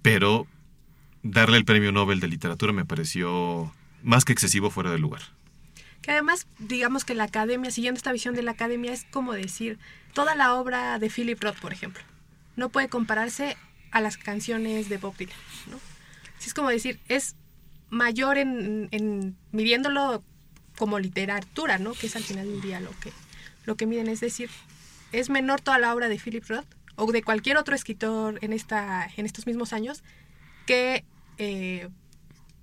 pero 0.02 0.46
darle 1.22 1.56
el 1.56 1.64
premio 1.64 1.92
Nobel 1.92 2.20
de 2.20 2.28
literatura 2.28 2.72
me 2.72 2.84
pareció 2.84 3.72
más 4.02 4.24
que 4.24 4.32
excesivo 4.32 4.70
fuera 4.70 4.90
de 4.90 4.98
lugar. 4.98 5.22
Que 6.02 6.10
además, 6.10 6.46
digamos 6.58 7.04
que 7.04 7.14
la 7.14 7.24
academia, 7.24 7.70
siguiendo 7.70 7.96
esta 7.96 8.12
visión 8.12 8.34
de 8.34 8.42
la 8.42 8.50
academia, 8.50 8.92
es 8.92 9.04
como 9.10 9.32
decir, 9.32 9.78
toda 10.12 10.34
la 10.34 10.54
obra 10.54 10.98
de 10.98 11.08
Philip 11.08 11.42
Roth, 11.42 11.58
por 11.60 11.72
ejemplo, 11.72 12.02
no 12.56 12.68
puede 12.68 12.88
compararse 12.88 13.56
a 13.90 14.00
las 14.00 14.18
canciones 14.18 14.88
de 14.88 14.98
Bob 14.98 15.16
Dylan, 15.16 15.36
¿no? 15.70 15.78
es 16.46 16.54
como 16.54 16.68
decir, 16.68 17.00
es 17.08 17.36
mayor 17.90 18.38
en, 18.38 18.88
en, 18.90 19.36
midiéndolo 19.52 20.22
como 20.76 20.98
literatura, 20.98 21.78
¿no? 21.78 21.92
Que 21.92 22.08
es 22.08 22.16
al 22.16 22.22
final 22.22 22.46
del 22.46 22.60
día 22.60 22.80
lo 22.80 22.90
que, 23.00 23.12
lo 23.64 23.76
que 23.76 23.86
miden, 23.86 24.08
es 24.08 24.20
decir, 24.20 24.50
es 25.12 25.30
menor 25.30 25.60
toda 25.60 25.78
la 25.78 25.94
obra 25.94 26.08
de 26.08 26.18
Philip 26.18 26.44
Roth 26.48 26.66
o 26.96 27.10
de 27.10 27.22
cualquier 27.22 27.56
otro 27.56 27.74
escritor 27.74 28.38
en, 28.42 28.52
esta, 28.52 29.08
en 29.16 29.26
estos 29.26 29.46
mismos 29.46 29.72
años 29.72 30.02
que 30.66 31.04
eh, 31.38 31.88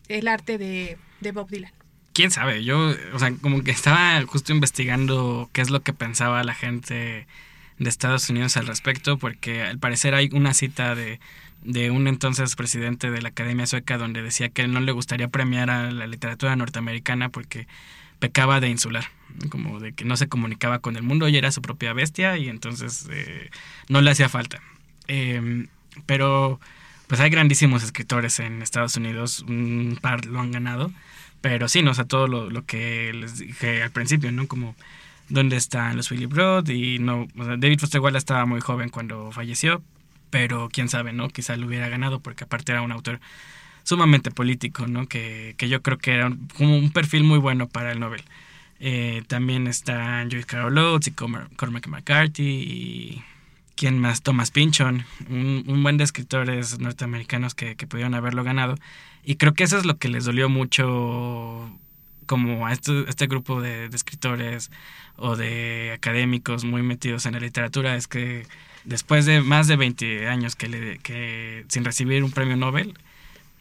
el 0.08 0.28
arte 0.28 0.58
de, 0.58 0.98
de 1.20 1.32
Bob 1.32 1.50
Dylan 1.50 1.74
quién 2.14 2.32
sabe, 2.32 2.64
yo, 2.64 2.94
o 3.14 3.20
sea, 3.20 3.34
como 3.42 3.64
que 3.64 3.72
estaba 3.72 4.22
justo 4.26 4.52
investigando 4.52 5.50
qué 5.54 5.62
es 5.62 5.70
lo 5.70 5.82
que 5.82 5.94
pensaba 5.94 6.44
la 6.44 6.54
gente 6.54 7.28
de 7.78 7.90
Estados 7.90 8.30
Unidos 8.30 8.58
al 8.58 8.68
respecto, 8.68 9.18
porque 9.18 9.64
al 9.64 9.80
parecer 9.80 10.14
hay 10.14 10.30
una 10.34 10.54
cita 10.54 10.94
de, 10.94 11.20
de 11.64 11.92
un 11.92 12.08
entonces 12.08 12.56
presidente 12.56 13.10
de 13.12 13.22
la 13.22 13.30
Academia 13.30 13.66
Sueca 13.66 13.98
donde 13.98 14.22
decía 14.22 14.50
que 14.50 14.68
no 14.68 14.82
le 14.82 14.92
gustaría 14.92 15.30
premiar 15.30 15.70
a 15.70 15.92
la 15.92 16.08
literatura 16.08 16.56
norteamericana 16.56 17.30
porque 17.30 17.68
pecaba 18.22 18.62
de 18.62 18.70
insular, 18.70 19.04
como 19.50 19.82
de 19.82 19.92
que 19.92 20.06
no 20.06 20.16
se 20.16 20.30
comunicaba 20.30 20.80
con 20.80 20.96
el 20.96 21.04
mundo 21.04 21.28
y 21.28 21.36
era 21.36 21.52
su 21.52 21.62
propia 21.62 21.92
bestia 21.92 22.38
y 22.38 22.48
entonces 22.48 23.10
eh, 23.12 23.50
no 23.90 24.00
le 24.00 24.12
hacía 24.12 24.30
falta. 24.30 24.62
Em, 25.08 25.68
pero 26.06 26.62
pues 27.08 27.20
hay 27.20 27.30
grandísimos 27.30 27.84
escritores 27.84 28.40
en 28.40 28.62
Estados 28.62 28.96
Unidos, 28.96 29.42
un 29.42 30.00
par 30.02 30.26
lo 30.26 30.40
han 30.40 30.52
ganado 30.52 30.94
pero 31.42 31.68
sí, 31.68 31.82
no, 31.82 31.92
o 31.92 31.94
sea, 31.94 32.06
todo 32.06 32.28
lo, 32.28 32.66
que 32.66 33.12
les 33.14 33.40
dije 33.40 33.82
al 33.84 33.92
principio, 33.92 34.32
¿no? 34.32 34.48
Como 34.48 34.76
dónde 35.30 35.58
están 35.58 35.98
los 35.98 36.10
Philip 36.10 36.32
Roth 36.32 36.70
y 36.70 37.00
no, 37.00 37.28
o 37.38 37.44
sea, 37.44 37.58
David 37.58 37.80
Foster 37.80 38.00
Wallace 38.00 38.20
estaba 38.20 38.46
muy 38.46 38.62
joven 38.62 38.90
cuando 38.90 39.32
falleció, 39.32 39.82
pero 40.30 40.70
quién 40.72 40.88
sabe, 40.88 41.14
¿no? 41.14 41.30
Quizá 41.30 41.58
lo 41.58 41.68
hubiera 41.68 41.90
ganado 41.90 42.20
porque 42.20 42.44
aparte 42.44 42.72
era 42.72 42.84
un 42.84 42.92
autor 42.92 43.20
sumamente 43.84 44.32
político, 44.32 44.88
¿no? 44.88 45.08
Que, 45.08 45.56
que 45.58 45.70
yo 45.70 45.82
creo 45.82 45.98
que 45.98 46.12
era 46.14 46.32
como 46.58 46.78
un 46.78 46.92
perfil 46.92 47.24
muy 47.24 47.40
bueno 47.40 47.68
para 47.68 47.92
el 47.92 48.00
Nobel. 48.00 48.24
Eh, 48.80 49.24
también 49.28 49.68
están 49.68 50.32
Joyce 50.32 50.48
Carol 50.48 50.78
Oates 50.78 51.08
y 51.08 51.12
Cormac 51.12 51.88
McCarthy 51.88 52.44
y 52.44 53.24
quién 53.76 54.00
más, 54.00 54.22
Thomas 54.22 54.52
Pynchon, 54.52 55.06
un, 55.30 55.64
un 55.68 55.84
buen 55.84 55.98
de 55.98 56.04
escritores 56.04 56.80
norteamericanos 56.80 57.54
que, 57.54 57.76
que 57.76 57.88
pudieron 57.88 58.16
haberlo 58.16 58.44
ganado. 58.44 58.76
Y 59.24 59.36
creo 59.36 59.54
que 59.54 59.64
eso 59.64 59.78
es 59.78 59.86
lo 59.86 59.98
que 59.98 60.10
les 60.10 60.26
dolió 60.26 60.50
mucho 60.50 61.72
como 62.32 62.66
a 62.66 62.72
este, 62.72 63.10
este 63.10 63.28
grupo 63.28 63.62
de, 63.62 63.88
escritores 63.88 64.72
o 65.18 65.36
de 65.36 65.92
académicos 65.94 66.64
muy 66.64 66.82
metidos 66.82 67.26
en 67.26 67.34
la 67.34 67.42
literatura 67.42 67.98
es 67.98 68.08
que 68.08 68.48
después 68.86 69.26
de 69.26 69.42
más 69.42 69.68
de 69.68 69.76
20 69.76 70.30
años 70.30 70.56
que, 70.56 70.70
le, 70.70 70.98
que 71.00 71.66
sin 71.68 71.84
recibir 71.84 72.24
un 72.24 72.32
premio 72.32 72.56
Nobel 72.56 72.98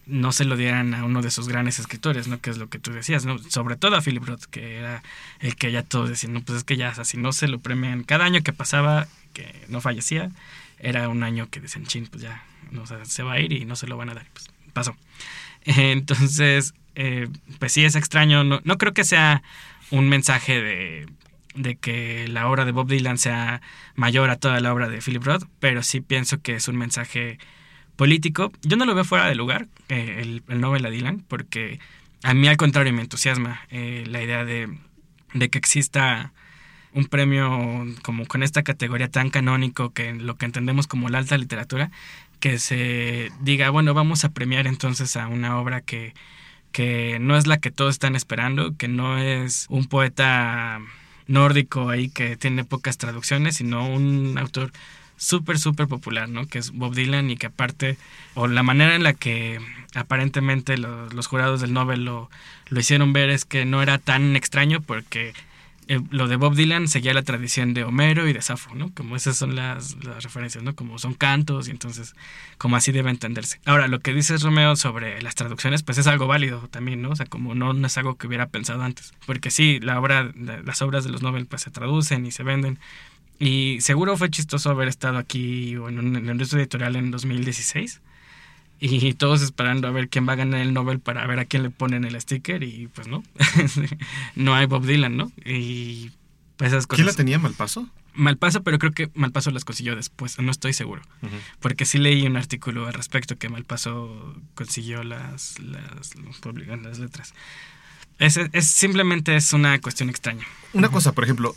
no 0.07 0.33
se 0.33 0.45
lo 0.45 0.57
dieran 0.57 0.95
a 0.95 1.05
uno 1.05 1.23
de 1.23 1.31
sus 1.31 1.49
grandes 1.49 1.79
escritores, 1.79 2.27
¿no? 2.27 2.41
Que 2.41 2.51
es 2.51 2.59
lo 2.59 2.69
que 2.69 2.79
tú 2.79 2.93
decías, 2.93 3.25
¿no? 3.25 3.39
Sobre 3.39 3.77
todo 3.77 3.97
a 3.97 4.03
Philip 4.03 4.25
Roth, 4.25 4.45
que 4.45 4.77
era 4.79 5.03
el 5.41 5.57
que 5.57 5.71
ya 5.71 5.83
todos 5.83 6.09
decían, 6.09 6.33
no, 6.33 6.43
pues 6.43 6.59
es 6.59 6.65
que 6.65 6.77
ya, 6.77 6.93
si 7.05 7.17
no 7.17 7.33
se 7.33 7.49
lo 7.49 7.61
premian, 7.61 8.03
cada 8.03 8.25
año 8.25 8.43
que 8.43 8.53
pasaba, 8.53 9.07
que 9.33 9.65
no 9.69 9.81
fallecía, 9.81 10.31
era 10.79 11.09
un 11.09 11.23
año 11.23 11.49
que 11.51 11.61
decían, 11.61 11.85
chin, 11.87 12.07
pues 12.07 12.23
ya, 12.23 12.43
no, 12.71 12.85
se 12.87 13.23
va 13.23 13.35
a 13.35 13.41
ir 13.41 13.53
y 13.53 13.65
no 13.65 13.77
se 13.77 13.87
lo 13.87 13.97
van 13.97 14.11
a 14.11 14.15
dar. 14.15 14.27
Pues 14.33 14.51
pasó. 14.73 14.97
Entonces, 15.65 16.75
eh, 16.95 17.29
pues 17.59 17.73
sí 17.73 17.85
es 17.85 17.95
extraño. 17.95 18.45
No, 18.45 18.61
no, 18.65 18.79
creo 18.79 18.95
que 18.95 19.05
sea 19.05 19.43
un 19.91 20.09
mensaje 20.09 20.61
de, 20.61 21.07
de, 21.55 21.77
que 21.77 22.29
la 22.29 22.49
obra 22.49 22.65
de 22.65 22.73
Bob 22.73 22.89
Dylan 22.89 23.19
sea 23.19 23.61
mayor 23.95 24.31
a 24.31 24.37
toda 24.37 24.61
la 24.61 24.73
obra 24.73 24.89
de 24.89 25.01
Philip 25.01 25.25
Roth, 25.25 25.45
pero 25.59 25.83
sí 25.83 26.01
pienso 26.01 26.41
que 26.41 26.57
es 26.57 26.69
un 26.69 26.77
mensaje 26.77 27.39
político. 28.01 28.51
Yo 28.63 28.79
no 28.79 28.87
lo 28.87 28.95
veo 28.95 29.05
fuera 29.05 29.27
de 29.27 29.35
lugar, 29.35 29.69
eh, 29.91 30.21
el, 30.23 30.43
el 30.49 30.59
Nobel 30.63 30.87
a 30.87 30.89
Dylan, 30.89 31.23
porque 31.29 31.81
a 32.23 32.33
mí 32.33 32.49
al 32.49 32.57
contrario 32.57 32.95
me 32.95 33.03
entusiasma 33.03 33.61
eh, 33.69 34.05
la 34.07 34.23
idea 34.23 34.47
de, 34.47 34.75
de 35.35 35.51
que 35.51 35.59
exista 35.59 36.33
un 36.95 37.05
premio 37.05 37.85
como 38.01 38.25
con 38.25 38.43
esta 38.43 38.63
categoría 38.63 39.11
tan 39.11 39.29
canónico 39.29 39.93
que 39.93 40.15
lo 40.15 40.37
que 40.37 40.47
entendemos 40.47 40.87
como 40.87 41.11
la 41.11 41.19
alta 41.19 41.37
literatura 41.37 41.91
que 42.41 42.59
se 42.59 43.33
diga, 43.43 43.69
bueno, 43.69 43.93
vamos 43.93 44.25
a 44.25 44.31
premiar 44.31 44.67
entonces 44.67 45.15
a 45.17 45.29
una 45.29 45.59
obra 45.59 45.83
que, 45.83 46.15
que 46.73 47.19
no 47.21 47.37
es 47.37 47.47
la 47.47 47.59
que 47.59 47.71
todos 47.71 47.97
están 47.97 48.17
esperando, 48.17 48.79
que 48.79 48.89
no 48.89 49.19
es 49.19 49.67
un 49.69 49.85
poeta 49.85 50.81
nórdico 51.27 51.91
ahí 51.91 52.09
que 52.09 52.39
tiene 52.39 52.65
pocas 52.65 52.97
traducciones, 52.97 53.57
sino 53.57 53.87
un 53.87 54.39
autor 54.39 54.73
súper, 55.21 55.59
súper 55.59 55.87
popular, 55.87 56.29
¿no? 56.29 56.47
Que 56.47 56.59
es 56.59 56.71
Bob 56.71 56.95
Dylan 56.95 57.31
y 57.31 57.37
que 57.37 57.47
aparte, 57.47 57.99
o 58.35 58.47
la 58.47 58.63
manera 58.63 58.97
en 58.97 59.03
la 59.03 59.13
que 59.13 59.61
aparentemente 59.95 60.79
los, 60.79 61.13
los 61.13 61.27
jurados 61.27 61.61
del 61.61 61.75
Nobel 61.75 62.05
lo, 62.05 62.31
lo 62.71 62.81
hicieron 62.81 63.13
ver 63.13 63.29
es 63.29 63.45
que 63.45 63.67
no 63.67 63.83
era 63.83 63.99
tan 63.99 64.35
extraño 64.35 64.81
porque 64.81 65.35
eh, 65.89 66.01
lo 66.11 66.27
de 66.27 66.37
Bob 66.37 66.55
Dylan 66.55 66.89
seguía 66.89 67.13
la 67.13 67.23
tradición 67.23 67.75
de 67.75 67.85
Homero 67.85 68.29
y 68.29 68.33
de 68.33 68.41
Safo, 68.41 68.75
¿no? 68.75 68.95
Como 68.95 69.15
esas 69.15 69.37
son 69.37 69.57
las, 69.57 69.97
referencias, 70.23 70.65
¿no? 70.65 70.75
Como 70.75 70.99
son 70.99 71.15
cantos 71.15 71.69
y 71.69 71.73
entonces 71.73 72.15
como 72.57 72.77
así 72.77 72.93
debe 72.93 73.11
entenderse. 73.11 73.61
Ahora, 73.67 73.89
lo 73.89 73.99
que 73.99 74.15
dices 74.15 74.43
Romeo 74.43 74.75
sobre 74.77 75.21
las 75.21 75.35
traducciones, 75.35 75.83
pues 75.83 75.99
es 75.99 76.07
algo 76.07 76.29
válido 76.29 76.61
también, 76.71 77.03
¿no? 77.03 77.11
O 77.11 77.17
sea, 77.17 77.27
como 77.27 77.55
no, 77.55 77.73
es 77.85 77.99
algo 77.99 78.17
que 78.17 78.27
hubiera 78.27 78.47
pensado 78.47 78.83
antes. 78.83 79.13
Porque 79.27 79.51
sí, 79.51 79.81
la 79.81 79.99
obra, 79.99 80.33
las 80.65 80.81
obras 80.81 81.05
de 81.05 81.11
los 81.11 81.23
Nobel 81.23 81.47
pues 81.47 81.63
se 81.63 81.71
traducen 81.71 82.25
y 82.25 82.31
se 82.31 82.43
venden. 82.43 82.79
Y 83.41 83.81
seguro 83.81 84.17
fue 84.19 84.31
chistoso 84.31 84.71
haber 84.71 84.87
estado 84.87 85.19
aquí 85.19 85.75
o 85.77 85.89
en 85.89 85.99
un, 85.99 86.15
en 86.17 86.41
editorial 86.41 86.95
en 86.95 87.11
2016 87.11 88.03
y 88.81 89.15
todos 89.15 89.43
esperando 89.43 89.89
a 89.89 89.91
ver 89.91 90.09
quién 90.09 90.29
va 90.29 90.35
a 90.35 90.37
ganar 90.37 90.61
el 90.61 90.73
Nobel 90.73 91.01
para 91.01 91.27
ver 91.27 91.39
a 91.39 91.47
quién 91.47 91.63
le 91.63 91.71
ponen 91.71 92.05
el 92.05 92.19
sticker 92.21 92.63
y 92.63 92.89
pues 92.89 93.09
no, 93.09 93.23
no 94.37 94.55
hay 94.55 94.67
Bob 94.67 94.85
Dylan, 94.85 95.17
¿no? 95.17 95.33
Y 95.45 96.11
pues 96.57 96.73
esas 96.73 96.87
cosas. 96.87 96.99
¿Quién 96.99 97.07
la 97.07 97.15
tenía 97.15 97.39
Malpaso? 97.39 97.89
Malpaso, 98.15 98.63
pero 98.63 98.79
creo 98.79 98.93
que 98.93 99.11
Malpaso 99.15 99.51
las 99.51 99.65
consiguió 99.65 99.97
después, 99.97 100.39
no 100.39 100.51
estoy 100.51 100.73
seguro. 100.73 101.03
Porque 101.61 101.87
sí 101.87 101.99
leí 101.99 102.27
un 102.27 102.37
artículo 102.37 102.87
al 102.87 102.93
respecto 102.93 103.37
que 103.37 103.49
Malpaso 103.49 104.35
consiguió 104.55 105.03
las, 105.03 105.59
las, 105.61 106.15
las 106.17 106.99
letras. 106.99 107.35
Es, 108.19 108.37
es, 108.37 108.67
simplemente 108.67 109.37
es 109.37 109.53
una 109.55 109.79
cuestión 109.81 110.11
extraña. 110.11 110.45
Una 110.75 110.91
cosa, 110.91 111.13
por 111.13 111.25
ejemplo, 111.25 111.55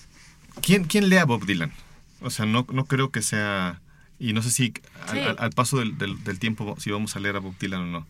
¿quién, 0.62 0.86
¿quién 0.86 1.10
lee 1.10 1.18
a 1.18 1.26
Bob 1.26 1.46
Dylan? 1.46 1.72
O 2.22 2.30
sea, 2.30 2.46
no, 2.46 2.66
no 2.72 2.86
creo 2.86 3.12
que 3.12 3.22
sea 3.22 3.82
y 4.20 4.34
no 4.34 4.42
sé 4.42 4.52
si 4.52 4.74
al, 5.38 5.52
paso 5.52 5.80
del, 5.80 5.98
del, 5.98 6.40
tiempo 6.40 6.76
si 6.80 6.92
vamos 6.92 7.16
a 7.16 7.20
leer 7.20 7.36
a 7.36 7.40
Bob 7.40 7.58
Dylan 7.60 7.82
o 7.82 7.86
no. 7.86 8.08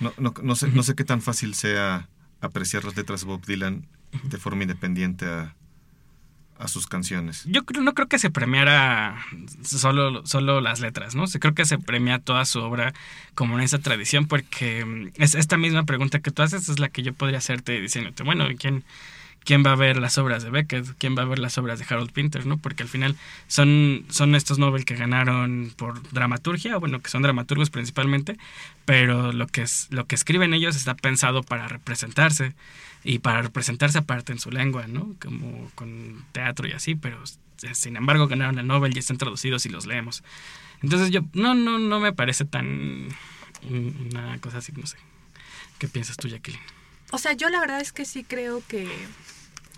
No, 0.00 0.12
no, 0.16 0.34
no, 0.42 0.56
sé, 0.56 0.68
no 0.68 0.82
sé 0.82 0.94
qué 0.94 1.04
tan 1.04 1.20
fácil 1.20 1.54
sea 1.54 2.08
apreciar 2.40 2.84
las 2.84 2.96
letras 2.96 3.20
de 3.20 3.26
Bob 3.26 3.44
Dylan 3.44 3.86
de 4.24 4.38
forma 4.38 4.62
independiente 4.62 5.26
a, 5.26 5.54
a 6.58 6.68
sus 6.68 6.86
canciones. 6.86 7.44
Yo 7.46 7.64
creo, 7.64 7.82
no 7.82 7.92
creo 7.92 8.08
que 8.08 8.18
se 8.18 8.30
premiara 8.30 9.26
solo, 9.62 10.24
solo 10.26 10.60
las 10.60 10.80
letras, 10.80 11.14
¿no? 11.14 11.24
creo 11.26 11.54
que 11.54 11.64
se 11.64 11.78
premia 11.78 12.18
toda 12.18 12.44
su 12.44 12.60
obra 12.60 12.94
como 13.34 13.58
en 13.58 13.64
esa 13.64 13.78
tradición, 13.78 14.26
porque 14.26 14.84
mm, 14.84 15.08
es 15.16 15.34
esta 15.34 15.56
misma 15.56 15.84
pregunta 15.84 16.20
que 16.20 16.30
tú 16.30 16.42
haces 16.42 16.68
es 16.68 16.78
la 16.78 16.88
que 16.88 17.02
yo 17.02 17.12
podría 17.12 17.38
hacerte 17.38 17.80
diciéndote, 17.80 18.22
bueno, 18.22 18.46
¿quién, 18.58 18.84
quién 19.44 19.64
va 19.64 19.72
a 19.72 19.76
ver 19.76 19.98
las 19.98 20.18
obras 20.18 20.42
de 20.42 20.50
Beckett, 20.50 20.86
quién 20.98 21.16
va 21.16 21.22
a 21.22 21.26
ver 21.26 21.38
las 21.38 21.58
obras 21.58 21.78
de 21.78 21.86
Harold 21.88 22.12
Pinter, 22.12 22.46
¿no? 22.46 22.56
Porque 22.58 22.82
al 22.82 22.88
final 22.88 23.16
son, 23.48 24.04
son 24.08 24.34
estos 24.34 24.58
Nobel 24.58 24.84
que 24.84 24.96
ganaron 24.96 25.72
por 25.76 26.02
dramaturgia, 26.10 26.76
bueno, 26.76 27.00
que 27.00 27.10
son 27.10 27.22
dramaturgos 27.22 27.70
principalmente, 27.70 28.36
pero 28.84 29.32
lo 29.32 29.46
que, 29.46 29.62
es, 29.62 29.88
lo 29.90 30.06
que 30.06 30.14
escriben 30.14 30.54
ellos 30.54 30.76
está 30.76 30.94
pensado 30.94 31.42
para 31.42 31.68
representarse 31.68 32.54
y 33.04 33.18
para 33.18 33.42
representarse 33.42 33.98
aparte 33.98 34.32
en 34.32 34.38
su 34.38 34.50
lengua, 34.50 34.86
¿no? 34.86 35.14
Como 35.20 35.70
con 35.74 36.24
teatro 36.32 36.68
y 36.68 36.72
así, 36.72 36.94
pero 36.94 37.18
sin 37.72 37.96
embargo 37.96 38.28
ganaron 38.28 38.58
el 38.58 38.66
Nobel 38.66 38.94
y 38.94 38.98
están 38.98 39.18
traducidos 39.18 39.66
y 39.66 39.68
los 39.68 39.86
leemos. 39.86 40.22
Entonces 40.82 41.10
yo, 41.10 41.22
no, 41.32 41.54
no, 41.54 41.78
no 41.78 42.00
me 42.00 42.12
parece 42.12 42.44
tan 42.44 43.08
una 43.68 44.38
cosa 44.40 44.58
así, 44.58 44.72
no 44.72 44.86
sé. 44.86 44.96
¿Qué 45.78 45.88
piensas 45.88 46.16
tú, 46.16 46.28
Jacqueline? 46.28 46.62
O 47.12 47.18
sea, 47.18 47.32
yo 47.34 47.48
la 47.50 47.60
verdad 47.60 47.80
es 47.80 47.92
que 47.92 48.04
sí 48.04 48.24
creo 48.24 48.62
que 48.66 48.88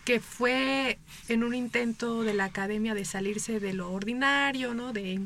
que 0.04 0.20
fue 0.20 0.98
en 1.28 1.44
un 1.44 1.54
intento 1.54 2.22
de 2.22 2.34
la 2.34 2.44
academia 2.44 2.94
de 2.94 3.04
salirse 3.04 3.60
de 3.60 3.72
lo 3.72 3.90
ordinario, 3.90 4.74
¿no? 4.74 4.92
De, 4.92 5.20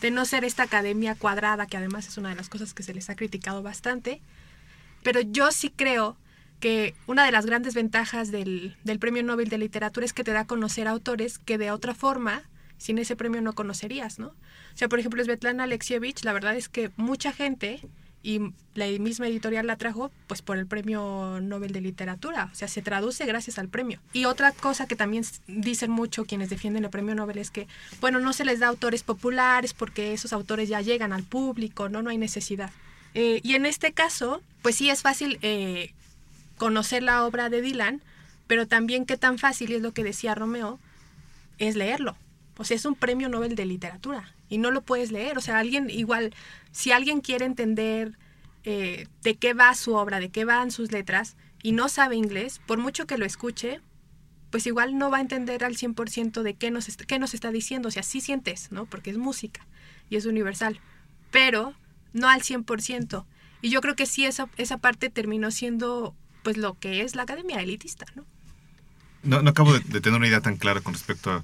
de 0.00 0.10
no 0.10 0.24
ser 0.24 0.44
esta 0.44 0.64
academia 0.64 1.14
cuadrada, 1.14 1.66
que 1.66 1.76
además 1.76 2.08
es 2.08 2.18
una 2.18 2.30
de 2.30 2.34
las 2.36 2.48
cosas 2.48 2.74
que 2.74 2.82
se 2.82 2.94
les 2.94 3.08
ha 3.10 3.16
criticado 3.16 3.62
bastante. 3.62 4.20
Pero 5.02 5.20
yo 5.20 5.52
sí 5.52 5.70
creo 5.70 6.16
que 6.58 6.94
una 7.06 7.24
de 7.24 7.32
las 7.32 7.46
grandes 7.46 7.74
ventajas 7.74 8.32
del, 8.32 8.76
del 8.82 8.98
Premio 8.98 9.22
Nobel 9.22 9.48
de 9.48 9.58
Literatura 9.58 10.04
es 10.04 10.12
que 10.12 10.24
te 10.24 10.32
da 10.32 10.40
a 10.40 10.46
conocer 10.46 10.88
autores 10.88 11.38
que 11.38 11.58
de 11.58 11.70
otra 11.70 11.94
forma, 11.94 12.42
sin 12.78 12.98
ese 12.98 13.14
premio 13.14 13.40
no 13.40 13.54
conocerías, 13.54 14.18
¿no? 14.18 14.28
O 14.28 14.34
sea, 14.78 14.88
por 14.88 14.98
ejemplo, 14.98 15.22
Svetlana 15.22 15.64
Alexievich, 15.64 16.24
la 16.24 16.32
verdad 16.32 16.56
es 16.56 16.68
que 16.68 16.90
mucha 16.96 17.32
gente 17.32 17.80
y 18.22 18.40
la 18.74 18.86
misma 18.98 19.28
editorial 19.28 19.66
la 19.66 19.76
trajo 19.76 20.10
pues 20.26 20.42
por 20.42 20.58
el 20.58 20.66
premio 20.66 21.38
Nobel 21.40 21.72
de 21.72 21.80
Literatura, 21.80 22.50
o 22.52 22.54
sea, 22.54 22.68
se 22.68 22.82
traduce 22.82 23.24
gracias 23.24 23.58
al 23.58 23.68
premio. 23.68 24.00
Y 24.12 24.24
otra 24.24 24.52
cosa 24.52 24.86
que 24.86 24.96
también 24.96 25.24
dicen 25.46 25.90
mucho 25.90 26.24
quienes 26.24 26.50
defienden 26.50 26.84
el 26.84 26.90
premio 26.90 27.14
Nobel 27.14 27.38
es 27.38 27.50
que, 27.50 27.68
bueno, 28.00 28.18
no 28.18 28.32
se 28.32 28.44
les 28.44 28.60
da 28.60 28.66
autores 28.66 29.02
populares 29.02 29.74
porque 29.74 30.12
esos 30.12 30.32
autores 30.32 30.68
ya 30.68 30.80
llegan 30.80 31.12
al 31.12 31.22
público, 31.22 31.88
no, 31.88 32.02
no 32.02 32.10
hay 32.10 32.18
necesidad. 32.18 32.70
Eh, 33.14 33.40
y 33.42 33.54
en 33.54 33.64
este 33.64 33.92
caso, 33.92 34.42
pues 34.62 34.76
sí 34.76 34.90
es 34.90 35.02
fácil 35.02 35.38
eh, 35.42 35.94
conocer 36.58 37.02
la 37.02 37.24
obra 37.24 37.48
de 37.48 37.62
Dylan, 37.62 38.02
pero 38.46 38.66
también 38.66 39.06
qué 39.06 39.16
tan 39.16 39.38
fácil, 39.38 39.72
es 39.72 39.82
lo 39.82 39.92
que 39.92 40.04
decía 40.04 40.34
Romeo, 40.34 40.78
es 41.58 41.76
leerlo. 41.76 42.16
O 42.58 42.64
sea, 42.64 42.76
es 42.76 42.84
un 42.84 42.94
premio 42.94 43.28
Nobel 43.28 43.54
de 43.54 43.66
literatura 43.66 44.35
y 44.48 44.58
no 44.58 44.70
lo 44.70 44.82
puedes 44.82 45.12
leer. 45.12 45.38
O 45.38 45.40
sea, 45.40 45.58
alguien 45.58 45.90
igual, 45.90 46.34
si 46.72 46.92
alguien 46.92 47.20
quiere 47.20 47.44
entender 47.44 48.18
eh, 48.64 49.06
de 49.22 49.36
qué 49.36 49.54
va 49.54 49.74
su 49.74 49.94
obra, 49.94 50.20
de 50.20 50.30
qué 50.30 50.44
van 50.44 50.70
sus 50.70 50.92
letras 50.92 51.36
y 51.62 51.72
no 51.72 51.88
sabe 51.88 52.16
inglés, 52.16 52.60
por 52.66 52.78
mucho 52.78 53.06
que 53.06 53.18
lo 53.18 53.24
escuche, 53.24 53.80
pues 54.50 54.66
igual 54.66 54.96
no 54.96 55.10
va 55.10 55.18
a 55.18 55.20
entender 55.20 55.64
al 55.64 55.76
100% 55.76 56.42
de 56.42 56.54
qué 56.54 56.70
nos, 56.70 56.86
qué 56.96 57.18
nos 57.18 57.34
está 57.34 57.50
diciendo. 57.50 57.88
O 57.88 57.92
sea, 57.92 58.02
sí 58.02 58.20
sientes, 58.20 58.72
¿no? 58.72 58.86
Porque 58.86 59.10
es 59.10 59.18
música 59.18 59.66
y 60.08 60.16
es 60.16 60.26
universal, 60.26 60.80
pero 61.30 61.74
no 62.12 62.28
al 62.28 62.42
100%. 62.42 63.24
Y 63.62 63.70
yo 63.70 63.80
creo 63.80 63.96
que 63.96 64.06
sí, 64.06 64.24
esa, 64.24 64.48
esa 64.56 64.78
parte 64.78 65.10
terminó 65.10 65.50
siendo 65.50 66.14
pues 66.42 66.56
lo 66.56 66.78
que 66.78 67.02
es 67.02 67.16
la 67.16 67.22
academia 67.22 67.60
elitista, 67.60 68.06
¿no? 68.14 68.24
No, 69.22 69.42
no 69.42 69.50
acabo 69.50 69.72
de, 69.72 69.80
tener 70.00 70.16
una 70.16 70.28
idea 70.28 70.40
tan 70.40 70.56
clara 70.56 70.80
con 70.80 70.92
respecto 70.92 71.32
a, 71.32 71.42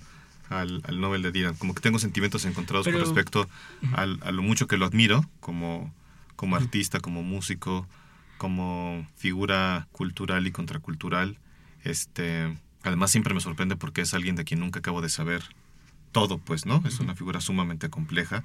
al, 0.60 0.82
Nobel 1.00 1.22
de 1.22 1.32
Dylan. 1.32 1.54
Como 1.54 1.74
que 1.74 1.80
tengo 1.80 1.98
sentimientos 1.98 2.44
encontrados 2.44 2.86
con 2.86 2.98
respecto 2.98 3.48
a 3.94 4.06
lo 4.06 4.42
mucho 4.42 4.66
que 4.66 4.76
lo 4.76 4.86
admiro 4.86 5.24
como, 5.40 5.92
como 6.36 6.56
artista, 6.56 7.00
como 7.00 7.22
músico, 7.22 7.86
como 8.38 9.06
figura 9.16 9.86
cultural 9.92 10.46
y 10.46 10.52
contracultural. 10.52 11.38
Este, 11.84 12.56
además 12.82 13.10
siempre 13.10 13.34
me 13.34 13.40
sorprende 13.40 13.76
porque 13.76 14.00
es 14.02 14.14
alguien 14.14 14.36
de 14.36 14.44
quien 14.44 14.60
nunca 14.60 14.80
acabo 14.80 15.00
de 15.00 15.08
saber 15.08 15.42
todo, 16.12 16.38
pues, 16.38 16.66
¿no? 16.66 16.82
Es 16.86 17.00
una 17.00 17.14
figura 17.14 17.40
sumamente 17.40 17.88
compleja, 17.88 18.44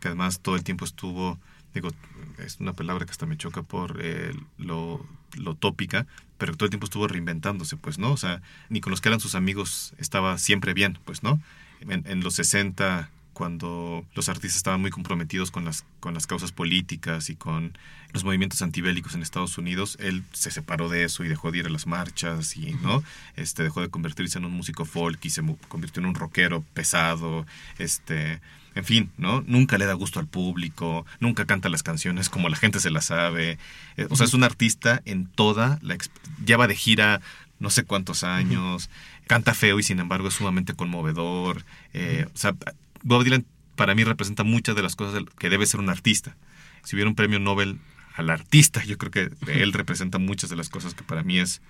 que 0.00 0.08
además 0.08 0.40
todo 0.40 0.56
el 0.56 0.64
tiempo 0.64 0.84
estuvo, 0.84 1.38
digo, 1.74 1.90
es 2.38 2.60
una 2.60 2.72
palabra 2.72 3.04
que 3.04 3.10
hasta 3.10 3.26
me 3.26 3.36
choca 3.36 3.62
por 3.62 3.98
eh, 4.00 4.32
lo, 4.56 5.04
lo 5.36 5.54
tópica, 5.54 6.06
pero 6.38 6.56
todo 6.56 6.66
el 6.66 6.70
tiempo 6.70 6.86
estuvo 6.86 7.08
reinventándose, 7.08 7.76
pues, 7.76 7.98
¿no? 7.98 8.12
O 8.12 8.16
sea, 8.16 8.40
ni 8.68 8.80
con 8.80 8.90
los 8.90 9.00
que 9.00 9.08
eran 9.08 9.20
sus 9.20 9.34
amigos 9.34 9.92
estaba 9.98 10.38
siempre 10.38 10.72
bien, 10.72 10.98
pues, 11.04 11.22
¿no? 11.22 11.40
En, 11.80 12.24
los 12.24 12.34
60, 12.34 13.10
cuando 13.32 14.04
los 14.14 14.28
artistas 14.28 14.56
estaban 14.56 14.80
muy 14.80 14.90
comprometidos 14.90 15.50
con 15.50 15.64
las, 15.64 15.84
con 16.00 16.14
las 16.14 16.26
causas 16.26 16.50
políticas 16.50 17.30
y 17.30 17.36
con 17.36 17.76
los 18.12 18.24
movimientos 18.24 18.62
antibélicos 18.62 19.14
en 19.14 19.22
Estados 19.22 19.58
Unidos, 19.58 19.96
él 20.00 20.24
se 20.32 20.50
separó 20.50 20.88
de 20.88 21.04
eso 21.04 21.24
y 21.24 21.28
dejó 21.28 21.52
de 21.52 21.58
ir 21.58 21.66
a 21.66 21.70
las 21.70 21.86
marchas 21.86 22.56
y, 22.56 22.72
¿no? 22.82 23.02
Este, 23.36 23.62
dejó 23.62 23.80
de 23.80 23.90
convertirse 23.90 24.38
en 24.38 24.44
un 24.44 24.52
músico 24.52 24.84
folk 24.84 25.24
y 25.24 25.30
se 25.30 25.42
convirtió 25.68 26.00
en 26.00 26.06
un 26.06 26.14
rockero 26.14 26.64
pesado, 26.74 27.46
este 27.78 28.40
en 28.74 28.84
fin, 28.84 29.10
¿no? 29.16 29.42
Nunca 29.46 29.78
le 29.78 29.86
da 29.86 29.94
gusto 29.94 30.20
al 30.20 30.26
público, 30.26 31.06
nunca 31.20 31.46
canta 31.46 31.68
las 31.68 31.82
canciones 31.82 32.28
como 32.28 32.48
la 32.48 32.56
gente 32.56 32.80
se 32.80 32.90
las 32.90 33.06
sabe. 33.06 33.58
Eh, 33.96 34.06
o 34.10 34.16
sea, 34.16 34.26
es 34.26 34.34
un 34.34 34.44
artista 34.44 35.02
en 35.04 35.26
toda 35.26 35.78
la... 35.82 35.96
lleva 36.44 36.66
de 36.66 36.76
gira 36.76 37.20
no 37.58 37.70
sé 37.70 37.84
cuántos 37.84 38.22
años, 38.24 38.88
canta 39.26 39.54
feo 39.54 39.78
y 39.78 39.82
sin 39.82 39.98
embargo 39.98 40.28
es 40.28 40.34
sumamente 40.34 40.74
conmovedor. 40.74 41.64
Eh, 41.92 42.26
o 42.32 42.36
sea, 42.36 42.54
Bob 43.02 43.24
Dylan 43.24 43.44
para 43.74 43.94
mí 43.94 44.04
representa 44.04 44.44
muchas 44.44 44.76
de 44.76 44.82
las 44.82 44.96
cosas 44.96 45.22
que 45.38 45.50
debe 45.50 45.66
ser 45.66 45.80
un 45.80 45.88
artista. 45.88 46.36
Si 46.84 46.96
hubiera 46.96 47.08
un 47.08 47.16
premio 47.16 47.38
Nobel 47.38 47.78
al 48.14 48.30
artista, 48.30 48.84
yo 48.84 48.98
creo 48.98 49.10
que 49.10 49.30
él 49.52 49.72
representa 49.72 50.18
muchas 50.18 50.50
de 50.50 50.56
las 50.56 50.68
cosas 50.68 50.94
que 50.94 51.04
para 51.04 51.22
mí 51.22 51.38
es 51.38 51.60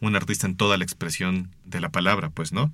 un 0.00 0.16
artista 0.16 0.46
en 0.46 0.56
toda 0.56 0.76
la 0.76 0.84
expresión 0.84 1.50
de 1.64 1.80
la 1.80 1.90
palabra, 1.90 2.30
pues, 2.30 2.52
¿no? 2.52 2.70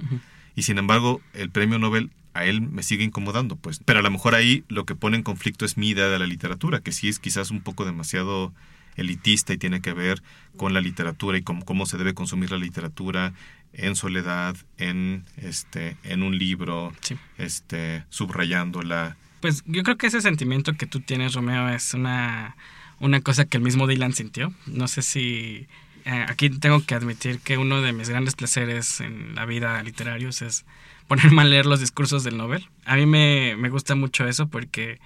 Y 0.54 0.62
sin 0.62 0.78
embargo, 0.78 1.20
el 1.34 1.50
premio 1.50 1.78
Nobel 1.78 2.10
a 2.38 2.44
él 2.44 2.60
me 2.60 2.82
sigue 2.82 3.04
incomodando, 3.04 3.56
pues. 3.56 3.80
Pero 3.84 3.98
a 4.00 4.02
lo 4.02 4.10
mejor 4.10 4.34
ahí 4.34 4.64
lo 4.68 4.84
que 4.84 4.94
pone 4.94 5.16
en 5.16 5.22
conflicto 5.22 5.64
es 5.64 5.76
mi 5.76 5.90
idea 5.90 6.08
de 6.08 6.18
la 6.18 6.26
literatura, 6.26 6.80
que 6.80 6.92
sí 6.92 7.08
es 7.08 7.18
quizás 7.18 7.50
un 7.50 7.60
poco 7.60 7.84
demasiado 7.84 8.52
elitista 8.96 9.52
y 9.52 9.58
tiene 9.58 9.80
que 9.80 9.92
ver 9.92 10.22
con 10.56 10.74
la 10.74 10.80
literatura 10.80 11.38
y 11.38 11.42
con 11.42 11.60
cómo 11.60 11.86
se 11.86 11.96
debe 11.96 12.14
consumir 12.14 12.50
la 12.50 12.58
literatura 12.58 13.32
en 13.72 13.96
soledad, 13.96 14.56
en 14.76 15.24
este, 15.36 15.96
en 16.02 16.22
un 16.22 16.36
libro, 16.38 16.92
este, 17.36 18.04
subrayándola. 18.08 19.16
Pues 19.40 19.62
yo 19.66 19.82
creo 19.82 19.96
que 19.96 20.08
ese 20.08 20.20
sentimiento 20.20 20.72
que 20.74 20.86
tú 20.86 21.00
tienes, 21.00 21.34
Romeo, 21.34 21.68
es 21.68 21.94
una, 21.94 22.56
una 22.98 23.20
cosa 23.20 23.44
que 23.44 23.58
el 23.58 23.62
mismo 23.62 23.86
Dylan 23.86 24.14
sintió. 24.14 24.52
No 24.66 24.88
sé 24.88 25.02
si 25.02 25.68
eh, 26.04 26.26
aquí 26.28 26.50
tengo 26.50 26.84
que 26.84 26.94
admitir 26.94 27.38
que 27.40 27.58
uno 27.58 27.82
de 27.82 27.92
mis 27.92 28.08
grandes 28.08 28.34
placeres 28.34 29.00
en 29.00 29.34
la 29.34 29.44
vida 29.44 29.80
literarios 29.82 30.42
es 30.42 30.64
ponerme 31.08 31.42
a 31.42 31.44
leer 31.44 31.66
los 31.66 31.80
discursos 31.80 32.22
del 32.22 32.36
Nobel. 32.36 32.68
A 32.84 32.96
mí 32.96 33.06
me, 33.06 33.54
gusta 33.68 33.94
mucho 33.94 34.28
eso 34.28 34.46
porque 34.48 35.00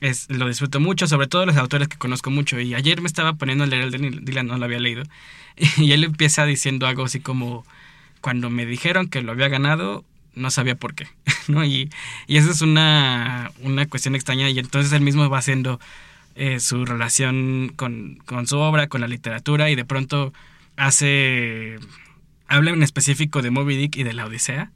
es, 0.00 0.30
lo 0.30 0.48
disfruto 0.48 0.80
mucho, 0.80 1.06
sobre 1.06 1.26
todo 1.26 1.44
los 1.44 1.56
autores 1.56 1.88
que 1.88 1.98
conozco 1.98 2.30
mucho. 2.30 2.58
Y 2.58 2.74
ayer 2.74 3.00
me 3.00 3.08
estaba 3.08 3.34
poniendo 3.34 3.64
a 3.64 3.66
leer 3.66 3.82
el 3.82 3.90
de 3.90 4.20
Dylan, 4.22 4.46
no 4.46 4.56
lo 4.56 4.64
había 4.64 4.80
leído. 4.80 5.04
Y 5.78 5.92
él 5.92 6.04
empieza 6.04 6.44
diciendo 6.46 6.86
algo 6.86 7.04
así 7.04 7.20
como, 7.20 7.64
cuando 8.20 8.50
me 8.50 8.66
dijeron 8.66 9.08
que 9.08 9.22
lo 9.22 9.32
había 9.32 9.48
ganado, 9.48 10.04
no 10.34 10.50
sabía 10.50 10.76
por 10.76 10.94
qué. 10.94 11.08
¿no? 11.48 11.64
Y, 11.64 11.90
y 12.26 12.36
esa 12.36 12.50
es 12.50 12.62
una, 12.62 13.50
una 13.60 13.86
cuestión 13.86 14.14
extraña 14.14 14.48
y 14.48 14.58
entonces 14.58 14.92
él 14.92 15.00
mismo 15.02 15.28
va 15.28 15.38
haciendo 15.38 15.80
eh, 16.38 16.60
su 16.60 16.84
relación 16.84 17.72
con, 17.76 18.18
su 18.46 18.58
obra, 18.58 18.88
con 18.88 19.00
la 19.00 19.08
literatura, 19.08 19.70
y 19.70 19.74
de 19.74 19.86
pronto 19.86 20.34
hace. 20.76 21.78
habla 22.46 22.72
en 22.72 22.82
específico 22.82 23.40
de 23.40 23.50
Moby 23.50 23.74
Dick 23.78 23.96
y 23.96 24.02
de 24.02 24.12
la 24.12 24.26
Odisea, 24.26 24.70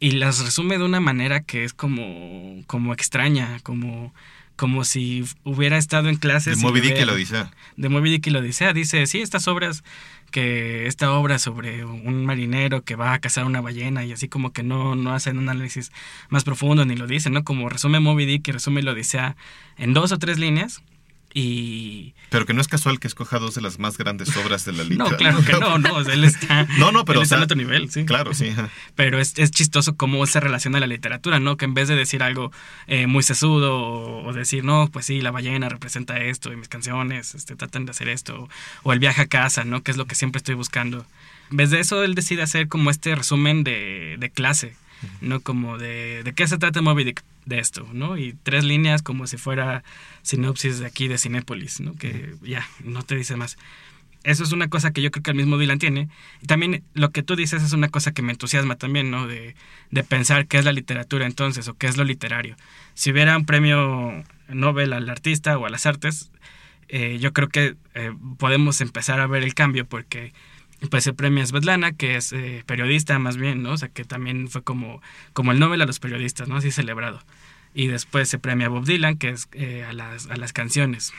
y 0.00 0.12
las 0.12 0.44
resume 0.44 0.78
de 0.78 0.84
una 0.84 1.00
manera 1.00 1.40
que 1.40 1.64
es 1.64 1.72
como, 1.72 2.62
como 2.66 2.92
extraña, 2.92 3.58
como, 3.62 4.14
como 4.56 4.84
si 4.84 5.24
hubiera 5.44 5.76
estado 5.76 6.08
en 6.08 6.16
clases. 6.16 6.58
De 6.58 6.62
Moby 6.62 6.80
Dick 6.80 6.98
y 7.00 7.04
la 7.04 7.12
Odisea. 7.12 7.50
De 7.76 7.88
Moby 7.88 8.10
Dick 8.10 8.26
y 8.26 8.30
la 8.30 8.38
Odisea. 8.40 8.72
Dice, 8.72 9.06
sí, 9.06 9.20
estas 9.20 9.48
obras 9.48 9.82
que 10.30 10.86
esta 10.86 11.12
obra 11.12 11.38
sobre 11.38 11.84
un 11.84 12.26
marinero 12.26 12.84
que 12.84 12.96
va 12.96 13.14
a 13.14 13.18
cazar 13.18 13.44
una 13.46 13.60
ballena 13.60 14.04
y 14.04 14.12
así 14.12 14.28
como 14.28 14.52
que 14.52 14.62
no, 14.62 14.94
no 14.94 15.14
hacen 15.14 15.38
un 15.38 15.48
análisis 15.48 15.90
más 16.28 16.44
profundo 16.44 16.84
ni 16.84 16.96
lo 16.96 17.06
dicen, 17.06 17.32
¿no? 17.32 17.44
Como 17.44 17.68
resume 17.68 17.98
Moby 17.98 18.26
Dick 18.26 18.46
y 18.48 18.52
resume 18.52 18.82
la 18.82 18.92
Odisea 18.92 19.36
en 19.78 19.94
dos 19.94 20.12
o 20.12 20.18
tres 20.18 20.38
líneas 20.38 20.82
y... 21.34 22.14
Pero 22.30 22.46
que 22.46 22.54
no 22.54 22.60
es 22.60 22.68
casual 22.68 22.98
que 22.98 23.06
escoja 23.06 23.38
dos 23.38 23.54
de 23.54 23.60
las 23.60 23.78
más 23.78 23.98
grandes 23.98 24.34
obras 24.36 24.64
de 24.64 24.72
la 24.72 24.84
literatura. 24.84 25.32
no, 25.32 25.40
claro 25.40 25.44
que 25.44 25.64
no, 25.64 25.78
no, 25.78 26.10
él 26.10 26.24
está, 26.24 26.64
no, 26.78 26.92
no, 26.92 27.04
pero, 27.04 27.20
él 27.20 27.24
está 27.24 27.36
en 27.36 27.42
otro 27.42 27.56
nivel, 27.56 27.90
sí. 27.90 28.04
Claro, 28.04 28.34
sí. 28.34 28.54
Pero 28.94 29.18
es, 29.20 29.34
es, 29.38 29.50
chistoso 29.50 29.96
cómo 29.96 30.24
se 30.26 30.40
relaciona 30.40 30.80
la 30.80 30.86
literatura, 30.86 31.40
¿no? 31.40 31.56
Que 31.56 31.66
en 31.66 31.74
vez 31.74 31.88
de 31.88 31.96
decir 31.96 32.22
algo 32.22 32.50
eh, 32.86 33.06
muy 33.06 33.22
sesudo 33.22 34.24
o, 34.24 34.32
decir, 34.32 34.64
no, 34.64 34.88
pues 34.92 35.06
sí, 35.06 35.20
la 35.20 35.30
ballena 35.30 35.68
representa 35.68 36.18
esto 36.18 36.52
y 36.52 36.56
mis 36.56 36.68
canciones 36.68 37.34
este, 37.34 37.56
tratan 37.56 37.86
de 37.86 37.90
hacer 37.90 38.08
esto, 38.08 38.48
o 38.82 38.92
el 38.92 38.98
viaje 38.98 39.22
a 39.22 39.26
casa, 39.26 39.64
¿no? 39.64 39.82
Que 39.82 39.90
es 39.90 39.96
lo 39.96 40.06
que 40.06 40.14
siempre 40.14 40.38
estoy 40.38 40.54
buscando. 40.54 41.04
En 41.50 41.56
vez 41.56 41.70
de 41.70 41.80
eso, 41.80 42.02
él 42.04 42.14
decide 42.14 42.42
hacer 42.42 42.68
como 42.68 42.90
este 42.90 43.14
resumen 43.14 43.64
de, 43.64 44.16
de 44.18 44.30
clase, 44.30 44.74
¿no? 45.20 45.40
Como 45.40 45.78
de, 45.78 46.22
de 46.22 46.32
qué 46.32 46.46
se 46.46 46.58
trata 46.58 46.82
Moby 46.82 47.04
Dick 47.04 47.24
de 47.46 47.58
esto, 47.58 47.88
¿no? 47.92 48.16
Y 48.16 48.34
tres 48.42 48.64
líneas 48.64 49.02
como 49.02 49.26
si 49.26 49.36
fuera 49.36 49.82
sinopsis 50.22 50.78
de 50.78 50.86
aquí 50.86 51.08
de 51.08 51.18
Cinépolis, 51.18 51.80
¿no? 51.80 51.94
Que 51.94 52.34
ya, 52.42 52.66
no 52.84 53.02
te 53.02 53.16
dice 53.16 53.36
más. 53.36 53.56
Eso 54.24 54.42
es 54.42 54.52
una 54.52 54.68
cosa 54.68 54.92
que 54.92 55.00
yo 55.00 55.10
creo 55.10 55.22
que 55.22 55.30
el 55.30 55.36
mismo 55.36 55.58
Dylan 55.58 55.78
tiene. 55.78 56.08
Y 56.42 56.46
también 56.46 56.82
lo 56.92 57.10
que 57.10 57.22
tú 57.22 57.36
dices 57.36 57.62
es 57.62 57.72
una 57.72 57.88
cosa 57.88 58.12
que 58.12 58.22
me 58.22 58.32
entusiasma 58.32 58.76
también, 58.76 59.10
¿no? 59.10 59.26
De, 59.26 59.54
de 59.90 60.04
pensar 60.04 60.46
qué 60.46 60.58
es 60.58 60.64
la 60.64 60.72
literatura 60.72 61.24
entonces 61.24 61.68
o 61.68 61.74
qué 61.74 61.86
es 61.86 61.96
lo 61.96 62.04
literario. 62.04 62.56
Si 62.94 63.10
hubiera 63.10 63.36
un 63.36 63.46
premio 63.46 64.24
Nobel 64.48 64.92
al 64.92 65.08
artista 65.08 65.56
o 65.56 65.66
a 65.66 65.70
las 65.70 65.86
artes, 65.86 66.30
eh, 66.88 67.18
yo 67.20 67.32
creo 67.32 67.48
que 67.48 67.76
eh, 67.94 68.12
podemos 68.38 68.80
empezar 68.80 69.20
a 69.20 69.26
ver 69.26 69.42
el 69.42 69.54
cambio 69.54 69.86
porque 69.86 70.32
pues 70.90 71.04
se 71.04 71.12
premia 71.12 71.42
a 71.42 71.46
Svetlana, 71.46 71.92
que 71.92 72.16
es 72.16 72.32
eh, 72.32 72.62
periodista 72.66 73.18
más 73.18 73.36
bien, 73.36 73.62
¿no? 73.62 73.72
O 73.72 73.76
sea, 73.76 73.88
que 73.88 74.04
también 74.04 74.48
fue 74.48 74.62
como, 74.62 75.02
como 75.32 75.52
el 75.52 75.58
Nobel 75.58 75.82
a 75.82 75.86
los 75.86 75.98
periodistas, 75.98 76.48
¿no? 76.48 76.56
Así 76.56 76.70
celebrado. 76.70 77.20
Y 77.74 77.88
después 77.88 78.28
se 78.28 78.38
premia 78.38 78.66
a 78.66 78.70
Bob 78.70 78.84
Dylan, 78.84 79.18
que 79.18 79.30
es 79.30 79.48
eh, 79.52 79.84
a, 79.84 79.92
las, 79.92 80.28
a 80.28 80.36
las 80.36 80.52
canciones. 80.52 81.12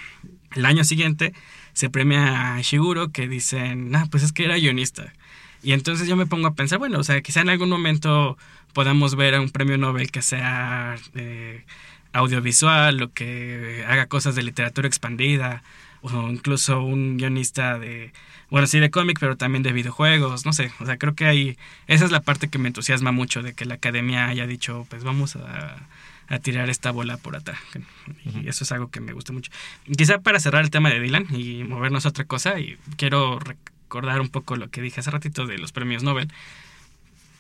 El 0.55 0.66
año 0.66 0.84
siguiente 0.84 1.34
se 1.74 1.89
premia 1.89 2.55
a 2.55 2.62
Shiguro, 2.62 3.12
que 3.12 3.28
dicen, 3.28 3.95
ah, 3.95 4.07
pues 4.10 4.24
es 4.24 4.32
que 4.32 4.45
era 4.45 4.55
guionista. 4.55 5.14
Y 5.62 5.74
entonces 5.74 6.07
yo 6.07 6.16
me 6.16 6.26
pongo 6.26 6.47
a 6.47 6.55
pensar, 6.55 6.80
bueno, 6.80 6.99
o 6.99 7.03
sea, 7.03 7.22
quizá 7.22 7.41
en 7.41 7.49
algún 7.49 7.70
momento 7.70 8.38
podamos 8.74 9.16
ver 9.16 9.36
a 9.36 9.41
un 9.41 9.49
premio 9.49 9.78
Nobel 9.78 10.10
que 10.10 10.22
sea 10.22 10.95
eh, 11.16 11.66
audiovisual 12.14 13.01
o 13.01 13.12
que 13.14 13.84
haga 13.88 14.07
cosas 14.07 14.36
de 14.36 14.43
literatura 14.43 14.88
expandida 14.88 15.64
o 16.01 16.29
incluso 16.29 16.81
un 16.81 17.17
guionista 17.17 17.77
de, 17.79 18.11
bueno, 18.49 18.67
sí 18.67 18.79
de 18.79 18.89
cómic, 18.89 19.17
pero 19.19 19.37
también 19.37 19.63
de 19.63 19.73
videojuegos, 19.73 20.45
no 20.45 20.53
sé, 20.53 20.71
o 20.79 20.85
sea, 20.85 20.97
creo 20.97 21.15
que 21.15 21.25
hay, 21.25 21.57
esa 21.87 22.05
es 22.05 22.11
la 22.11 22.21
parte 22.21 22.49
que 22.49 22.57
me 22.57 22.67
entusiasma 22.67 23.11
mucho 23.11 23.41
de 23.41 23.53
que 23.53 23.65
la 23.65 23.75
academia 23.75 24.27
haya 24.27 24.47
dicho, 24.47 24.85
pues 24.89 25.03
vamos 25.03 25.35
a, 25.35 25.77
a 26.27 26.39
tirar 26.39 26.69
esta 26.69 26.91
bola 26.91 27.17
por 27.17 27.35
atrás. 27.35 27.59
Y 28.25 28.47
eso 28.47 28.63
es 28.63 28.71
algo 28.71 28.89
que 28.89 29.01
me 29.01 29.13
gusta 29.13 29.33
mucho. 29.33 29.51
Quizá 29.97 30.19
para 30.19 30.39
cerrar 30.39 30.63
el 30.63 30.69
tema 30.69 30.89
de 30.89 30.99
Dylan 30.99 31.27
y 31.35 31.63
movernos 31.63 32.05
a 32.05 32.09
otra 32.09 32.25
cosa, 32.25 32.59
y 32.59 32.77
quiero 32.97 33.39
recordar 33.39 34.21
un 34.21 34.29
poco 34.29 34.55
lo 34.55 34.69
que 34.69 34.81
dije 34.81 34.99
hace 34.99 35.11
ratito 35.11 35.45
de 35.45 35.57
los 35.57 35.71
premios 35.71 36.03
Nobel, 36.03 36.31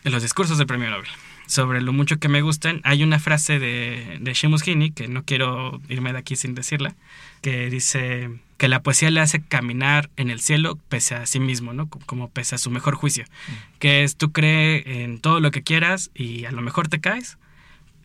de 0.03 0.09
los 0.09 0.21
discursos 0.21 0.57
del 0.57 0.67
premio 0.67 0.89
Nobel 0.89 1.09
sobre 1.49 1.81
lo 1.81 1.93
mucho 1.93 2.19
que 2.19 2.29
me 2.29 2.41
gustan, 2.41 2.79
hay 2.83 3.01
una 3.01 3.17
frase 3.17 3.57
de, 3.57 4.19
de 4.21 4.35
Seamus 4.35 4.61
Heaney, 4.67 4.91
que 4.91 5.07
no 5.07 5.23
quiero 5.23 5.81
irme 5.89 6.13
de 6.13 6.19
aquí 6.19 6.35
sin 6.35 6.53
decirla, 6.53 6.93
que 7.41 7.71
dice 7.71 8.29
que 8.59 8.67
la 8.67 8.83
poesía 8.83 9.09
le 9.09 9.21
hace 9.21 9.41
caminar 9.41 10.09
en 10.17 10.29
el 10.29 10.41
cielo 10.41 10.77
pese 10.89 11.15
a 11.15 11.25
sí 11.25 11.39
mismo, 11.39 11.71
¿no? 11.71 11.89
Como 11.89 12.29
pese 12.29 12.55
a 12.55 12.57
su 12.57 12.69
mejor 12.69 12.93
juicio. 12.93 13.23
Mm. 13.23 13.77
Que 13.79 14.03
es 14.03 14.17
tú 14.17 14.33
crees 14.33 14.83
en 14.85 15.19
todo 15.21 15.39
lo 15.39 15.49
que 15.49 15.63
quieras 15.63 16.11
y 16.13 16.43
a 16.43 16.51
lo 16.51 16.61
mejor 16.61 16.89
te 16.89 16.99
caes, 16.99 17.37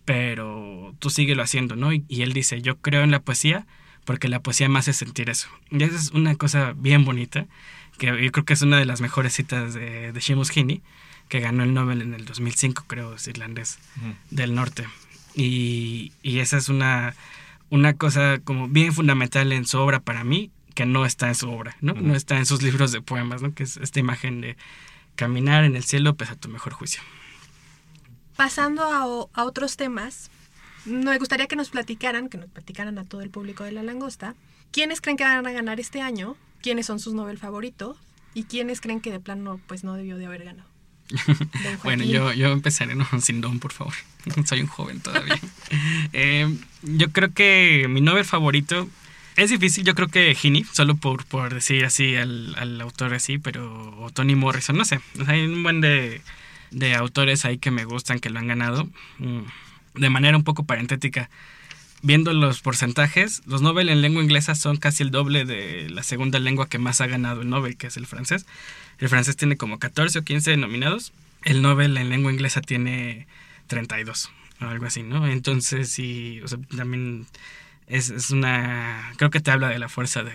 pero 0.04 0.94
tú 1.00 1.10
síguelo 1.10 1.42
haciendo, 1.42 1.74
¿no? 1.74 1.92
Y, 1.92 2.04
él 2.08 2.32
dice, 2.32 2.62
yo 2.62 2.76
creo 2.76 3.02
en 3.02 3.10
la 3.10 3.18
poesía 3.18 3.66
porque 4.04 4.28
la 4.28 4.40
poesía 4.40 4.68
me 4.68 4.78
hace 4.78 4.92
sentir 4.92 5.28
eso. 5.28 5.48
Y 5.72 5.82
esa 5.82 5.96
es 5.96 6.12
una 6.12 6.36
cosa 6.36 6.72
bien 6.76 7.04
bonita, 7.04 7.46
que 7.98 8.06
yo 8.06 8.30
creo 8.30 8.44
que 8.44 8.52
es 8.52 8.62
una 8.62 8.78
de 8.78 8.84
las 8.84 9.00
mejores 9.00 9.34
citas 9.34 9.74
de, 9.74 10.12
de 10.12 10.20
Seamus 10.20 10.50
Heaney, 10.56 10.82
que 11.28 11.40
ganó 11.40 11.64
el 11.64 11.74
Nobel 11.74 12.00
en 12.00 12.14
el 12.14 12.26
2005, 12.26 12.84
creo, 12.86 13.16
es 13.16 13.26
irlandés, 13.26 13.80
del 14.30 14.54
norte. 14.54 14.86
Y, 15.34 16.12
y, 16.22 16.38
esa 16.38 16.58
es 16.58 16.68
una, 16.68 17.16
una 17.74 17.94
cosa 17.94 18.38
como 18.38 18.68
bien 18.68 18.92
fundamental 18.92 19.50
en 19.50 19.66
su 19.66 19.78
obra 19.78 19.98
para 19.98 20.22
mí, 20.22 20.52
que 20.74 20.86
no 20.86 21.04
está 21.04 21.26
en 21.26 21.34
su 21.34 21.50
obra, 21.50 21.76
¿no? 21.80 21.92
No 21.94 22.14
está 22.14 22.36
en 22.38 22.46
sus 22.46 22.62
libros 22.62 22.92
de 22.92 23.02
poemas, 23.02 23.42
¿no? 23.42 23.52
Que 23.52 23.64
es 23.64 23.76
esta 23.78 23.98
imagen 23.98 24.40
de 24.40 24.56
caminar 25.16 25.64
en 25.64 25.74
el 25.74 25.82
cielo 25.82 26.14
pese 26.14 26.32
a 26.32 26.36
tu 26.36 26.48
mejor 26.48 26.72
juicio. 26.72 27.02
Pasando 28.36 28.84
a, 28.84 29.00
a 29.40 29.44
otros 29.44 29.76
temas, 29.76 30.30
me 30.84 31.18
gustaría 31.18 31.48
que 31.48 31.56
nos 31.56 31.70
platicaran, 31.70 32.28
que 32.28 32.38
nos 32.38 32.48
platicaran 32.48 32.96
a 32.98 33.04
todo 33.04 33.22
el 33.22 33.30
público 33.30 33.64
de 33.64 33.72
La 33.72 33.82
Langosta, 33.82 34.36
¿quiénes 34.70 35.00
creen 35.00 35.16
que 35.16 35.24
van 35.24 35.44
a 35.44 35.52
ganar 35.52 35.80
este 35.80 36.00
año? 36.00 36.36
¿Quiénes 36.62 36.86
son 36.86 37.00
sus 37.00 37.12
Nobel 37.12 37.38
favoritos? 37.38 37.96
¿Y 38.34 38.44
quiénes 38.44 38.80
creen 38.80 39.00
que 39.00 39.10
de 39.10 39.18
plano 39.18 39.60
pues 39.66 39.82
no 39.82 39.94
debió 39.94 40.16
de 40.16 40.26
haber 40.26 40.44
ganado? 40.44 40.68
Bueno, 41.82 42.04
yo, 42.04 42.32
yo 42.32 42.52
empezaré 42.52 42.94
¿no? 42.94 43.06
sin 43.20 43.40
don, 43.40 43.60
por 43.60 43.72
favor. 43.72 43.94
Soy 44.46 44.60
un 44.60 44.66
joven 44.66 45.00
todavía. 45.00 45.38
Eh, 46.12 46.56
yo 46.82 47.10
creo 47.10 47.32
que 47.32 47.86
mi 47.88 48.00
Nobel 48.00 48.24
favorito 48.24 48.88
es 49.36 49.50
difícil, 49.50 49.84
yo 49.84 49.96
creo 49.96 50.06
que 50.06 50.32
Gini, 50.34 50.64
solo 50.64 50.94
por, 50.94 51.24
por 51.24 51.52
decir 51.52 51.84
así 51.84 52.14
al, 52.14 52.54
al, 52.56 52.80
autor 52.80 53.14
así, 53.14 53.38
pero 53.38 53.96
o 53.98 54.10
Tony 54.10 54.36
Morrison, 54.36 54.76
no 54.76 54.84
sé. 54.84 55.00
hay 55.26 55.44
un 55.44 55.62
buen 55.64 55.80
de, 55.80 56.20
de 56.70 56.94
autores 56.94 57.44
ahí 57.44 57.58
que 57.58 57.72
me 57.72 57.84
gustan, 57.84 58.20
que 58.20 58.30
lo 58.30 58.38
han 58.38 58.46
ganado. 58.46 58.88
Mm, 59.18 59.40
de 59.94 60.10
manera 60.10 60.36
un 60.36 60.44
poco 60.44 60.64
parentética, 60.64 61.30
viendo 62.02 62.32
los 62.32 62.60
porcentajes, 62.60 63.42
los 63.46 63.62
Nobel 63.62 63.88
en 63.88 64.02
lengua 64.02 64.22
inglesa 64.22 64.54
son 64.54 64.76
casi 64.76 65.02
el 65.02 65.10
doble 65.10 65.44
de 65.44 65.88
la 65.90 66.02
segunda 66.02 66.38
lengua 66.38 66.68
que 66.68 66.78
más 66.78 67.00
ha 67.00 67.06
ganado 67.06 67.42
el 67.42 67.48
Nobel, 67.48 67.76
que 67.76 67.88
es 67.88 67.96
el 67.96 68.06
francés. 68.06 68.46
El 68.98 69.08
francés 69.08 69.36
tiene 69.36 69.56
como 69.56 69.78
14 69.78 70.20
o 70.20 70.22
15 70.22 70.56
nominados. 70.56 71.12
El 71.44 71.62
Nobel 71.62 71.96
en 71.96 72.10
lengua 72.10 72.32
inglesa 72.32 72.60
tiene 72.60 73.26
32 73.66 74.30
o 74.60 74.64
algo 74.64 74.86
así, 74.86 75.02
¿no? 75.02 75.26
Entonces, 75.26 75.90
sí, 75.90 76.40
o 76.42 76.48
sea, 76.48 76.58
también 76.76 77.26
es, 77.86 78.10
es, 78.10 78.30
una... 78.30 79.12
Creo 79.16 79.30
que 79.30 79.40
te 79.40 79.50
habla 79.50 79.68
de 79.68 79.78
la 79.78 79.88
fuerza 79.88 80.22
de, 80.22 80.32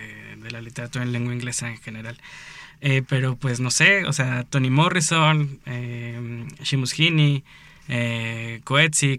la 0.50 0.60
literatura 0.60 1.04
en 1.04 1.12
lengua 1.12 1.34
inglesa 1.34 1.68
en 1.70 1.78
general. 1.78 2.18
Eh, 2.80 3.02
pero 3.06 3.36
pues 3.36 3.60
no 3.60 3.70
sé, 3.70 4.04
o 4.06 4.12
sea, 4.12 4.44
Tony 4.44 4.70
Morrison, 4.70 5.60
eh, 5.66 6.46
Shimus 6.62 6.98
Heaney, 6.98 7.44
eh, 7.88 8.62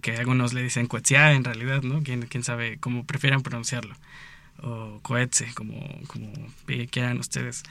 que 0.02 0.16
algunos 0.18 0.54
le 0.54 0.64
dicen 0.64 0.88
Coetzee 0.88 1.34
en 1.34 1.44
realidad, 1.44 1.84
¿no? 1.84 2.02
¿Quién, 2.04 2.24
quién 2.24 2.44
sabe 2.44 2.78
cómo 2.80 3.06
prefieran 3.06 3.44
pronunciarlo? 3.44 3.96
O 4.64 5.00
Coetzee, 5.04 5.54
como, 5.54 5.78
como 6.08 6.32
quieran 6.90 7.20
ustedes. 7.20 7.64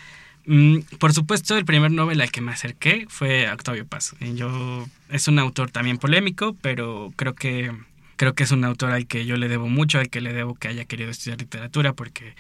Mm, 0.47 0.78
por 0.99 1.12
supuesto, 1.12 1.57
el 1.57 1.64
primer 1.64 1.91
Nobel 1.91 2.20
al 2.20 2.30
que 2.30 2.41
me 2.41 2.53
acerqué 2.53 3.07
fue 3.09 3.51
Octavio 3.51 3.86
Paz. 3.86 4.14
Yo, 4.20 4.86
es 5.09 5.28
un 5.28 5.38
autor 5.38 5.70
también 5.70 5.99
polémico, 5.99 6.57
pero 6.61 7.12
creo 7.16 7.34
que, 7.34 7.72
creo 8.16 8.34
que 8.34 8.45
es 8.45 8.51
un 8.51 8.64
autor 8.64 8.91
al 8.91 9.07
que 9.07 9.26
yo 9.26 9.36
le 9.36 9.49
debo 9.49 9.68
mucho, 9.68 9.99
al 9.99 10.09
que 10.09 10.20
le 10.20 10.32
debo 10.32 10.55
que 10.55 10.68
haya 10.68 10.84
querido 10.84 11.11
estudiar 11.11 11.41
literatura, 11.41 11.93
porque 11.93 12.34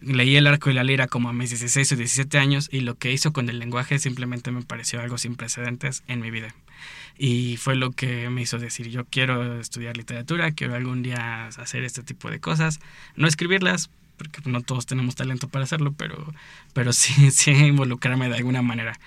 leí 0.00 0.36
El 0.36 0.46
arco 0.46 0.70
y 0.70 0.74
la 0.74 0.84
lira 0.84 1.06
como 1.06 1.28
a 1.28 1.32
mis 1.32 1.50
16 1.50 1.92
o 1.92 1.96
17 1.96 2.38
años 2.38 2.68
y 2.70 2.80
lo 2.80 2.96
que 2.96 3.12
hizo 3.12 3.32
con 3.32 3.48
el 3.48 3.58
lenguaje 3.58 3.98
simplemente 3.98 4.50
me 4.50 4.62
pareció 4.62 5.00
algo 5.00 5.18
sin 5.18 5.36
precedentes 5.36 6.02
en 6.08 6.20
mi 6.20 6.30
vida. 6.30 6.54
Y 7.16 7.56
fue 7.58 7.76
lo 7.76 7.92
que 7.92 8.28
me 8.28 8.42
hizo 8.42 8.58
decir, 8.58 8.88
yo 8.88 9.04
quiero 9.04 9.60
estudiar 9.60 9.96
literatura, 9.96 10.50
quiero 10.52 10.74
algún 10.74 11.02
día 11.02 11.46
hacer 11.46 11.84
este 11.84 12.02
tipo 12.02 12.30
de 12.30 12.40
cosas, 12.40 12.80
no 13.16 13.28
escribirlas, 13.28 13.90
porque 14.30 14.50
no 14.50 14.62
todos 14.62 14.86
tenemos 14.86 15.14
talento 15.14 15.48
para 15.48 15.64
hacerlo, 15.64 15.92
pero, 15.92 16.32
pero 16.72 16.92
sí, 16.92 17.30
sí 17.30 17.50
involucrarme 17.52 18.28
de 18.28 18.36
alguna 18.36 18.62
manera. 18.62 18.98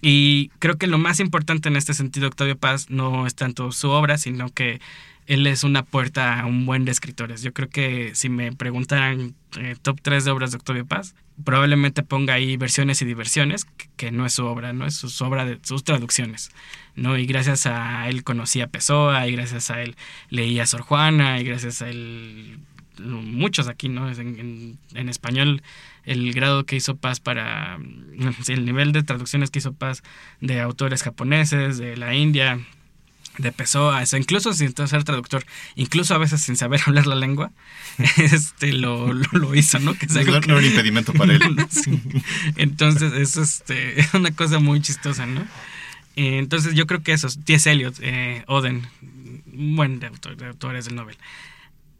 Y 0.00 0.50
creo 0.60 0.76
que 0.76 0.86
lo 0.86 0.98
más 0.98 1.20
importante 1.20 1.68
en 1.68 1.76
este 1.76 1.94
sentido, 1.94 2.28
Octavio 2.28 2.56
Paz, 2.56 2.88
no 2.90 3.26
es 3.26 3.34
tanto 3.34 3.72
su 3.72 3.90
obra, 3.90 4.16
sino 4.16 4.48
que 4.50 4.80
él 5.26 5.46
es 5.46 5.62
una 5.62 5.82
puerta 5.82 6.40
a 6.40 6.46
un 6.46 6.64
buen 6.64 6.84
de 6.84 6.90
escritores. 6.90 7.42
Yo 7.42 7.52
creo 7.52 7.68
que 7.68 8.14
si 8.14 8.30
me 8.30 8.52
preguntaran 8.52 9.34
eh, 9.58 9.76
top 9.80 10.00
3 10.00 10.24
de 10.24 10.30
obras 10.30 10.52
de 10.52 10.56
Octavio 10.56 10.86
Paz, 10.86 11.14
probablemente 11.44 12.02
ponga 12.02 12.34
ahí 12.34 12.56
versiones 12.56 13.02
y 13.02 13.04
diversiones, 13.04 13.66
que, 13.96 14.10
no 14.10 14.24
es 14.24 14.32
su 14.32 14.46
obra, 14.46 14.72
no 14.72 14.86
es 14.86 14.94
su, 14.94 15.24
obra 15.24 15.44
de 15.44 15.58
sus 15.62 15.84
traducciones. 15.84 16.50
¿no? 16.96 17.18
Y 17.18 17.26
gracias 17.26 17.66
a 17.66 18.08
él 18.08 18.24
conocí 18.24 18.62
a 18.62 18.68
Pessoa, 18.68 19.26
y 19.26 19.32
gracias 19.32 19.70
a 19.70 19.82
él 19.82 19.96
leí 20.30 20.58
a 20.60 20.66
Sor 20.66 20.80
Juana, 20.80 21.38
y 21.40 21.44
gracias 21.44 21.82
a 21.82 21.90
él 21.90 22.58
muchos 23.00 23.68
aquí, 23.68 23.88
¿no? 23.88 24.10
En, 24.10 24.78
en, 24.94 25.08
español, 25.08 25.62
el 26.04 26.32
grado 26.32 26.64
que 26.64 26.76
hizo 26.76 26.96
Paz 26.96 27.20
para, 27.20 27.78
el 28.48 28.64
nivel 28.64 28.92
de 28.92 29.02
traducciones 29.02 29.50
que 29.50 29.60
hizo 29.60 29.72
Paz 29.72 30.02
de 30.40 30.60
autores 30.60 31.02
japoneses, 31.02 31.78
de 31.78 31.96
la 31.96 32.14
India, 32.14 32.60
de 33.38 33.52
Pessoa, 33.52 34.02
eso, 34.02 34.16
incluso 34.16 34.52
sin 34.52 34.74
ser 34.74 35.04
traductor, 35.04 35.44
incluso 35.76 36.14
a 36.14 36.18
veces 36.18 36.40
sin 36.40 36.56
saber 36.56 36.80
hablar 36.86 37.06
la 37.06 37.14
lengua, 37.14 37.52
este 38.16 38.72
lo, 38.72 39.12
lo, 39.12 39.54
hizo, 39.54 39.78
¿no? 39.78 39.94
Que 39.94 40.06
no, 40.06 40.20
era 40.20 40.56
un 40.56 40.64
impedimento 40.64 41.12
para 41.12 41.34
él. 41.34 41.42
Entonces, 42.56 43.12
eso 43.14 43.42
este, 43.42 44.00
es 44.00 44.12
una 44.14 44.32
cosa 44.32 44.58
muy 44.58 44.80
chistosa, 44.80 45.26
¿no? 45.26 45.46
Entonces, 46.16 46.74
yo 46.74 46.88
creo 46.88 47.02
que 47.02 47.12
esos, 47.12 47.38
T.S. 47.44 47.70
Eliot, 47.70 47.94
eh, 48.00 48.42
Oden, 48.48 48.88
buen 49.46 50.00
de, 50.00 50.08
autor, 50.08 50.36
de 50.36 50.46
autores 50.46 50.86
del 50.86 50.96
Nobel. 50.96 51.16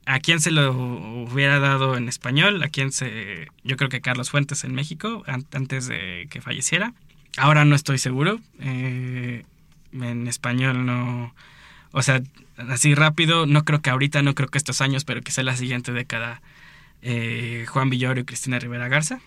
¿A 0.08 0.20
quién 0.20 0.40
se 0.40 0.50
lo 0.50 0.72
hubiera 0.72 1.58
dado 1.58 1.96
en 1.96 2.08
español? 2.08 2.62
¿A 2.62 2.68
quién 2.68 2.92
se.? 2.92 3.48
Yo 3.62 3.76
creo 3.76 3.90
que 3.90 4.00
Carlos 4.00 4.30
Fuentes 4.30 4.64
en 4.64 4.74
México, 4.74 5.22
antes 5.26 5.86
de 5.86 6.26
que 6.30 6.40
falleciera. 6.40 6.94
Ahora 7.36 7.66
no 7.66 7.76
estoy 7.76 7.98
seguro. 7.98 8.40
Eh, 8.58 9.44
en 9.92 10.26
español 10.26 10.86
no, 10.86 11.34
o 11.92 12.02
sea, 12.02 12.22
así 12.56 12.94
rápido, 12.94 13.46
no 13.46 13.64
creo 13.64 13.80
que 13.80 13.90
ahorita, 13.90 14.22
no 14.22 14.34
creo 14.34 14.48
que 14.48 14.58
estos 14.58 14.80
años, 14.80 15.04
pero 15.04 15.20
sea 15.28 15.44
la 15.44 15.56
siguiente 15.56 15.92
década, 15.92 16.40
eh, 17.02 17.66
Juan 17.68 17.90
Villoro 17.90 18.20
y 18.20 18.24
Cristina 18.24 18.58
Rivera 18.58 18.88
Garza. 18.88 19.20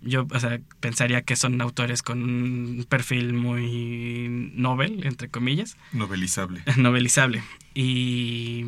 Yo, 0.00 0.28
o 0.30 0.38
sea, 0.38 0.60
pensaría 0.78 1.22
que 1.22 1.34
son 1.34 1.60
autores 1.60 2.02
con 2.02 2.22
un 2.22 2.86
perfil 2.88 3.32
muy 3.32 4.50
novel, 4.54 5.04
entre 5.04 5.28
comillas. 5.28 5.76
Novelizable. 5.92 6.62
Novelizable. 6.76 7.42
Y... 7.74 8.64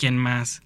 ¿Quién 0.00 0.16
más? 0.16 0.62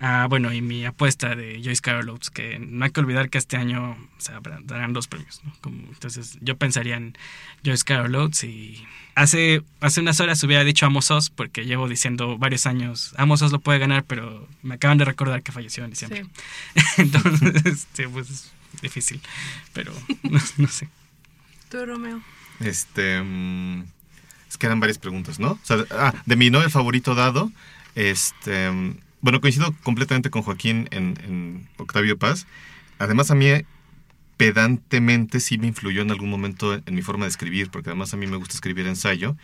Ah, 0.00 0.26
bueno, 0.30 0.50
y 0.54 0.62
mi 0.62 0.86
apuesta 0.86 1.36
de 1.36 1.60
Joyce 1.62 1.82
Carol 1.82 2.08
Oates, 2.08 2.30
que 2.30 2.58
no 2.58 2.86
hay 2.86 2.90
que 2.90 3.00
olvidar 3.00 3.28
que 3.28 3.36
este 3.36 3.58
año 3.58 3.98
se 4.16 4.32
darán 4.64 4.94
dos 4.94 5.06
premios. 5.06 5.42
¿no? 5.44 5.52
Como, 5.60 5.86
entonces 5.88 6.38
yo 6.40 6.56
pensaría 6.56 6.96
en 6.96 7.14
Joyce 7.62 7.84
Carol 7.84 8.14
Oates 8.14 8.44
y 8.44 8.82
hace, 9.14 9.62
hace 9.80 10.00
unas 10.00 10.18
horas 10.20 10.42
hubiera 10.44 10.64
dicho 10.64 10.86
Amos 10.86 11.10
Oz, 11.10 11.28
porque 11.28 11.66
llevo 11.66 11.90
diciendo 11.90 12.38
varios 12.38 12.64
años, 12.64 13.12
Amos 13.18 13.42
Oz 13.42 13.52
lo 13.52 13.58
puede 13.58 13.78
ganar, 13.78 14.04
pero 14.04 14.48
me 14.62 14.76
acaban 14.76 14.96
de 14.96 15.04
recordar 15.04 15.42
que 15.42 15.52
falleció 15.52 15.84
en 15.84 15.90
diciembre. 15.90 16.24
entonces, 16.96 17.66
este, 17.66 18.08
pues 18.08 18.30
es 18.30 18.52
difícil, 18.80 19.20
pero 19.74 19.92
no, 20.22 20.68
sé. 20.68 20.88
Tú, 21.68 21.84
Romeo. 21.84 22.22
Este... 22.60 23.20
Mm, 23.20 23.84
es 24.48 24.56
que 24.56 24.66
eran 24.66 24.80
varias 24.80 24.98
preguntas, 24.98 25.38
¿no? 25.38 25.52
O 25.52 25.60
sea, 25.62 25.84
ah, 25.90 26.14
de 26.26 26.36
mi 26.36 26.50
novio 26.50 26.70
favorito 26.70 27.14
dado, 27.14 27.52
este 27.94 28.70
bueno, 29.22 29.40
coincido 29.40 29.74
completamente 29.82 30.30
con 30.30 30.42
Joaquín 30.42 30.88
en, 30.90 31.68
Octavio 31.76 32.18
Paz. 32.18 32.46
Además, 32.98 33.30
a 33.30 33.34
mí 33.34 33.48
pedantemente 34.36 35.40
sí 35.40 35.58
me 35.58 35.66
influyó 35.66 36.00
en 36.00 36.10
algún 36.10 36.30
momento 36.30 36.74
en, 36.74 36.94
mi 36.94 37.02
forma 37.02 37.26
de 37.26 37.30
escribir, 37.30 37.70
porque 37.70 37.90
además 37.90 38.14
a 38.14 38.16
mí 38.16 38.26
me 38.26 38.36
gusta 38.36 38.54
escribir 38.54 38.86
ensayo. 38.86 39.36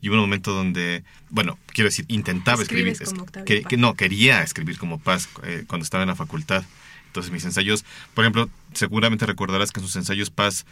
Y 0.00 0.08
hubo 0.08 0.16
un 0.16 0.22
momento 0.22 0.52
donde, 0.52 1.02
bueno, 1.30 1.58
quiero 1.66 1.88
decir, 1.88 2.04
intentaba 2.08 2.62
escribir. 2.62 2.96
que, 3.44 3.62
que, 3.62 3.76
no, 3.76 3.94
quería 3.94 4.42
escribir 4.42 4.78
como 4.78 5.00
Paz 5.00 5.28
eh, 5.42 5.64
cuando 5.66 5.82
estaba 5.82 6.02
en 6.04 6.08
la 6.08 6.16
facultad. 6.16 6.64
Entonces 7.06 7.32
mis 7.32 7.44
ensayos, 7.44 7.84
por 8.12 8.24
ejemplo, 8.24 8.50
seguramente 8.72 9.24
recordarás 9.24 9.70
que 9.70 9.80
en 9.80 9.86
sus 9.86 9.96
ensayos 9.96 10.30
Paz 10.30 10.66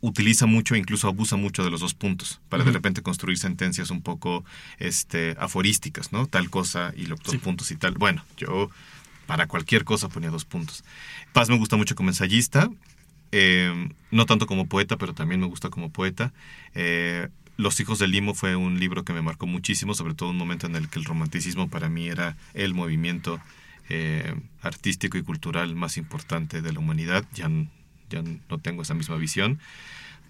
utiliza 0.00 0.46
mucho 0.46 0.74
e 0.74 0.78
incluso 0.78 1.08
abusa 1.08 1.36
mucho 1.36 1.62
de 1.62 1.70
los 1.70 1.80
dos 1.80 1.94
puntos 1.94 2.40
para 2.48 2.64
de 2.64 2.72
repente 2.72 3.02
construir 3.02 3.38
sentencias 3.38 3.90
un 3.90 4.02
poco 4.02 4.44
este 4.78 5.36
aforísticas, 5.38 6.12
¿no? 6.12 6.26
Tal 6.26 6.50
cosa 6.50 6.92
y 6.96 7.06
los 7.06 7.20
dos 7.20 7.36
puntos 7.36 7.70
y 7.70 7.76
tal. 7.76 7.94
Bueno, 7.94 8.24
yo 8.36 8.70
para 9.26 9.46
cualquier 9.46 9.84
cosa 9.84 10.08
ponía 10.08 10.30
dos 10.30 10.44
puntos. 10.44 10.84
Paz 11.32 11.48
me 11.48 11.58
gusta 11.58 11.76
mucho 11.76 11.94
como 11.94 12.10
ensayista 12.10 12.70
eh, 13.32 13.88
no 14.10 14.26
tanto 14.26 14.46
como 14.46 14.66
poeta, 14.66 14.96
pero 14.96 15.14
también 15.14 15.40
me 15.40 15.46
gusta 15.46 15.70
como 15.70 15.90
poeta. 15.90 16.32
Eh, 16.74 17.28
Los 17.56 17.78
hijos 17.80 17.98
del 17.98 18.10
limo 18.10 18.34
fue 18.34 18.56
un 18.56 18.80
libro 18.80 19.04
que 19.04 19.12
me 19.12 19.22
marcó 19.22 19.46
muchísimo, 19.46 19.94
sobre 19.94 20.14
todo 20.14 20.30
un 20.30 20.38
momento 20.38 20.66
en 20.66 20.76
el 20.76 20.88
que 20.88 20.98
el 20.98 21.04
romanticismo 21.04 21.68
para 21.68 21.88
mí 21.88 22.08
era 22.08 22.36
el 22.54 22.74
movimiento 22.74 23.38
eh, 23.88 24.34
artístico 24.62 25.18
y 25.18 25.22
cultural 25.22 25.74
más 25.76 25.96
importante 25.96 26.62
de 26.62 26.72
la 26.72 26.78
humanidad. 26.78 27.24
Ya, 27.34 27.50
ya 28.10 28.22
no 28.22 28.58
tengo 28.58 28.82
esa 28.82 28.94
misma 28.94 29.16
visión, 29.16 29.58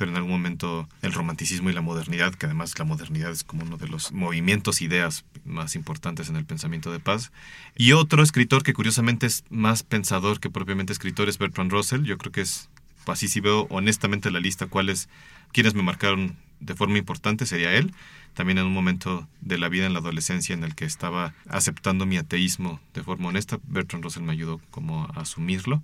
pero 0.01 0.13
en 0.13 0.17
algún 0.17 0.33
momento 0.33 0.89
el 1.03 1.13
romanticismo 1.13 1.69
y 1.69 1.75
la 1.75 1.83
modernidad, 1.83 2.35
que 2.35 2.47
además 2.47 2.79
la 2.79 2.87
modernidad 2.87 3.33
es 3.33 3.45
como 3.45 3.65
uno 3.65 3.77
de 3.77 3.87
los 3.87 4.13
movimientos, 4.13 4.81
ideas 4.81 5.27
más 5.45 5.75
importantes 5.75 6.31
en 6.31 6.37
el 6.37 6.47
pensamiento 6.47 6.91
de 6.91 7.01
paz. 7.01 7.33
Y 7.77 7.93
otro 7.93 8.23
escritor 8.23 8.63
que 8.63 8.73
curiosamente 8.73 9.27
es 9.27 9.45
más 9.51 9.83
pensador 9.83 10.41
que 10.41 10.49
propiamente 10.49 10.95
escritor 10.95 11.29
es 11.29 11.37
Bertrand 11.37 11.71
Russell. 11.71 12.05
Yo 12.05 12.17
creo 12.17 12.33
que 12.33 12.41
es 12.41 12.71
así 13.07 13.29
si 13.29 13.41
veo 13.41 13.67
honestamente 13.69 14.31
la 14.31 14.41
lista 14.41 14.69
cuáles, 14.69 15.11
quienes 15.53 15.75
me 15.75 15.83
marcaron 15.83 16.37
de 16.61 16.75
forma 16.75 16.97
importante, 16.97 17.45
sería 17.45 17.75
él. 17.75 17.93
También 18.33 18.57
en 18.57 18.65
un 18.65 18.73
momento 18.73 19.29
de 19.43 19.59
la 19.59 19.69
vida 19.69 19.85
en 19.85 19.93
la 19.93 19.99
adolescencia 19.99 20.55
en 20.55 20.65
el 20.65 20.75
que 20.75 20.87
estaba 20.87 21.35
aceptando 21.47 22.07
mi 22.07 22.17
ateísmo 22.17 22.81
de 22.95 23.03
forma 23.03 23.29
honesta, 23.29 23.59
Bertrand 23.65 24.05
Russell 24.05 24.23
me 24.23 24.33
ayudó 24.33 24.63
como 24.71 25.05
a 25.05 25.21
asumirlo. 25.21 25.83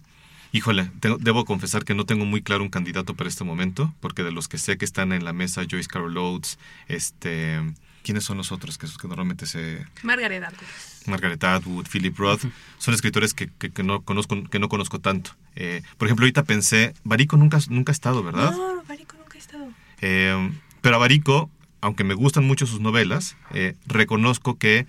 Híjole, 0.52 0.90
debo 1.20 1.44
confesar 1.44 1.84
que 1.84 1.94
no 1.94 2.06
tengo 2.06 2.24
muy 2.24 2.42
claro 2.42 2.62
un 2.62 2.70
candidato 2.70 3.14
para 3.14 3.28
este 3.28 3.44
momento, 3.44 3.94
porque 4.00 4.22
de 4.22 4.32
los 4.32 4.48
que 4.48 4.58
sé 4.58 4.78
que 4.78 4.84
están 4.84 5.12
en 5.12 5.24
la 5.24 5.32
mesa, 5.32 5.62
Joyce 5.68 5.88
Carol 5.88 6.16
Oates, 6.16 6.58
este, 6.88 7.60
¿quiénes 8.02 8.24
son 8.24 8.36
los 8.36 8.52
otros 8.52 8.78
que, 8.78 8.86
que 8.86 9.08
normalmente 9.08 9.46
se... 9.46 9.84
Margaret 10.02 10.42
Atwood. 10.44 10.66
Margaret 11.06 11.42
Atwood, 11.42 11.86
Philip 11.88 12.16
Roth, 12.16 12.44
son 12.78 12.94
escritores 12.94 13.34
que, 13.34 13.48
que, 13.48 13.82
no 13.82 14.02
conozco, 14.02 14.42
que 14.44 14.58
no 14.58 14.68
conozco 14.68 15.00
tanto. 15.00 15.32
Eh, 15.54 15.82
por 15.98 16.06
ejemplo, 16.06 16.24
ahorita 16.24 16.44
pensé, 16.44 16.94
Barico 17.04 17.36
nunca, 17.36 17.58
nunca 17.68 17.90
ha 17.90 17.94
estado, 17.94 18.22
¿verdad? 18.22 18.52
No, 18.52 18.82
Barico 18.84 19.16
nunca 19.16 19.34
ha 19.34 19.38
estado. 19.38 19.68
Eh, 20.00 20.52
pero 20.80 20.96
a 20.96 20.98
Barico, 20.98 21.50
aunque 21.80 22.04
me 22.04 22.14
gustan 22.14 22.44
mucho 22.44 22.66
sus 22.66 22.80
novelas, 22.80 23.36
eh, 23.52 23.74
reconozco 23.86 24.56
que, 24.56 24.86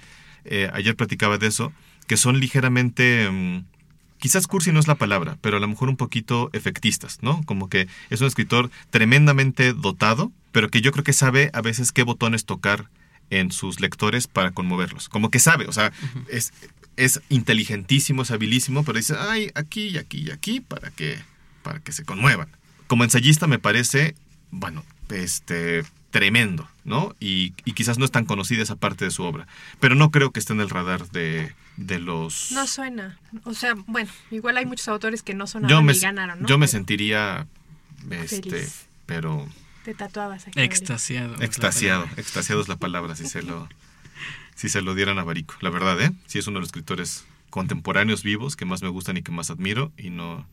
ayer 0.71 0.95
platicaba 0.95 1.37
de 1.37 1.47
eso, 1.47 1.73
que 2.07 2.17
son 2.17 2.39
ligeramente... 2.39 3.29
Mm, 3.29 3.65
quizás 4.20 4.47
cursi 4.47 4.72
no 4.72 4.80
es 4.80 4.88
la 4.88 4.95
palabra, 4.95 5.38
pero 5.41 5.57
a 5.57 5.59
lo 5.59 5.68
mejor 5.68 5.89
un 5.89 5.97
poquito 5.97 6.49
efectistas, 6.53 7.20
¿no? 7.22 7.43
Como 7.45 7.70
que 7.70 7.88
es 8.09 8.22
un 8.22 8.28
escritor 8.28 8.72
tremendamente 8.89 9.74
dotado, 9.74 10.32
pero 10.51 10.70
que 10.70 10.82
yo 10.82 10.91
creo 10.91 11.03
que 11.03 11.13
sabe 11.13 11.49
a 11.53 11.61
veces 11.61 11.91
qué 11.91 12.03
botones 12.03 12.45
tocar 12.45 12.89
en 13.30 13.51
sus 13.51 13.80
lectores 13.80 14.28
para 14.28 14.51
conmoverlos. 14.51 15.09
Como 15.09 15.30
que 15.30 15.39
sabe, 15.39 15.68
o 15.68 15.72
sea, 15.72 15.91
es, 16.30 16.53
es 16.95 17.22
inteligentísimo, 17.30 18.24
es 18.24 18.32
habilísimo, 18.32 18.84
pero 18.84 18.97
dice, 18.97 19.15
ay, 19.18 19.51
aquí 19.55 19.88
y 19.88 19.97
aquí 19.97 20.26
y 20.28 20.32
aquí 20.32 20.59
para 20.61 20.91
que, 20.91 21.18
para 21.63 21.80
que 21.80 21.91
se 21.91 22.05
conmuevan. 22.05 22.49
Como 22.88 23.03
ensayista 23.03 23.47
me 23.47 23.59
parece, 23.59 24.15
bueno, 24.51 24.84
este, 25.09 25.84
tremendo, 26.09 26.68
¿no? 26.84 27.15
Y, 27.20 27.51
quizás 27.74 27.97
no 27.97 28.05
es 28.05 28.11
tan 28.11 28.26
conocida 28.26 28.63
esa 28.63 28.76
parte 28.76 29.05
de 29.05 29.11
su 29.11 29.24
obra, 29.24 29.47
pero 29.80 29.95
no 29.95 30.09
creo 30.09 30.32
que 30.32 30.39
esté 30.39 30.53
en 30.53 30.61
el 30.61 30.70
radar 30.70 31.07
de, 31.11 31.53
de 31.78 31.99
los... 31.99 32.51
No 32.51 32.67
suena, 32.67 33.17
o 33.43 33.53
sea, 33.53 33.75
bueno, 33.88 34.09
igual 34.32 34.57
hay 34.57 34.65
muchos 34.65 34.88
autores 34.88 35.23
que 35.23 35.34
no 35.34 35.47
son 35.47 35.67
yo 35.67 35.82
me, 35.82 35.93
ganaron, 35.93 36.41
¿no? 36.41 36.47
Yo 36.47 36.57
me 36.57 36.67
sentiría, 36.67 37.47
este, 38.09 38.67
pero... 39.05 39.47
Te 39.84 39.93
tatuabas 39.93 40.47
aquí. 40.47 40.59
Extasiado. 40.59 41.41
Extasiado, 41.41 42.09
extasiado 42.17 42.61
es 42.61 42.67
la 42.67 42.75
palabra, 42.75 43.15
si 43.15 43.25
se 43.25 43.41
lo 43.41 43.69
si 44.55 44.69
se 44.69 44.82
lo 44.82 44.95
dieran 44.95 45.19
a 45.19 45.23
Barico. 45.23 45.55
La 45.61 45.69
verdad, 45.69 46.01
¿eh? 46.01 46.11
Sí 46.25 46.39
es 46.39 46.47
uno 46.47 46.55
de 46.55 46.61
los 46.61 46.69
escritores 46.69 47.25
contemporáneos 47.49 48.23
vivos 48.23 48.55
que 48.55 48.65
más 48.65 48.82
me 48.82 48.89
gustan 48.89 49.15
y 49.15 49.21
que 49.21 49.32
más 49.32 49.49
admiro 49.49 49.91
y 49.97 50.09
no, 50.09 50.45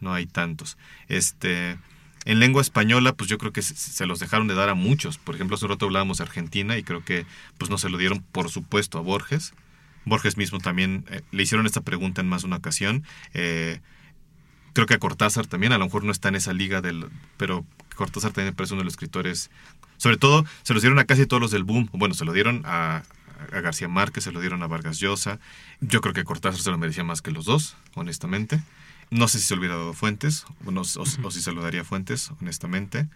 no 0.00 0.12
hay 0.12 0.26
tantos. 0.26 0.76
Este, 1.08 1.78
en 2.24 2.40
lengua 2.40 2.62
española, 2.62 3.12
pues 3.12 3.30
yo 3.30 3.38
creo 3.38 3.52
que 3.52 3.62
se, 3.62 4.06
los 4.06 4.18
dejaron 4.18 4.48
de 4.48 4.54
dar 4.54 4.68
a 4.68 4.74
muchos. 4.74 5.18
Por 5.18 5.34
ejemplo, 5.34 5.56
hace 5.56 5.66
un 5.66 5.70
rato 5.70 5.86
hablábamos 5.86 6.18
de 6.18 6.24
Argentina 6.24 6.76
y 6.76 6.82
creo 6.82 7.04
que 7.04 7.26
pues 7.58 7.70
no 7.70 7.78
se 7.78 7.88
lo 7.88 7.98
dieron, 7.98 8.20
por 8.32 8.50
supuesto, 8.50 8.98
a 8.98 9.02
Borges. 9.02 9.54
Borges 10.04 10.36
mismo 10.36 10.58
también 10.58 11.04
eh, 11.10 11.22
le 11.30 11.42
hicieron 11.42 11.66
esta 11.66 11.80
pregunta 11.80 12.20
en 12.20 12.28
más 12.28 12.44
una 12.44 12.56
ocasión. 12.56 13.04
Eh, 13.32 13.80
creo 14.72 14.86
que 14.86 14.94
a 14.94 14.98
Cortázar 14.98 15.46
también, 15.46 15.72
a 15.72 15.78
lo 15.78 15.84
mejor 15.84 16.04
no 16.04 16.12
está 16.12 16.28
en 16.28 16.36
esa 16.36 16.52
liga 16.52 16.80
del... 16.80 17.06
Pero 17.36 17.64
Cortázar 17.96 18.32
también 18.32 18.54
parece 18.54 18.74
uno 18.74 18.80
de 18.80 18.86
los 18.86 18.94
escritores... 18.94 19.50
Sobre 19.96 20.16
todo, 20.16 20.44
se 20.64 20.74
los 20.74 20.82
dieron 20.82 20.98
a 20.98 21.04
casi 21.04 21.24
todos 21.24 21.40
los 21.40 21.50
del 21.50 21.64
boom. 21.64 21.88
Bueno, 21.92 22.14
se 22.14 22.24
lo 22.24 22.32
dieron 22.32 22.62
a, 22.66 23.04
García 23.50 23.88
Márquez, 23.88 24.24
se 24.24 24.32
lo 24.32 24.40
dieron 24.40 24.62
a 24.62 24.66
Vargas 24.66 24.98
Llosa. 24.98 25.38
Yo 25.80 26.00
creo 26.00 26.12
que 26.14 26.24
Cortázar 26.24 26.60
se 26.60 26.70
lo 26.70 26.78
merecía 26.78 27.04
más 27.04 27.22
que 27.22 27.30
los 27.30 27.44
dos, 27.44 27.76
honestamente. 27.94 28.60
No 29.10 29.28
sé 29.28 29.38
si 29.38 29.46
se 29.46 29.54
hubiera 29.54 29.76
dado 29.76 29.92
Fuentes 29.92 30.44
o, 30.64 30.80
o, 30.80 31.30
si 31.30 31.40
se 31.40 31.52
lo 31.52 31.62
daría 31.62 31.84
Fuentes, 31.84 32.32
honestamente. 32.40 33.06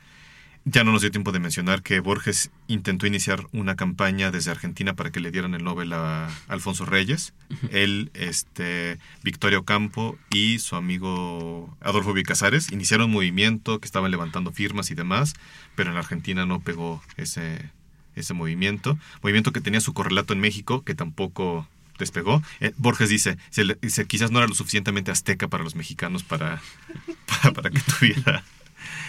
Ya 0.71 0.85
no 0.85 0.93
nos 0.93 1.01
dio 1.01 1.11
tiempo 1.11 1.33
de 1.33 1.39
mencionar 1.39 1.83
que 1.83 1.99
Borges 2.01 2.51
intentó 2.67 3.07
iniciar 3.07 3.47
una 3.53 3.75
campaña 3.75 4.31
desde 4.31 4.51
Argentina 4.51 4.93
para 4.93 5.11
que 5.11 5.19
le 5.19 5.31
dieran 5.31 5.55
el 5.55 5.65
Nobel 5.65 5.95
a 5.95 6.29
Alfonso 6.47 6.85
Reyes. 6.85 7.33
Él, 7.71 8.11
este, 8.13 8.99
Victorio 9.23 9.65
Campo 9.65 10.19
y 10.29 10.59
su 10.59 10.77
amigo 10.77 11.75
Adolfo 11.81 12.13
Vicasares 12.13 12.71
iniciaron 12.71 13.07
un 13.07 13.13
movimiento 13.13 13.79
que 13.79 13.87
estaban 13.87 14.11
levantando 14.11 14.53
firmas 14.53 14.91
y 14.91 14.95
demás, 14.95 15.33
pero 15.75 15.91
en 15.91 15.97
Argentina 15.97 16.45
no 16.45 16.61
pegó 16.61 17.03
ese, 17.17 17.71
ese 18.15 18.35
movimiento, 18.35 18.99
movimiento 19.23 19.53
que 19.53 19.63
tenía 19.63 19.81
su 19.81 19.95
correlato 19.95 20.35
en 20.35 20.41
México, 20.41 20.85
que 20.85 20.95
tampoco 20.95 21.67
despegó. 21.99 22.43
Eh, 22.61 22.75
Borges 22.77 23.09
dice, 23.09 23.39
se, 23.49 24.07
quizás 24.07 24.31
no 24.31 24.39
era 24.39 24.49
lo 24.49 24.55
suficientemente 24.55 25.11
azteca 25.13 25.49
para 25.49 25.65
los 25.65 25.77
mexicanos 25.77 26.25
para, 26.25 26.61
para, 27.55 27.71
que 27.71 27.81
tuviera 27.81 28.45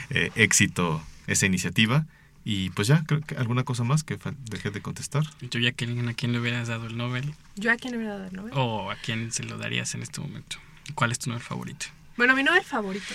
eh, 0.09 0.31
éxito 0.35 1.03
esa 1.29 1.45
iniciativa. 1.45 2.05
Y 2.45 2.69
pues 2.71 2.87
ya, 2.87 3.03
creo 3.05 3.21
que 3.21 3.35
alguna 3.35 3.63
cosa 3.63 3.83
más 3.83 4.03
que 4.03 4.17
dejé 4.49 4.71
de 4.71 4.81
contestar. 4.81 5.23
¿Tú, 5.49 5.59
Jacqueline, 5.59 6.07
a 6.07 6.13
quién 6.13 6.31
le 6.31 6.39
hubieras 6.39 6.67
dado 6.67 6.87
el 6.87 6.97
Nobel? 6.97 7.33
¿Yo 7.55 7.71
a 7.71 7.75
quién 7.75 7.91
le 7.91 7.97
hubiera 7.97 8.13
dado 8.15 8.27
el 8.27 8.35
Nobel? 8.35 8.53
¿O 8.55 8.91
a 8.91 8.95
quién 8.95 9.31
se 9.31 9.43
lo 9.43 9.57
darías 9.57 9.93
en 9.93 10.01
este 10.01 10.21
momento? 10.21 10.57
¿Cuál 10.95 11.11
es 11.11 11.19
tu 11.19 11.29
Nobel 11.29 11.43
favorito? 11.43 11.87
Bueno, 12.17 12.35
mi 12.35 12.43
Nobel 12.43 12.63
favorito 12.63 13.13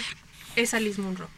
es 0.56 0.74
Alice 0.74 1.00
Munro. 1.00 1.28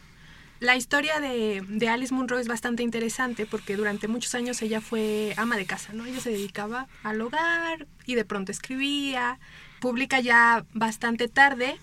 La 0.59 0.75
historia 0.75 1.19
de, 1.19 1.63
de, 1.67 1.89
Alice 1.89 2.13
Munro 2.13 2.39
es 2.39 2.47
bastante 2.47 2.81
interesante 2.81 3.45
porque 3.45 3.75
durante 3.75 4.07
muchos 4.07 4.33
años 4.33 4.61
ella 4.63 4.81
fue 4.81 5.33
ama 5.37 5.55
de 5.55 5.65
casa, 5.65 5.93
¿no? 5.93 6.05
Ella 6.05 6.19
se 6.19 6.31
dedicaba 6.31 6.87
al 7.03 7.21
hogar 7.21 7.85
y 8.07 8.15
de 8.15 8.25
pronto 8.25 8.51
escribía, 8.51 9.39
publica 9.79 10.19
ya 10.19 10.65
bastante 10.73 11.27
tarde, 11.27 11.77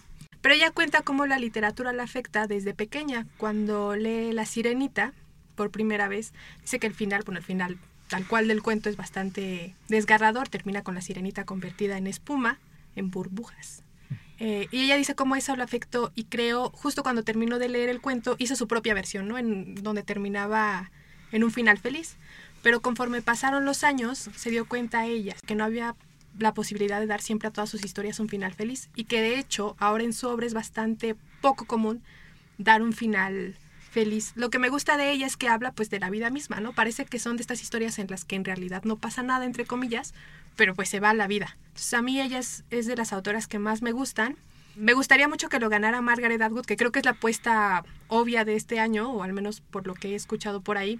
pero 0.45 0.57
ella 0.57 0.71
cuenta 0.71 1.01
cómo 1.01 1.25
la 1.25 1.39
literatura 1.39 1.95
la 1.95 2.03
afecta 2.03 2.47
desde 2.47 2.75
pequeña. 2.75 3.27
Cuando 3.39 3.97
lee 3.97 4.31
La 4.31 4.45
Sirenita 4.45 5.15
por 5.55 5.71
primera 5.71 6.07
vez, 6.07 6.35
dice 6.61 6.79
que 6.79 6.87
el 6.87 6.93
final, 6.93 7.23
bueno, 7.25 7.39
el 7.39 7.45
final 7.47 7.79
tal 8.09 8.27
cual 8.27 8.47
del 8.47 8.63
cuento 8.63 8.91
es 8.91 8.97
bastante 8.99 9.75
desgarrador, 9.89 10.51
termina 10.51 10.83
con 10.83 10.95
la 10.95 11.01
sirenita 11.01 11.45
convertida 11.45 11.97
en 11.97 12.07
espuma, 12.07 12.59
en 12.95 13.11
burbujas. 13.11 13.85
Eh, 14.39 14.69
y 14.71 14.83
ella 14.83 14.97
dice 14.97 15.15
cómo 15.15 15.35
eso 15.35 15.57
lo 15.57 15.63
afectó 15.63 16.13
y 16.15 16.25
creo, 16.25 16.69
justo 16.75 17.03
cuando 17.03 17.23
terminó 17.23 17.59
de 17.59 17.71
leer 17.71 17.89
el 17.89 18.03
cuento, 18.03 18.37
hizo 18.39 18.55
su 18.55 18.69
propia 18.69 18.93
versión, 18.93 19.27
¿no? 19.27 19.39
En 19.39 19.77
donde 19.77 20.03
terminaba 20.03 20.91
en 21.33 21.43
un 21.43 21.53
final 21.53 21.79
feliz. 21.79 22.19
Pero 22.63 22.83
conforme 22.83 23.23
pasaron 23.23 23.65
los 23.65 23.83
años, 23.83 24.29
se 24.37 24.51
dio 24.51 24.69
cuenta 24.69 25.07
ella 25.07 25.37
que 25.47 25.55
no 25.55 25.65
había 25.65 25.95
la 26.39 26.55
posibilidad 26.55 27.01
de 27.01 27.07
dar 27.07 27.21
siempre 27.21 27.49
a 27.49 27.53
todas 27.53 27.71
sus 27.71 27.85
historias 27.85 28.21
un 28.21 28.29
final 28.29 28.55
feliz 28.55 28.91
y 28.95 29.05
que 29.05 29.21
de 29.21 29.39
hecho 29.39 29.77
ahora 29.79 30.05
en 30.05 30.13
su 30.13 30.29
obra 30.29 30.47
es 30.47 30.55
bastante 30.55 31.17
poco 31.41 31.67
común 31.67 32.03
dar 32.59 32.83
un 32.83 32.93
final 32.93 33.57
feliz. 33.91 34.33
Lo 34.35 34.51
que 34.51 34.59
me 34.59 34.69
gusta 34.69 34.97
de 34.97 35.13
ella 35.13 35.27
es 35.27 35.37
que 35.37 35.49
habla 35.49 35.73
pues 35.73 35.89
de 35.89 36.01
la 36.01 36.11
vida 36.11 36.31
misma, 36.31 36.61
¿no? 36.61 36.73
Parece 36.73 37.07
que 37.07 37.19
son 37.19 37.37
de 37.37 37.43
estas 37.43 37.63
historias 37.63 37.99
en 37.99 38.09
las 38.09 38.25
que 38.25 38.37
en 38.37 38.45
realidad 38.45 38.83
no 38.85 38.97
pasa 38.97 39.23
nada 39.23 39.45
entre 39.45 39.65
comillas, 39.65 40.15
pero 40.57 40.75
pues 40.75 40.89
se 40.89 41.01
va 41.01 41.15
la 41.15 41.29
vida. 41.29 41.57
Entonces 41.69 41.95
a 41.95 42.03
mí 42.03 42.21
ella 42.21 42.39
es, 42.39 42.65
de 42.69 42.97
las 42.97 43.13
autoras 43.13 43.47
que 43.47 43.59
más 43.59 43.83
me 43.83 43.93
gustan. 43.93 44.37
Me 44.75 44.93
gustaría 44.93 45.29
mucho 45.29 45.49
que 45.49 45.61
lo 45.61 45.69
ganara 45.69 46.01
Margaret 46.01 46.43
Atwood, 46.43 46.67
que 46.67 46.77
creo 46.77 46.91
que 46.91 46.99
es 46.99 47.05
la 47.05 47.13
apuesta 47.13 47.85
obvia 48.09 48.45
de 48.45 48.57
este 48.57 48.81
año, 48.81 49.13
o 49.13 49.23
al 49.23 49.33
menos 49.33 49.61
por 49.61 49.87
lo 49.87 49.95
que 49.95 50.09
he 50.09 50.15
escuchado 50.17 50.61
por 50.61 50.77
ahí, 50.77 50.99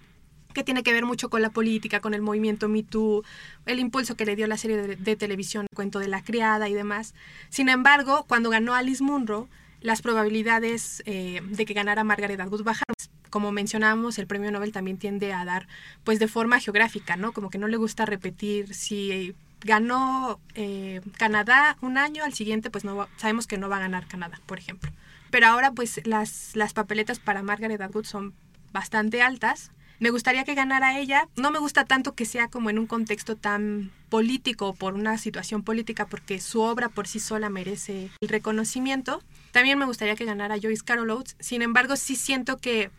que 0.55 0.65
tiene 0.65 0.83
que 0.83 0.93
ver 0.93 1.05
mucho 1.05 1.29
con 1.29 1.43
la 1.43 1.51
política, 1.51 2.01
con 2.01 2.15
el 2.15 2.23
movimiento 2.23 2.69
Me 2.69 2.83
Too, 2.83 3.23
el 3.67 3.79
impulso 3.79 4.17
que 4.17 4.25
le 4.25 4.37
dio 4.37 4.47
la 4.47 4.57
serie 4.57 4.79
de, 4.79 4.97
de 4.97 5.17
televisión, 5.17 5.67
el 5.71 5.77
cuento 5.77 5.99
de 5.99 6.09
la 6.09 6.23
criada 6.23 6.69
y 6.71 6.75
demás. 6.75 7.15
Sin 7.51 7.69
embargo, 7.69 8.25
cuando 8.27 8.49
ganó 8.49 8.75
Alice 8.75 9.05
Munro, 9.05 9.49
las 9.85 10.01
probabilidades 10.01 11.03
eh, 11.05 11.43
de 11.45 11.67
que 11.67 11.75
ganara 11.75 12.05
Margaret 12.05 12.41
Atwood 12.41 12.65
bajaron. 12.65 12.95
Como 13.29 13.53
mencionábamos, 13.53 14.19
el 14.19 14.27
premio 14.27 14.51
Nobel 14.51 14.73
también 14.73 14.97
tiende 14.97 15.35
a 15.35 15.45
dar 15.45 15.69
pues 16.05 16.19
de 16.19 16.27
forma 16.27 16.59
geográfica, 16.59 17.17
¿no? 17.17 17.33
Como 17.33 17.51
que 17.51 17.59
no 17.59 17.69
le 17.69 17.77
gusta 17.77 18.07
repetir 18.07 18.75
si 18.75 19.35
ganó 19.61 20.41
eh, 20.55 21.03
Canadá 21.19 21.77
un 21.83 21.99
año, 21.99 22.25
al 22.25 22.33
siguiente 22.33 22.71
pues 22.71 22.85
no 22.85 23.09
sabemos 23.19 23.47
que 23.47 23.59
no 23.59 23.69
va 23.69 23.77
a 23.77 23.81
ganar 23.81 24.07
Canadá, 24.07 24.41
por 24.47 24.59
ejemplo. 24.59 24.91
Pero 25.31 25.49
ahora 25.49 25.73
pues 25.73 26.01
las, 26.07 26.57
las 26.57 26.73
papeletas 26.73 27.19
para 27.19 27.43
Margaret 27.43 27.83
Atwood 27.83 28.07
son 28.07 28.33
bastante 28.73 29.21
altas. 29.21 29.71
Me 30.01 30.11
gustaría 30.11 30.45
que 30.45 30.55
ganara 30.55 30.99
ella. 30.99 31.29
No 31.37 31.51
me 31.51 31.59
gusta 31.59 31.85
tanto 31.85 32.15
que 32.15 32.27
sea 32.27 32.49
como 32.49 32.71
en 32.71 32.79
un 32.79 32.87
contexto 32.87 33.37
tan 33.37 33.93
político 34.09 34.75
por 34.75 34.95
una 34.95 35.19
situación 35.19 35.63
política 35.63 36.07
porque 36.07 36.41
su 36.41 36.61
obra 36.61 36.89
por 36.89 37.07
sí 37.07 37.21
sola 37.21 37.49
merece 37.49 38.11
el 38.21 38.29
reconocimiento. 38.29 39.23
También 39.53 39.79
me 39.79 39.87
gustaría 39.87 40.17
que 40.17 40.25
ganara 40.25 40.57
Joyce 40.61 40.85
Carol 40.85 41.11
Oates. 41.11 41.37
Sin 41.39 41.63
embargo, 41.63 41.97
sí 41.97 42.17
siento 42.17 42.59
que 42.59 42.91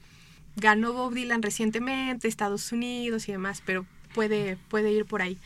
ganó 0.55 0.93
Bob 0.93 1.13
Dylan 1.13 1.41
recientemente, 1.41 2.27
Estados 2.27 2.71
Unidos 2.71 3.27
y 3.27 3.33
demás, 3.33 3.61
pero 3.65 3.85
puede, 4.13 4.57
puede 4.69 4.91
ir 4.91 5.05
por 5.05 5.21
ahí. 5.21 5.37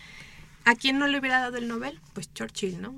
¿A 0.66 0.76
quién 0.76 1.00
no 1.00 1.08
le 1.08 1.20
hubiera 1.20 1.40
dado 1.40 1.58
el 1.58 1.68
Nobel? 1.68 2.00
Pues 2.14 2.32
Churchill, 2.34 2.80
¿no? 2.82 2.94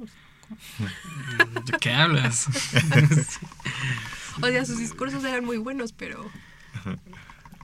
¿De 1.65 1.77
qué 1.79 1.91
hablas? 1.91 2.47
o 4.41 4.47
sea, 4.47 4.65
sus 4.65 4.77
discursos 4.77 5.23
eran 5.23 5.45
muy 5.45 5.57
buenos, 5.57 5.93
pero 5.93 6.29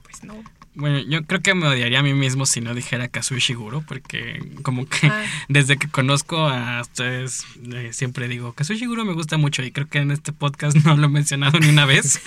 pues 0.02 0.24
no. 0.24 0.42
Bueno, 0.78 1.00
yo 1.00 1.24
creo 1.24 1.40
que 1.40 1.54
me 1.54 1.66
odiaría 1.66 1.98
a 1.98 2.02
mí 2.04 2.14
mismo 2.14 2.46
si 2.46 2.60
no 2.60 2.72
dijera 2.72 3.08
Kazuo 3.08 3.36
Shiguro, 3.38 3.82
porque 3.82 4.40
como 4.62 4.86
que 4.86 5.08
ah. 5.08 5.24
desde 5.48 5.76
que 5.76 5.88
conozco 5.88 6.46
a 6.46 6.80
ustedes 6.80 7.44
eh, 7.72 7.88
siempre 7.92 8.28
digo, 8.28 8.52
Kazuo 8.52 8.76
Shiguro 8.76 9.04
me 9.04 9.12
gusta 9.12 9.38
mucho 9.38 9.64
y 9.64 9.72
creo 9.72 9.88
que 9.88 9.98
en 9.98 10.12
este 10.12 10.32
podcast 10.32 10.76
no 10.84 10.96
lo 10.96 11.06
he 11.06 11.10
mencionado 11.10 11.58
ni 11.58 11.68
una 11.68 11.84
vez. 11.84 12.20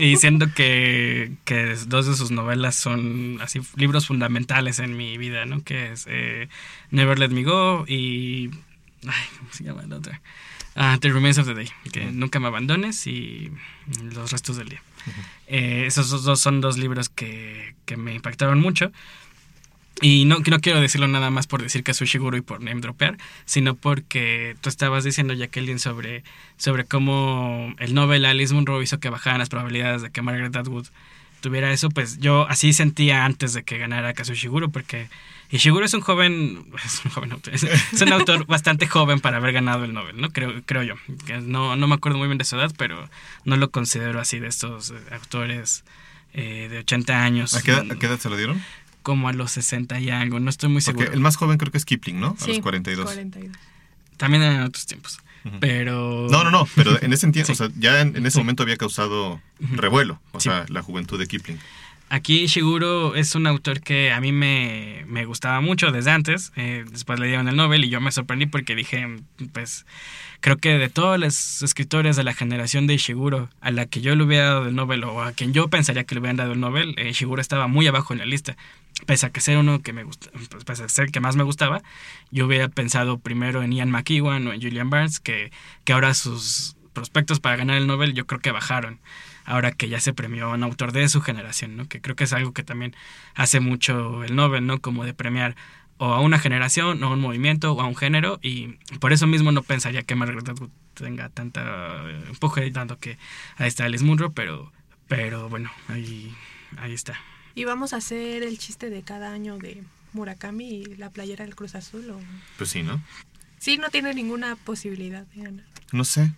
y 0.00 0.16
siendo 0.16 0.50
que, 0.54 1.32
que, 1.44 1.76
dos 1.86 2.06
de 2.06 2.16
sus 2.16 2.30
novelas 2.30 2.74
son 2.74 3.38
así 3.42 3.60
libros 3.76 4.06
fundamentales 4.06 4.78
en 4.78 4.96
mi 4.96 5.18
vida, 5.18 5.44
¿no? 5.44 5.62
Que 5.62 5.92
es 5.92 6.06
eh, 6.08 6.48
Never 6.90 7.18
Let 7.18 7.28
Me 7.28 7.44
Go 7.44 7.84
y... 7.86 8.48
Ay, 9.06 9.26
¿cómo 9.36 9.52
se 9.52 9.62
llama 9.62 9.82
la 9.86 9.96
otra? 9.96 10.22
Ah, 10.74 10.96
The 10.98 11.10
Remains 11.10 11.36
of 11.36 11.46
the 11.46 11.52
Day, 11.52 11.68
que 11.92 12.06
nunca 12.06 12.40
me 12.40 12.46
abandones 12.46 13.06
y 13.06 13.52
los 14.14 14.32
restos 14.32 14.56
del 14.56 14.70
día. 14.70 14.82
Eh, 15.46 15.84
esos 15.86 16.22
dos 16.24 16.40
son 16.40 16.60
dos 16.60 16.78
libros 16.78 17.08
que, 17.08 17.74
que 17.84 17.96
me 17.96 18.14
impactaron 18.14 18.60
mucho. 18.60 18.92
Y 20.00 20.24
no, 20.24 20.40
no 20.40 20.60
quiero 20.60 20.80
decirlo 20.80 21.06
nada 21.06 21.30
más 21.30 21.46
por 21.46 21.62
decir 21.62 21.84
que 21.84 21.92
es 21.92 21.96
Sushiguro 21.96 22.36
y 22.36 22.40
por 22.40 22.60
name 22.60 22.80
dropear, 22.80 23.16
sino 23.44 23.76
porque 23.76 24.56
tú 24.60 24.68
estabas 24.68 25.04
diciendo, 25.04 25.34
Jacqueline, 25.34 25.78
sobre, 25.78 26.24
sobre 26.56 26.84
cómo 26.84 27.74
el 27.78 27.94
Nobel 27.94 28.24
Alice 28.24 28.52
Munro 28.52 28.82
hizo 28.82 28.98
que 28.98 29.08
bajaran 29.08 29.38
las 29.38 29.50
probabilidades 29.50 30.02
de 30.02 30.10
que 30.10 30.20
Margaret 30.20 30.56
Atwood 30.56 30.86
tuviera 31.40 31.72
eso, 31.72 31.90
pues 31.90 32.18
yo 32.18 32.48
así 32.48 32.72
sentía 32.72 33.24
antes 33.24 33.52
de 33.52 33.62
que 33.62 33.78
ganara 33.78 34.14
Kazushiguro, 34.14 34.70
porque 34.70 35.08
Ishiguro 35.50 35.84
es 35.84 35.94
un 35.94 36.00
joven, 36.00 36.66
es 36.84 37.04
un 37.04 37.10
joven 37.10 37.32
autor, 37.32 37.54
es, 37.54 37.64
un 38.00 38.12
autor 38.12 38.46
bastante 38.48 38.86
joven 38.86 39.20
para 39.20 39.36
haber 39.38 39.52
ganado 39.52 39.84
el 39.84 39.92
Nobel, 39.92 40.20
¿no? 40.20 40.30
Creo, 40.30 40.62
creo 40.64 40.82
yo. 40.82 40.94
No, 41.42 41.76
no 41.76 41.86
me 41.86 41.94
acuerdo 41.94 42.18
muy 42.18 42.28
bien 42.28 42.38
de 42.38 42.44
su 42.44 42.56
edad, 42.56 42.72
pero 42.76 43.08
no 43.44 43.56
lo 43.56 43.70
considero 43.70 44.20
así 44.20 44.38
de 44.38 44.48
estos 44.48 44.90
eh, 44.90 44.94
autores 45.12 45.84
eh, 46.32 46.68
de 46.70 46.78
80 46.78 47.22
años. 47.22 47.54
¿A 47.54 47.62
qué, 47.62 47.72
¿A 47.72 47.96
qué 47.98 48.06
edad 48.06 48.18
se 48.18 48.30
lo 48.30 48.36
dieron? 48.36 48.62
como 49.04 49.28
a 49.28 49.34
los 49.34 49.50
60 49.50 50.00
y 50.00 50.08
algo, 50.08 50.40
no 50.40 50.48
estoy 50.48 50.70
muy 50.70 50.80
seguro. 50.80 51.12
el 51.12 51.20
más 51.20 51.36
joven 51.36 51.58
creo 51.58 51.70
que 51.70 51.76
es 51.76 51.84
Kipling, 51.84 52.18
¿no? 52.18 52.38
A 52.40 52.46
los 52.46 52.58
42. 52.60 53.04
42. 53.04 53.54
También 54.16 54.42
en 54.42 54.62
otros 54.62 54.86
tiempos. 54.86 55.20
Pero. 55.60 56.26
No, 56.30 56.42
no, 56.42 56.50
no, 56.50 56.66
pero 56.74 57.00
en 57.02 57.12
ese 57.12 57.28
tiempo, 57.32 57.52
o 57.52 57.54
sea, 57.54 57.68
ya 57.78 58.00
en, 58.00 58.24
ese 58.24 58.38
momento 58.38 58.62
había 58.62 58.78
causado 58.78 59.40
revuelo, 59.60 60.20
o 60.32 60.40
sea, 60.40 60.64
la 60.68 60.82
juventud 60.82 61.18
de 61.18 61.26
Kipling. 61.26 61.58
Aquí 62.14 62.46
Shiguro 62.46 63.16
es 63.16 63.34
un 63.34 63.44
autor 63.48 63.80
que 63.80 64.12
a 64.12 64.20
mí 64.20 64.30
me, 64.30 65.04
me 65.08 65.24
gustaba 65.24 65.60
mucho 65.60 65.90
desde 65.90 66.12
antes. 66.12 66.52
Eh, 66.54 66.84
después 66.88 67.18
le 67.18 67.26
dieron 67.26 67.48
el 67.48 67.56
Nobel 67.56 67.84
y 67.84 67.88
yo 67.88 68.00
me 68.00 68.12
sorprendí 68.12 68.46
porque 68.46 68.76
dije, 68.76 69.04
pues, 69.52 69.84
creo 70.38 70.56
que 70.56 70.78
de 70.78 70.88
todos 70.88 71.18
los 71.18 71.62
escritores 71.62 72.14
de 72.14 72.22
la 72.22 72.32
generación 72.32 72.86
de 72.86 72.94
Ishiguro 72.94 73.50
a 73.60 73.72
la 73.72 73.86
que 73.86 74.00
yo 74.00 74.14
le 74.14 74.22
hubiera 74.22 74.44
dado 74.44 74.68
el 74.68 74.76
Nobel 74.76 75.02
o 75.02 75.22
a 75.22 75.32
quien 75.32 75.52
yo 75.52 75.66
pensaría 75.66 76.04
que 76.04 76.14
le 76.14 76.20
hubieran 76.20 76.36
dado 76.36 76.52
el 76.52 76.60
Nobel, 76.60 76.94
eh, 76.98 77.08
Ishiguro 77.08 77.42
estaba 77.42 77.66
muy 77.66 77.88
abajo 77.88 78.12
en 78.12 78.20
la 78.20 78.26
lista. 78.26 78.56
Pese 79.06 79.26
a 79.26 79.30
que 79.30 79.40
ser 79.40 79.58
uno 79.58 79.82
que 79.82 79.92
me 79.92 80.04
gusta, 80.04 80.30
pues, 80.30 80.62
pese 80.64 80.84
a 80.84 80.88
ser 80.88 81.06
el 81.06 81.10
que 81.10 81.18
más 81.18 81.34
me 81.34 81.42
gustaba, 81.42 81.82
yo 82.30 82.46
hubiera 82.46 82.68
pensado 82.68 83.18
primero 83.18 83.64
en 83.64 83.72
Ian 83.72 83.90
McEwan 83.90 84.46
o 84.46 84.52
en 84.52 84.62
Julian 84.62 84.88
Barnes, 84.88 85.18
que, 85.18 85.50
que 85.82 85.92
ahora 85.92 86.14
sus 86.14 86.76
prospectos 86.94 87.40
para 87.40 87.56
ganar 87.56 87.76
el 87.76 87.86
Nobel 87.86 88.14
yo 88.14 88.26
creo 88.26 88.40
que 88.40 88.52
bajaron 88.52 89.00
ahora 89.44 89.72
que 89.72 89.88
ya 89.88 90.00
se 90.00 90.14
premió 90.14 90.46
a 90.46 90.54
un 90.54 90.62
autor 90.62 90.92
de 90.92 91.06
su 91.08 91.20
generación, 91.20 91.76
¿no? 91.76 91.86
Que 91.86 92.00
creo 92.00 92.16
que 92.16 92.24
es 92.24 92.32
algo 92.32 92.52
que 92.52 92.62
también 92.62 92.96
hace 93.34 93.60
mucho 93.60 94.24
el 94.24 94.34
Nobel, 94.34 94.66
¿no? 94.66 94.80
Como 94.80 95.04
de 95.04 95.12
premiar 95.12 95.54
o 95.98 96.06
a 96.06 96.20
una 96.20 96.38
generación, 96.38 97.02
o 97.02 97.08
a 97.08 97.10
un 97.10 97.20
movimiento, 97.20 97.72
o 97.72 97.80
a 97.80 97.86
un 97.86 97.94
género, 97.94 98.40
y 98.42 98.78
por 98.98 99.12
eso 99.12 99.26
mismo 99.26 99.52
no 99.52 99.62
pensaría 99.62 100.02
que 100.02 100.14
Margaret 100.14 100.48
Atwood 100.48 100.70
tenga 100.94 101.28
tanta 101.28 101.62
eh, 102.08 102.24
empuje, 102.28 102.68
dando 102.70 102.98
que 102.98 103.18
ahí 103.56 103.68
está 103.68 103.84
Alice 103.84 104.04
Munro, 104.04 104.32
pero, 104.32 104.72
pero 105.08 105.48
bueno, 105.48 105.70
ahí, 105.88 106.34
ahí 106.78 106.92
está. 106.92 107.20
¿Y 107.54 107.64
vamos 107.64 107.92
a 107.92 107.98
hacer 107.98 108.42
el 108.42 108.58
chiste 108.58 108.90
de 108.90 109.02
cada 109.02 109.32
año 109.32 109.58
de 109.58 109.84
Murakami 110.12 110.68
y 110.68 110.96
la 110.96 111.10
playera 111.10 111.44
del 111.44 111.54
Cruz 111.54 111.76
Azul? 111.76 112.10
O... 112.10 112.18
Pues 112.58 112.70
sí, 112.70 112.82
¿no? 112.82 113.00
Sí, 113.58 113.78
no 113.78 113.90
tiene 113.90 114.12
ninguna 114.14 114.56
posibilidad 114.56 115.24
de 115.28 115.42
ganar. 115.42 115.64
No 115.92 116.04
sé. 116.04 116.32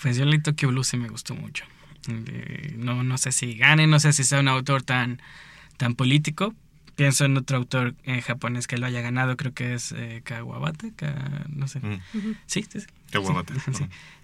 Pues 0.00 0.16
yo 0.16 0.24
el 0.24 0.42
Tokyo 0.42 0.68
Blue 0.68 0.84
sí 0.84 0.96
me 0.96 1.08
gustó 1.08 1.34
mucho 1.34 1.64
no, 2.76 3.02
no 3.02 3.18
sé 3.18 3.32
si 3.32 3.54
gane, 3.54 3.86
no 3.86 4.00
sé 4.00 4.12
si 4.12 4.24
sea 4.24 4.40
un 4.40 4.48
autor 4.48 4.82
tan, 4.82 5.20
tan 5.76 5.94
político. 5.94 6.54
Pienso 6.94 7.26
en 7.26 7.36
otro 7.36 7.58
autor 7.58 7.94
en 8.04 8.22
japonés 8.22 8.66
que 8.66 8.78
lo 8.78 8.86
haya 8.86 9.02
ganado, 9.02 9.36
creo 9.36 9.52
que 9.52 9.74
es 9.74 9.92
eh, 9.92 10.22
Kawabata, 10.24 10.86
no 11.50 11.68
sé. 11.68 11.80
Mm. 11.80 12.00
Sí, 12.46 12.64
sí, 12.70 12.78
Kawabata. 13.10 13.52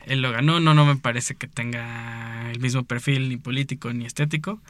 Él 0.07 0.22
lo 0.22 0.32
ganó, 0.32 0.59
no, 0.59 0.72
no 0.72 0.86
me 0.86 0.96
parece 0.96 1.34
que 1.34 1.48
tenga 1.48 2.50
el 2.50 2.61
mismo 2.61 2.84
perfil 2.84 3.28
ni 3.28 3.36
político 3.36 3.92
ni 3.92 4.07
estético. 4.07 4.61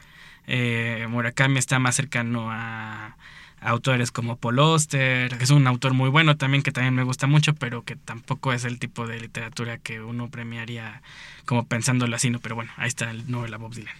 Eh, 0.47 1.07
Murakami 1.09 1.59
está 1.59 1.79
más 1.79 1.95
cercano 1.95 2.49
a, 2.51 3.15
autores 3.63 4.11
como 4.11 4.37
Paul 4.37 4.59
Oster, 4.59 5.37
que 5.37 5.43
es 5.43 5.49
un 5.49 5.65
autor 5.67 5.93
muy 5.93 6.09
bueno 6.09 6.37
también, 6.37 6.63
que 6.63 6.71
también 6.71 6.93
me 6.93 7.03
gusta 7.03 7.27
mucho, 7.27 7.53
pero 7.55 7.83
que 7.83 7.95
tampoco 7.95 8.53
es 8.53 8.65
el 8.65 8.79
tipo 8.79 9.07
de 9.07 9.19
literatura 9.19 9.77
que 9.77 10.01
uno 10.01 10.29
premiaría 10.29 11.01
como 11.45 11.65
pensándolo 11.65 12.15
así, 12.15 12.29
¿no? 12.29 12.39
Pero 12.39 12.55
bueno, 12.55 12.71
ahí 12.77 12.87
está 12.87 13.09
el 13.09 13.29
novela 13.29 13.57
Bob 13.57 13.73
Dylan. 13.73 13.95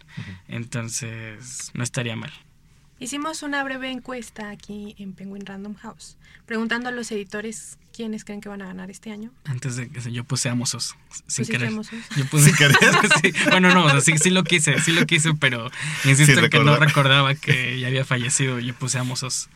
Entonces, 0.48 1.72
no 1.74 1.84
estaría 1.84 2.16
mal. 2.16 2.32
Hicimos 3.04 3.44
una 3.44 3.62
breve 3.66 3.92
encuesta 3.92 4.50
aquí 4.50 4.96
en 4.98 5.12
Penguin 5.12 5.46
Random 5.46 5.76
House, 5.76 6.16
preguntando 6.46 6.88
a 6.88 6.92
los 6.94 7.12
editores 7.12 7.78
quiénes 7.94 8.24
creen 8.24 8.40
que 8.40 8.48
van 8.48 8.62
a 8.62 8.66
ganar 8.66 8.90
este 8.90 9.12
año. 9.12 9.30
Antes 9.44 9.76
de 9.76 9.90
que 9.90 10.10
yo 10.10 10.24
puse 10.24 10.48
a 10.48 10.56
Mozos, 10.56 10.96
sin 11.28 11.46
querer. 11.46 11.70
Yo 11.70 12.26
puse, 12.32 12.46
¿Sin 12.46 12.56
querer? 12.56 12.78
Bueno, 13.52 13.74
no, 13.74 14.00
sí, 14.00 14.18
sí, 14.18 14.30
lo 14.30 14.46
quise, 14.46 14.80
sí 14.80 14.94
lo 14.94 15.06
quise, 15.06 15.34
pero 15.34 15.70
insisto 16.06 16.40
en 16.40 16.50
que 16.50 16.64
no 16.64 16.78
recordaba 16.78 17.36
que 17.36 17.78
ya 17.78 17.88
había 17.88 18.06
fallecido 18.06 18.62
y 18.62 18.68
yo 18.68 18.74
puse 18.74 19.00
a 19.00 19.04
Mozos. 19.04 19.50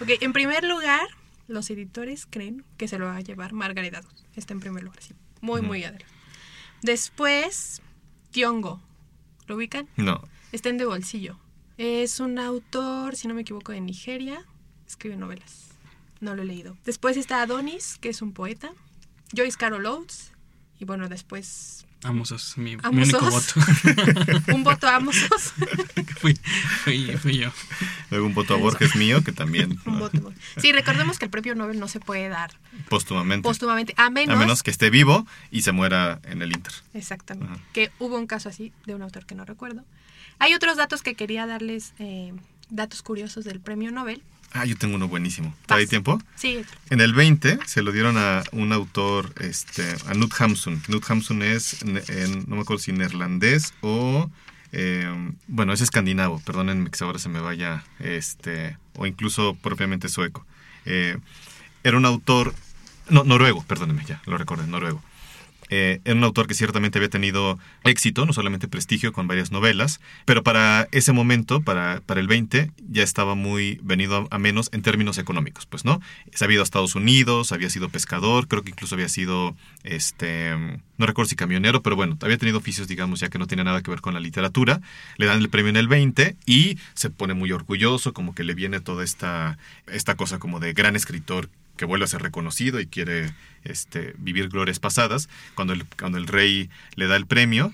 Ok, 0.00 0.08
en 0.20 0.32
primer 0.32 0.64
lugar, 0.64 1.06
los 1.46 1.70
editores 1.70 2.26
creen 2.28 2.64
que 2.76 2.88
se 2.88 2.98
lo 2.98 3.04
va 3.04 3.18
a 3.18 3.20
llevar 3.20 3.52
Margaret 3.52 3.94
Atwood. 3.94 4.18
Está 4.34 4.52
en 4.52 4.58
primer 4.58 4.82
lugar, 4.82 5.00
sí. 5.00 5.14
Muy, 5.40 5.62
muy 5.62 5.84
adelante. 5.84 6.06
Después, 6.82 7.82
Tiongo. 8.32 8.82
¿Lo 9.46 9.54
ubican? 9.54 9.88
No. 9.96 10.26
Está 10.50 10.70
en 10.70 10.78
de 10.78 10.86
bolsillo. 10.86 11.38
Es 11.82 12.20
un 12.20 12.38
autor, 12.38 13.16
si 13.16 13.26
no 13.26 13.32
me 13.32 13.40
equivoco, 13.40 13.72
de 13.72 13.80
Nigeria. 13.80 14.44
Escribe 14.86 15.16
novelas. 15.16 15.70
No 16.20 16.34
lo 16.34 16.42
he 16.42 16.44
leído. 16.44 16.76
Después 16.84 17.16
está 17.16 17.40
Adonis, 17.40 17.96
que 17.98 18.10
es 18.10 18.20
un 18.20 18.34
poeta. 18.34 18.70
Joyce 19.34 19.56
Carol 19.56 19.86
Oates. 19.86 20.32
Y 20.78 20.84
bueno, 20.84 21.08
después... 21.08 21.86
Amosos, 22.02 22.58
mi, 22.58 22.76
mi 22.76 23.02
único 23.02 23.30
voto. 23.30 23.54
un 24.54 24.62
voto 24.62 24.88
a 24.88 24.96
Amosos. 24.96 25.54
fui, 26.18 26.34
fui, 26.84 27.38
yo. 27.38 27.50
Luego 28.10 28.26
un 28.26 28.34
voto 28.34 28.52
a 28.52 28.58
Borges 28.58 28.94
mío, 28.96 29.24
que 29.24 29.32
también... 29.32 29.80
un 29.86 30.00
voto. 30.00 30.34
Sí, 30.58 30.72
recordemos 30.72 31.18
que 31.18 31.24
el 31.24 31.30
propio 31.30 31.54
Nobel 31.54 31.80
no 31.80 31.88
se 31.88 31.98
puede 31.98 32.28
dar. 32.28 32.58
Póstumamente. 32.90 33.48
Póstumamente, 33.48 33.94
a 33.96 34.10
menos... 34.10 34.36
A 34.36 34.38
menos 34.38 34.62
que 34.62 34.70
esté 34.70 34.90
vivo 34.90 35.26
y 35.50 35.62
se 35.62 35.72
muera 35.72 36.20
en 36.24 36.42
el 36.42 36.52
Inter. 36.52 36.74
Exactamente. 36.92 37.58
Que 37.72 37.90
hubo 37.98 38.18
un 38.18 38.26
caso 38.26 38.50
así 38.50 38.70
de 38.84 38.94
un 38.94 39.00
autor 39.00 39.24
que 39.24 39.34
no 39.34 39.46
recuerdo. 39.46 39.82
Hay 40.40 40.54
otros 40.54 40.78
datos 40.78 41.02
que 41.02 41.14
quería 41.14 41.46
darles, 41.46 41.92
eh, 41.98 42.32
datos 42.70 43.02
curiosos 43.02 43.44
del 43.44 43.60
premio 43.60 43.90
Nobel. 43.90 44.22
Ah, 44.52 44.64
yo 44.64 44.76
tengo 44.76 44.96
uno 44.96 45.06
buenísimo. 45.06 45.54
¿Hay 45.68 45.86
tiempo? 45.86 46.18
Sí. 46.34 46.64
En 46.88 47.02
el 47.02 47.12
20 47.12 47.58
se 47.66 47.82
lo 47.82 47.92
dieron 47.92 48.16
a 48.16 48.42
un 48.50 48.72
autor, 48.72 49.34
este, 49.38 49.82
a 50.06 50.12
Knut 50.12 50.32
Hamsun. 50.40 50.80
Knut 50.80 51.08
Hamsun 51.08 51.42
es, 51.42 51.84
no 51.84 52.56
me 52.56 52.62
acuerdo 52.62 52.78
si 52.78 52.92
neerlandés 52.92 53.74
o, 53.82 54.30
eh, 54.72 55.06
bueno, 55.46 55.74
es 55.74 55.82
escandinavo, 55.82 56.40
perdónenme 56.40 56.90
que 56.90 57.04
ahora 57.04 57.18
se 57.18 57.28
me 57.28 57.40
vaya, 57.40 57.84
este, 57.98 58.78
o 58.96 59.06
incluso 59.06 59.54
propiamente 59.54 60.08
sueco. 60.08 60.46
Eh, 60.86 61.18
era 61.84 61.98
un 61.98 62.06
autor, 62.06 62.54
no, 63.10 63.24
noruego, 63.24 63.62
perdónenme, 63.64 64.04
ya, 64.06 64.22
lo 64.24 64.38
recordé, 64.38 64.66
noruego. 64.66 65.02
Eh, 65.70 66.00
era 66.04 66.16
un 66.16 66.24
autor 66.24 66.46
que 66.46 66.54
ciertamente 66.54 66.98
había 66.98 67.08
tenido 67.08 67.58
éxito, 67.84 68.26
no 68.26 68.32
solamente 68.32 68.68
prestigio 68.68 69.12
con 69.12 69.28
varias 69.28 69.52
novelas, 69.52 70.00
pero 70.24 70.42
para 70.42 70.88
ese 70.90 71.12
momento, 71.12 71.62
para, 71.62 72.02
para 72.04 72.20
el 72.20 72.26
20, 72.26 72.72
ya 72.88 73.02
estaba 73.02 73.34
muy 73.36 73.78
venido 73.82 74.28
a, 74.30 74.38
menos 74.38 74.68
en 74.72 74.82
términos 74.82 75.18
económicos, 75.18 75.66
pues, 75.66 75.84
¿no? 75.84 76.00
Se 76.34 76.44
había 76.44 76.56
ido 76.56 76.62
a 76.62 76.64
Estados 76.64 76.94
Unidos, 76.96 77.52
había 77.52 77.70
sido 77.70 77.88
pescador, 77.88 78.48
creo 78.48 78.62
que 78.62 78.70
incluso 78.70 78.96
había 78.96 79.08
sido, 79.08 79.56
este, 79.84 80.50
no 80.98 81.06
recuerdo 81.06 81.28
si 81.28 81.36
camionero, 81.36 81.82
pero 81.82 81.96
bueno, 81.96 82.18
había 82.20 82.38
tenido 82.38 82.58
oficios, 82.58 82.88
digamos, 82.88 83.20
ya 83.20 83.28
que 83.28 83.38
no 83.38 83.46
tiene 83.46 83.64
nada 83.64 83.82
que 83.82 83.90
ver 83.90 84.00
con 84.00 84.14
la 84.14 84.20
literatura. 84.20 84.80
Le 85.16 85.26
dan 85.26 85.38
el 85.38 85.48
premio 85.48 85.70
en 85.70 85.76
el 85.76 85.88
20 85.88 86.36
y 86.46 86.78
se 86.94 87.10
pone 87.10 87.34
muy 87.34 87.52
orgulloso, 87.52 88.12
como 88.12 88.34
que 88.34 88.44
le 88.44 88.54
viene 88.54 88.80
toda 88.80 89.04
esta, 89.04 89.58
esta 89.86 90.16
cosa 90.16 90.38
como 90.38 90.58
de 90.60 90.72
gran 90.72 90.96
escritor 90.96 91.48
que 91.80 91.86
vuelve 91.86 92.04
a 92.04 92.08
ser 92.08 92.20
reconocido 92.20 92.78
y 92.78 92.86
quiere 92.86 93.32
este, 93.64 94.14
vivir 94.18 94.50
glorias 94.50 94.78
pasadas. 94.78 95.30
Cuando 95.54 95.72
el, 95.72 95.86
cuando 95.98 96.18
el 96.18 96.26
rey 96.26 96.68
le 96.94 97.06
da 97.06 97.16
el 97.16 97.26
premio, 97.26 97.72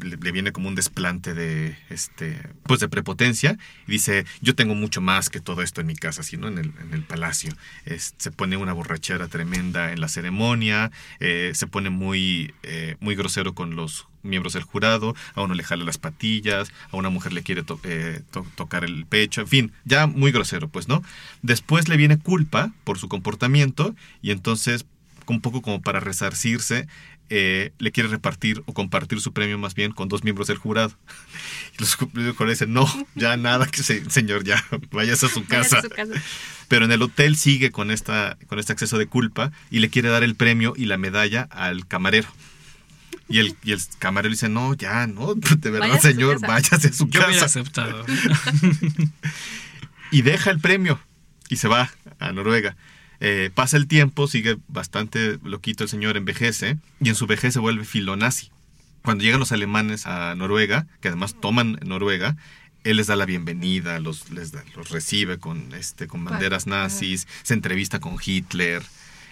le, 0.00 0.32
viene 0.32 0.52
como 0.52 0.68
un 0.68 0.74
desplante 0.74 1.34
de 1.34 1.76
este 1.90 2.38
pues 2.64 2.80
de 2.80 2.88
prepotencia 2.88 3.58
y 3.86 3.92
dice 3.92 4.24
yo 4.40 4.54
tengo 4.54 4.74
mucho 4.74 5.00
más 5.00 5.30
que 5.30 5.40
todo 5.40 5.62
esto 5.62 5.80
en 5.80 5.86
mi 5.86 5.96
casa 5.96 6.22
sino 6.22 6.48
en 6.48 6.58
el, 6.58 6.72
en 6.80 6.94
el 6.94 7.02
palacio 7.02 7.52
se 7.96 8.30
pone 8.30 8.56
una 8.56 8.72
borrachera 8.72 9.28
tremenda 9.28 9.92
en 9.92 10.00
la 10.00 10.08
ceremonia 10.08 10.90
eh, 11.20 11.52
se 11.54 11.66
pone 11.66 11.90
muy 11.90 12.54
eh, 12.62 12.96
muy 13.00 13.14
grosero 13.14 13.54
con 13.54 13.76
los 13.76 14.06
miembros 14.22 14.52
del 14.54 14.62
jurado, 14.62 15.14
a 15.34 15.42
uno 15.42 15.54
le 15.54 15.64
jala 15.64 15.84
las 15.84 15.98
patillas, 15.98 16.72
a 16.90 16.96
una 16.96 17.10
mujer 17.10 17.32
le 17.32 17.42
quiere 17.42 17.64
eh, 17.84 18.22
tocar 18.54 18.84
el 18.84 19.06
pecho, 19.06 19.42
en 19.42 19.48
fin, 19.48 19.72
ya 19.84 20.06
muy 20.06 20.32
grosero, 20.32 20.68
pues, 20.68 20.88
¿no? 20.88 21.02
Después 21.42 21.88
le 21.88 21.96
viene 21.96 22.18
culpa 22.18 22.72
por 22.84 22.98
su 22.98 23.08
comportamiento 23.08 23.94
y 24.20 24.30
entonces, 24.30 24.86
un 25.26 25.40
poco 25.40 25.62
como 25.62 25.80
para 25.80 26.00
resarcirse, 26.00 26.88
eh, 27.34 27.72
le 27.78 27.92
quiere 27.92 28.10
repartir 28.10 28.62
o 28.66 28.74
compartir 28.74 29.18
su 29.22 29.32
premio 29.32 29.56
más 29.56 29.74
bien 29.74 29.92
con 29.92 30.06
dos 30.10 30.22
miembros 30.22 30.48
del 30.48 30.58
jurado. 30.58 30.92
Y 31.74 31.80
los 31.80 31.94
jueces 31.96 32.58
dicen, 32.58 32.74
no, 32.74 32.86
ya 33.14 33.38
nada, 33.38 33.66
que 33.66 33.82
señor, 33.82 34.44
ya, 34.44 34.62
vayas 34.90 35.24
a 35.24 35.30
su 35.30 35.46
casa. 35.46 35.78
A 35.78 35.82
su 35.82 35.88
casa. 35.88 36.12
Pero 36.68 36.84
en 36.84 36.92
el 36.92 37.00
hotel 37.00 37.36
sigue 37.36 37.70
con, 37.70 37.90
esta, 37.90 38.36
con 38.46 38.58
este 38.58 38.74
exceso 38.74 38.98
de 38.98 39.06
culpa 39.06 39.50
y 39.70 39.78
le 39.78 39.88
quiere 39.88 40.10
dar 40.10 40.22
el 40.22 40.34
premio 40.34 40.74
y 40.76 40.84
la 40.84 40.98
medalla 40.98 41.48
al 41.50 41.86
camarero. 41.86 42.28
Y 43.30 43.38
el, 43.38 43.56
y 43.64 43.72
el 43.72 43.80
camarero 43.98 44.30
dice, 44.30 44.50
no, 44.50 44.74
ya, 44.74 45.06
no, 45.06 45.34
de 45.34 45.70
verdad, 45.70 45.98
señor, 46.00 46.38
váyase 46.46 46.88
a 46.88 46.92
su 46.92 47.08
Yo 47.08 47.20
casa. 47.22 47.46
aceptado. 47.46 48.04
y 50.10 50.20
deja 50.20 50.50
el 50.50 50.60
premio 50.60 51.00
y 51.48 51.56
se 51.56 51.68
va 51.68 51.90
a 52.18 52.32
Noruega. 52.32 52.76
Eh, 53.24 53.50
pasa 53.54 53.76
el 53.76 53.86
tiempo, 53.86 54.26
sigue 54.26 54.58
bastante 54.66 55.38
loquito 55.44 55.84
el 55.84 55.88
señor, 55.88 56.16
envejece 56.16 56.78
y 57.00 57.08
en 57.08 57.14
su 57.14 57.28
vejez 57.28 57.54
se 57.54 57.60
vuelve 57.60 57.84
filonazi. 57.84 58.50
Cuando 59.04 59.22
llegan 59.22 59.38
los 59.38 59.52
alemanes 59.52 60.08
a 60.08 60.34
Noruega, 60.34 60.88
que 61.00 61.06
además 61.06 61.36
toman 61.40 61.78
Noruega, 61.84 62.36
él 62.82 62.96
les 62.96 63.06
da 63.06 63.14
la 63.14 63.24
bienvenida, 63.24 64.00
los, 64.00 64.32
les 64.32 64.52
los 64.74 64.90
recibe 64.90 65.38
con, 65.38 65.72
este, 65.72 66.08
con 66.08 66.24
banderas 66.24 66.66
nazis, 66.66 67.28
se 67.44 67.54
entrevista 67.54 68.00
con 68.00 68.16
Hitler, 68.20 68.82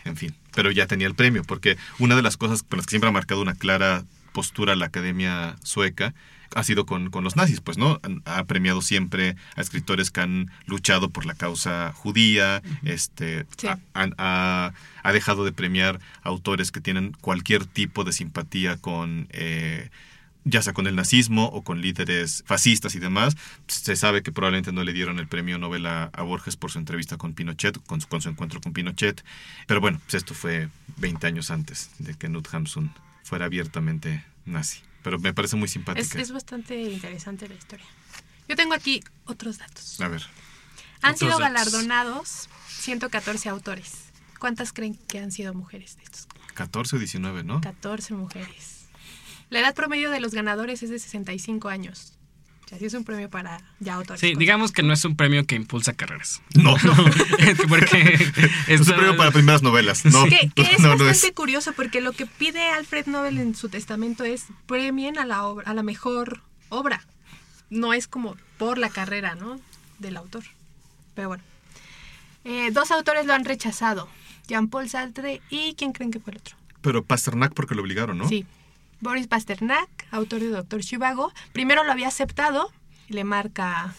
en 0.04 0.16
fin, 0.16 0.36
pero 0.54 0.70
ya 0.70 0.86
tenía 0.86 1.08
el 1.08 1.16
premio, 1.16 1.42
porque 1.42 1.76
una 1.98 2.14
de 2.14 2.22
las 2.22 2.36
cosas 2.36 2.62
con 2.62 2.76
las 2.76 2.86
que 2.86 2.90
siempre 2.90 3.08
ha 3.08 3.12
marcado 3.12 3.42
una 3.42 3.56
clara 3.56 4.04
postura 4.32 4.76
la 4.76 4.86
Academia 4.86 5.56
Sueca 5.64 6.14
ha 6.54 6.64
sido 6.64 6.86
con, 6.86 7.10
los 7.12 7.36
nazis, 7.36 7.60
pues, 7.60 7.78
¿no? 7.78 8.00
Ha 8.24 8.44
premiado 8.44 8.82
siempre 8.82 9.36
a 9.56 9.60
escritores 9.60 10.10
que 10.10 10.20
han 10.20 10.50
luchado 10.66 11.10
por 11.10 11.26
la 11.26 11.34
causa 11.34 11.92
judía, 11.92 12.62
este, 12.82 13.46
ha, 13.84 14.72
dejado 15.12 15.44
de 15.44 15.52
premiar 15.52 16.00
autores 16.22 16.72
que 16.72 16.80
tienen 16.80 17.12
cualquier 17.20 17.66
tipo 17.66 18.04
de 18.04 18.12
simpatía 18.12 18.76
con... 18.76 19.28
Eh, 19.30 19.90
ya 20.44 20.62
sea 20.62 20.72
con 20.72 20.86
el 20.86 20.96
nazismo 20.96 21.44
o 21.46 21.62
con 21.62 21.82
líderes 21.82 22.42
fascistas 22.46 22.94
y 22.94 22.98
demás. 22.98 23.36
Se 23.66 23.94
sabe 23.94 24.22
que 24.22 24.32
probablemente 24.32 24.72
no 24.72 24.84
le 24.84 24.94
dieron 24.94 25.18
el 25.18 25.28
premio 25.28 25.58
Nobel 25.58 25.86
a, 25.86 26.10
Borges 26.22 26.56
por 26.56 26.70
su 26.70 26.78
entrevista 26.78 27.18
con 27.18 27.34
Pinochet, 27.34 27.78
con 27.84 28.00
su, 28.00 28.28
encuentro 28.28 28.60
con 28.60 28.72
Pinochet. 28.72 29.22
Pero 29.66 29.82
bueno, 29.82 30.00
pues 30.02 30.14
esto 30.14 30.32
fue 30.32 30.70
20 30.96 31.26
años 31.26 31.50
antes 31.50 31.90
de 31.98 32.14
que 32.14 32.28
Knut 32.28 32.48
Hamsun 32.54 32.90
fuera 33.22 33.44
abiertamente 33.44 34.24
nazi. 34.46 34.80
Pero 35.02 35.18
me 35.18 35.32
parece 35.32 35.56
muy 35.56 35.68
simpática. 35.68 36.20
Es, 36.20 36.32
bastante 36.32 36.80
interesante 36.80 37.48
la 37.48 37.54
historia. 37.54 37.86
Yo 38.48 38.56
tengo 38.56 38.74
aquí 38.74 39.02
otros 39.24 39.58
datos. 39.58 40.00
A 40.00 40.08
ver. 40.08 40.22
Han 41.02 41.16
sido 41.16 41.38
galardonados 41.38 42.48
114 42.68 43.48
autores. 43.48 44.10
¿Cuántas 44.38 44.72
creen 44.72 44.94
que 44.94 45.18
han 45.18 45.32
sido 45.32 45.54
mujeres 45.54 45.96
de 45.96 46.02
estos? 46.02 46.28
14 46.54 46.96
o 46.96 46.98
19, 46.98 47.44
¿no? 47.44 47.60
14 47.60 48.14
mujeres. 48.14 48.86
La 49.48 49.60
edad 49.60 49.74
promedio 49.74 50.10
de 50.10 50.20
los 50.20 50.32
ganadores 50.32 50.82
es 50.82 50.90
de 50.90 50.98
65 50.98 51.68
años. 51.68 52.18
O 52.70 52.72
sea, 52.72 52.78
sí 52.78 52.86
es 52.86 52.94
un 52.94 53.02
premio 53.02 53.28
para 53.28 53.60
ya 53.80 53.94
autores. 53.94 54.20
Sí, 54.20 54.34
digamos 54.36 54.70
que 54.70 54.84
no 54.84 54.92
es 54.92 55.04
un 55.04 55.16
premio 55.16 55.44
que 55.44 55.56
impulsa 55.56 55.92
carreras. 55.92 56.40
No, 56.54 56.76
no. 56.84 56.94
porque 57.68 58.30
es, 58.68 58.80
un 58.82 58.86
premio 58.86 59.16
para 59.16 59.32
primeras 59.32 59.60
novelas. 59.62 60.04
No, 60.04 60.24
que, 60.26 60.52
es 60.62 60.80
bastante 60.80 61.32
curioso 61.34 61.72
porque 61.72 62.00
lo 62.00 62.12
que 62.12 62.26
pide 62.26 62.70
Alfred 62.70 63.06
Nobel 63.06 63.38
en 63.38 63.56
su 63.56 63.70
testamento 63.70 64.22
es 64.22 64.46
premien 64.66 65.18
a 65.18 65.26
la, 65.26 65.46
obra, 65.46 65.68
a 65.68 65.74
la 65.74 65.82
mejor 65.82 66.42
obra. 66.68 67.04
No 67.70 67.92
es 67.92 68.06
como 68.06 68.36
por 68.56 68.78
la 68.78 68.88
carrera, 68.88 69.34
¿no? 69.34 69.58
Del 69.98 70.16
autor. 70.16 70.44
Pero 71.16 71.26
bueno. 71.26 71.42
Eh, 72.44 72.70
dos 72.70 72.92
autores 72.92 73.26
lo 73.26 73.34
han 73.34 73.44
rechazado. 73.44 74.08
Jean-Paul 74.46 74.88
Sartre 74.88 75.42
y 75.50 75.74
¿quién 75.74 75.90
creen 75.90 76.12
que 76.12 76.20
fue 76.20 76.34
el 76.34 76.38
otro? 76.38 76.54
Pero 76.82 77.02
Pasternak 77.02 77.52
porque 77.52 77.74
lo 77.74 77.82
obligaron, 77.82 78.16
¿no? 78.16 78.28
Sí, 78.28 78.46
Boris 79.00 79.26
Pasternak, 79.26 79.88
autor 80.10 80.40
de 80.40 80.48
Doctor 80.48 80.80
Chivago, 80.80 81.32
primero 81.52 81.84
lo 81.84 81.92
había 81.92 82.08
aceptado 82.08 82.70
y 83.08 83.14
le 83.14 83.24
marca 83.24 83.94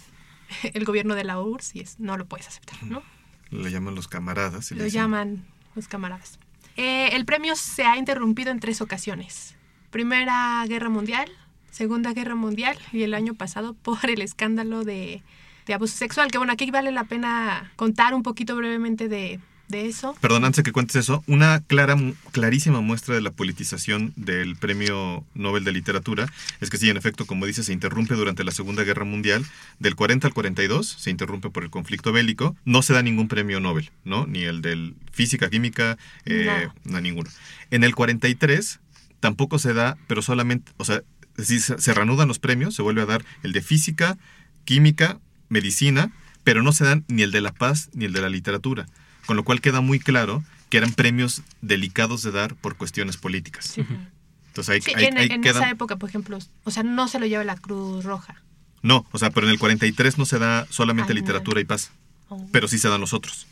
el 0.74 0.86
gobierno 0.86 1.16
de 1.16 1.24
la 1.24 1.40
URSS 1.40 1.76
y 1.76 1.80
es, 1.82 2.00
no 2.00 2.18
lo 2.18 2.26
puedes 2.26 2.48
aceptar, 2.48 2.82
¿no? 2.84 3.02
Le 3.50 3.70
llaman 3.70 3.96
los 3.96 4.08
camaradas. 4.08 4.72
lo 4.72 4.88
llaman 4.88 5.46
los 5.76 5.88
camaradas. 5.88 6.40
Eh, 6.78 7.10
el 7.14 7.26
premio 7.26 7.56
se 7.56 7.84
ha 7.84 7.98
interrumpido 7.98 8.52
en 8.52 8.60
tres 8.60 8.80
ocasiones. 8.80 9.56
Primera 9.90 10.64
Guerra 10.68 10.90
Mundial, 10.90 11.30
Segunda 11.70 12.14
Guerra 12.14 12.36
Mundial 12.36 12.78
y 12.94 13.04
el 13.04 13.14
año 13.14 13.34
pasado 13.34 13.74
por 13.74 14.10
el 14.10 14.22
escándalo 14.22 14.86
de, 14.86 15.22
de 15.66 15.74
abuso 15.74 15.98
sexual. 15.98 16.32
Que 16.32 16.38
bueno, 16.38 16.54
aquí 16.54 16.72
vale 16.72 16.92
la 16.92 17.04
pena 17.04 17.74
contar 17.76 18.14
un 18.14 18.24
poquito 18.24 18.56
brevemente 18.56 19.10
de, 19.10 19.42
de 19.72 19.88
eso. 19.88 20.16
Perdón, 20.22 20.46
antes 20.46 20.58
de 20.58 20.64
que 20.64 20.72
cuentes 20.72 20.98
eso, 20.98 21.24
una 21.28 21.62
clara, 21.62 21.96
clarísima 22.32 22.82
muestra 22.82 23.16
de 23.16 23.22
la 23.22 23.32
politización 23.32 24.14
del 24.16 24.56
Premio 24.56 25.26
Nobel 25.34 25.64
de 25.64 25.72
Literatura 25.72 26.32
es 26.60 26.70
que 26.70 26.78
sí, 26.78 26.90
en 26.90 26.98
efecto, 26.98 27.26
como 27.26 27.46
dice, 27.46 27.64
se 27.64 27.74
interrumpe 27.74 28.14
durante 28.16 28.44
la 28.44 28.52
Segunda 28.52 28.84
Guerra 28.84 29.06
Mundial, 29.06 29.46
del 29.80 29.96
40 29.96 30.28
al 30.28 30.34
42, 30.34 30.88
se 30.88 31.10
interrumpe 31.10 31.50
por 31.50 31.64
el 31.64 31.70
conflicto 31.70 32.12
bélico, 32.12 32.56
no 32.66 32.82
se 32.82 32.94
da 32.94 33.02
ningún 33.02 33.28
premio 33.28 33.60
Nobel, 33.60 33.90
¿no? 34.04 34.28
Ni 34.28 34.44
el 34.44 34.62
del 34.62 34.96
física, 35.12 35.50
química, 35.50 35.98
eh, 36.26 36.68
no. 36.84 37.02
ninguno. 37.02 37.30
En 37.72 37.84
el 37.84 37.96
43 37.96 38.80
tampoco 39.20 39.60
se 39.60 39.74
da, 39.74 39.98
pero 40.08 40.22
solamente, 40.22 40.72
o 40.78 40.86
sea, 40.86 41.02
se 41.38 41.94
reanudan 41.94 42.28
los 42.28 42.40
premios, 42.40 42.76
se 42.76 42.82
vuelve 42.82 43.02
a 43.02 43.06
dar 43.06 43.24
el 43.42 43.54
de 43.54 43.62
física, 43.62 44.18
química, 44.66 45.20
medicina, 45.50 46.12
pero 46.44 46.62
no 46.62 46.74
se 46.74 46.84
dan 46.84 47.06
ni 47.08 47.22
el 47.22 47.32
de 47.32 47.42
la 47.42 47.54
paz 47.54 47.90
ni 47.94 48.06
el 48.06 48.14
de 48.14 48.22
la 48.22 48.30
literatura 48.30 48.88
con 49.32 49.38
lo 49.38 49.46
cual 49.46 49.62
queda 49.62 49.80
muy 49.80 49.98
claro 49.98 50.44
que 50.70 50.78
eran 50.78 50.92
premios 50.92 51.42
delicados 51.62 52.22
de 52.22 52.34
dar 52.34 52.54
por 52.54 52.76
cuestiones 52.76 53.16
políticas. 53.16 53.78
Entonces 53.78 54.86
ahí, 54.86 54.94
en, 55.06 55.46
esa 55.46 55.70
época, 55.70 55.96
por 55.96 56.10
ejemplo, 56.10 56.38
o 56.66 56.70
sea, 56.70 56.84
no 56.84 57.08
se 57.08 57.18
lo 57.18 57.28
lleva 57.28 57.46
la 57.46 57.56
Cruz 57.56 58.04
Roja. 58.04 58.42
No, 58.82 59.06
o 59.14 59.18
sea, 59.18 59.30
pero 59.30 59.48
en 59.48 59.54
el 59.54 59.58
43 59.58 60.18
no 60.18 60.26
se 60.26 60.38
da 60.38 60.68
solamente 60.70 61.14
literatura 61.14 61.62
y 61.62 61.64
paz, 61.64 61.92
oh. 62.28 62.46
pero 62.52 62.68
sí 62.68 62.78
se 62.78 62.90
dan 62.90 63.00
los 63.00 63.14
otros. 63.14 63.48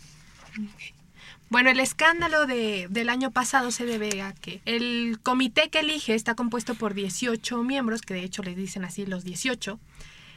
Bueno, 1.50 1.70
el 1.70 1.80
escándalo 1.80 2.46
de, 2.46 2.88
del 2.90 3.08
año 3.08 3.32
pasado 3.32 3.72
se 3.72 3.86
debe 3.86 4.22
a 4.22 4.34
que 4.34 4.60
el 4.66 5.18
comité 5.24 5.70
que 5.70 5.80
elige 5.80 6.14
está 6.14 6.36
compuesto 6.36 6.76
por 6.76 6.94
18 6.94 7.64
miembros, 7.64 8.02
que 8.02 8.16
de 8.16 8.26
hecho 8.26 8.44
le 8.44 8.54
dicen 8.54 8.84
así 8.84 9.06
los 9.06 9.24
18. 9.24 9.80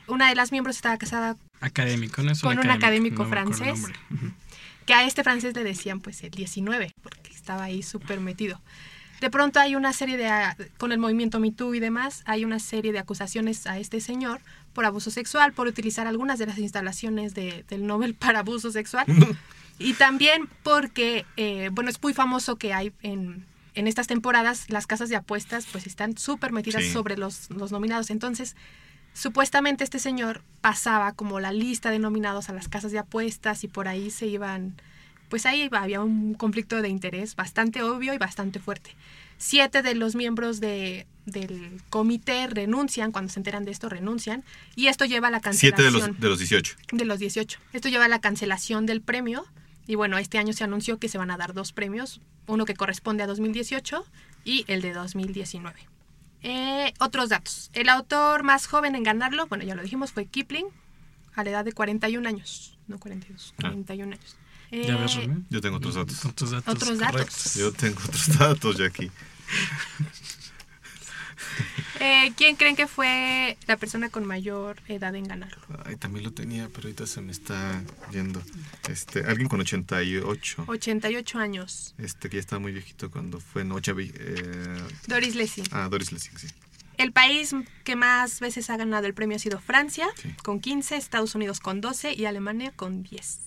Una 0.07 0.28
de 0.28 0.36
las 0.36 0.53
miembros 0.53 0.76
estaba 0.76 0.97
casada 0.99 1.36
académico, 1.61 2.22
¿no? 2.22 2.30
con 2.40 2.61
un 2.61 2.70
académico, 2.70 3.24
francés 3.26 3.86
que 4.87 4.95
a 4.95 5.05
este 5.05 5.22
francés 5.22 5.55
le 5.55 5.64
decían 5.64 6.01
pues 6.01 6.22
el 6.22 6.30
19, 6.30 6.95
porque 7.03 7.30
estaba 7.33 7.64
ahí 7.64 7.83
súper 7.83 8.20
metido. 8.20 8.61
De 9.22 9.30
pronto 9.30 9.61
hay 9.61 9.76
una 9.76 9.93
serie 9.93 10.16
de, 10.16 10.28
con 10.78 10.91
el 10.91 10.99
movimiento 10.99 11.39
MeToo 11.39 11.74
y 11.74 11.80
demás, 11.80 12.22
hay 12.26 12.45
una 12.45 12.59
serie 12.59 12.91
de 12.91 12.99
acusaciones 12.99 13.68
a 13.68 13.78
este 13.78 14.01
señor 14.01 14.41
por 14.72 14.85
abuso 14.85 15.12
sexual, 15.12 15.53
por 15.53 15.68
utilizar 15.68 16.09
algunas 16.09 16.41
de 16.41 16.47
las 16.47 16.59
instalaciones 16.59 17.33
de, 17.33 17.64
del 17.68 17.87
Nobel 17.87 18.14
para 18.18 18.41
abuso 18.41 18.72
sexual. 18.72 19.07
y 19.78 19.93
también 19.95 20.49
porque, 20.64 21.24
eh, 21.37 21.68
bueno, 21.70 21.89
es 21.89 22.03
muy 22.03 22.14
famoso 22.14 22.57
que 22.57 22.74
hay 22.74 22.93
en, 23.03 23.47
en, 23.74 23.87
estas 23.87 24.09
temporadas 24.09 24.68
las 24.68 24.89
casas 24.89 25.09
de 25.09 25.14
apuestas 25.14 25.66
pues 25.70 25.87
están 25.87 26.18
súper 26.18 26.51
metidas 26.51 26.85
sobre 26.87 27.16
los, 27.16 27.49
los 27.51 27.70
nominados. 27.70 28.11
Entonces, 28.11 28.57
supuestamente 29.14 29.84
este 29.84 29.98
señor 29.98 30.42
pasaba 30.60 31.12
como 31.12 31.40
la 31.40 31.52
lista 31.52 31.90
de 31.90 31.98
nominados 31.98 32.48
a 32.48 32.52
las 32.52 32.68
casas 32.68 32.92
de 32.92 32.98
apuestas 32.98 33.64
y 33.64 33.68
por 33.68 33.88
ahí 33.88 34.10
se 34.10 34.26
iban, 34.26 34.74
pues 35.28 35.46
ahí 35.46 35.68
había 35.72 36.00
un 36.00 36.34
conflicto 36.34 36.82
de 36.82 36.88
interés 36.88 37.36
bastante 37.36 37.82
obvio 37.82 38.14
y 38.14 38.18
bastante 38.18 38.58
fuerte. 38.60 38.94
Siete 39.38 39.82
de 39.82 39.96
los 39.96 40.14
miembros 40.14 40.60
de, 40.60 41.06
del 41.26 41.82
comité 41.90 42.46
renuncian, 42.46 43.10
cuando 43.10 43.32
se 43.32 43.40
enteran 43.40 43.64
de 43.64 43.72
esto, 43.72 43.88
renuncian. 43.88 44.44
Y 44.76 44.86
esto 44.86 45.04
lleva 45.04 45.28
a 45.28 45.30
la 45.32 45.40
cancelación. 45.40 45.76
Siete 45.76 45.98
de 45.98 46.08
los, 46.08 46.20
de 46.20 46.28
los 46.28 46.38
18. 46.38 46.76
De 46.92 47.04
los 47.04 47.18
18. 47.18 47.58
Esto 47.72 47.88
lleva 47.88 48.04
a 48.04 48.08
la 48.08 48.20
cancelación 48.20 48.86
del 48.86 49.00
premio. 49.00 49.44
Y 49.88 49.96
bueno, 49.96 50.16
este 50.18 50.38
año 50.38 50.52
se 50.52 50.62
anunció 50.62 50.98
que 50.98 51.08
se 51.08 51.18
van 51.18 51.32
a 51.32 51.36
dar 51.36 51.54
dos 51.54 51.72
premios. 51.72 52.20
Uno 52.46 52.64
que 52.64 52.74
corresponde 52.74 53.24
a 53.24 53.26
2018 53.26 54.04
y 54.44 54.64
el 54.68 54.80
de 54.80 54.92
2019. 54.92 55.91
Eh, 56.43 56.93
otros 56.99 57.28
datos. 57.28 57.70
El 57.72 57.88
autor 57.88 58.43
más 58.43 58.66
joven 58.66 58.95
en 58.95 59.03
ganarlo, 59.03 59.47
bueno, 59.47 59.64
ya 59.64 59.74
lo 59.74 59.82
dijimos, 59.82 60.12
fue 60.12 60.26
Kipling, 60.26 60.66
a 61.34 61.45
la 61.45 61.51
edad 61.51 61.64
de 61.64 61.72
41 61.72 62.28
años. 62.28 62.76
No 62.88 62.99
42, 62.99 63.55
41 63.61 64.12
años. 64.12 64.36
¿Ya 64.70 64.97
ves, 64.97 65.16
Eh, 65.16 65.20
Rubén? 65.26 65.47
Yo 65.51 65.61
tengo 65.61 65.76
otros 65.76 65.95
datos. 65.95 66.24
Otros 66.24 66.51
datos. 66.51 66.74
Otros 66.74 66.99
datos. 66.99 67.55
Yo 67.55 67.72
tengo 67.72 67.99
otros 68.05 68.38
datos, 68.38 68.76
Jackie. 68.78 69.11
eh, 72.03 72.32
¿Quién 72.36 72.57
creen 72.57 72.74
que 72.76 72.86
fue 72.86 73.57
la 73.66 73.76
persona 73.76 74.09
con 74.11 74.26
mayor 74.26 74.76
edad 74.88 75.14
en 75.14 75.24
ganarlo? 75.24 75.62
Ay, 75.84 75.96
también 75.96 76.24
lo 76.24 76.32
tenía, 76.32 76.68
pero 76.68 76.88
ahorita 76.88 77.07
se 77.07 77.20
me 77.20 77.30
está 77.32 77.82
yendo. 78.11 78.42
Este, 78.88 79.24
alguien 79.24 79.48
con 79.48 79.61
88. 79.61 80.64
88 80.66 81.38
años. 81.38 81.94
Este, 81.98 82.28
que 82.28 82.36
ya 82.36 82.40
estaba 82.40 82.61
muy 82.61 82.72
viejito 82.72 83.11
cuando 83.11 83.40
fue 83.40 83.64
Noche. 83.64 83.92
Eh, 83.98 84.82
Doris 85.07 85.34
Lessing. 85.34 85.64
ah, 85.70 85.88
Doris 85.90 86.12
Lessing, 86.12 86.36
sí. 86.38 86.48
El 86.98 87.12
país 87.12 87.55
que 87.84 87.96
más 87.96 88.40
veces 88.40 88.68
ha 88.70 88.76
ganado 88.76 89.07
el 89.07 89.14
premio 89.14 89.36
ha 89.36 89.40
sido 89.40 89.59
Francia, 89.61 90.09
Sí. 90.20 90.34
con 90.42 90.61
15, 90.61 90.96
Estados 90.96 91.34
Unidos 91.34 91.59
con 91.61 91.80
12 91.80 92.12
y 92.14 92.26
Alemania 92.26 92.72
con 92.76 93.03
10. 93.03 93.38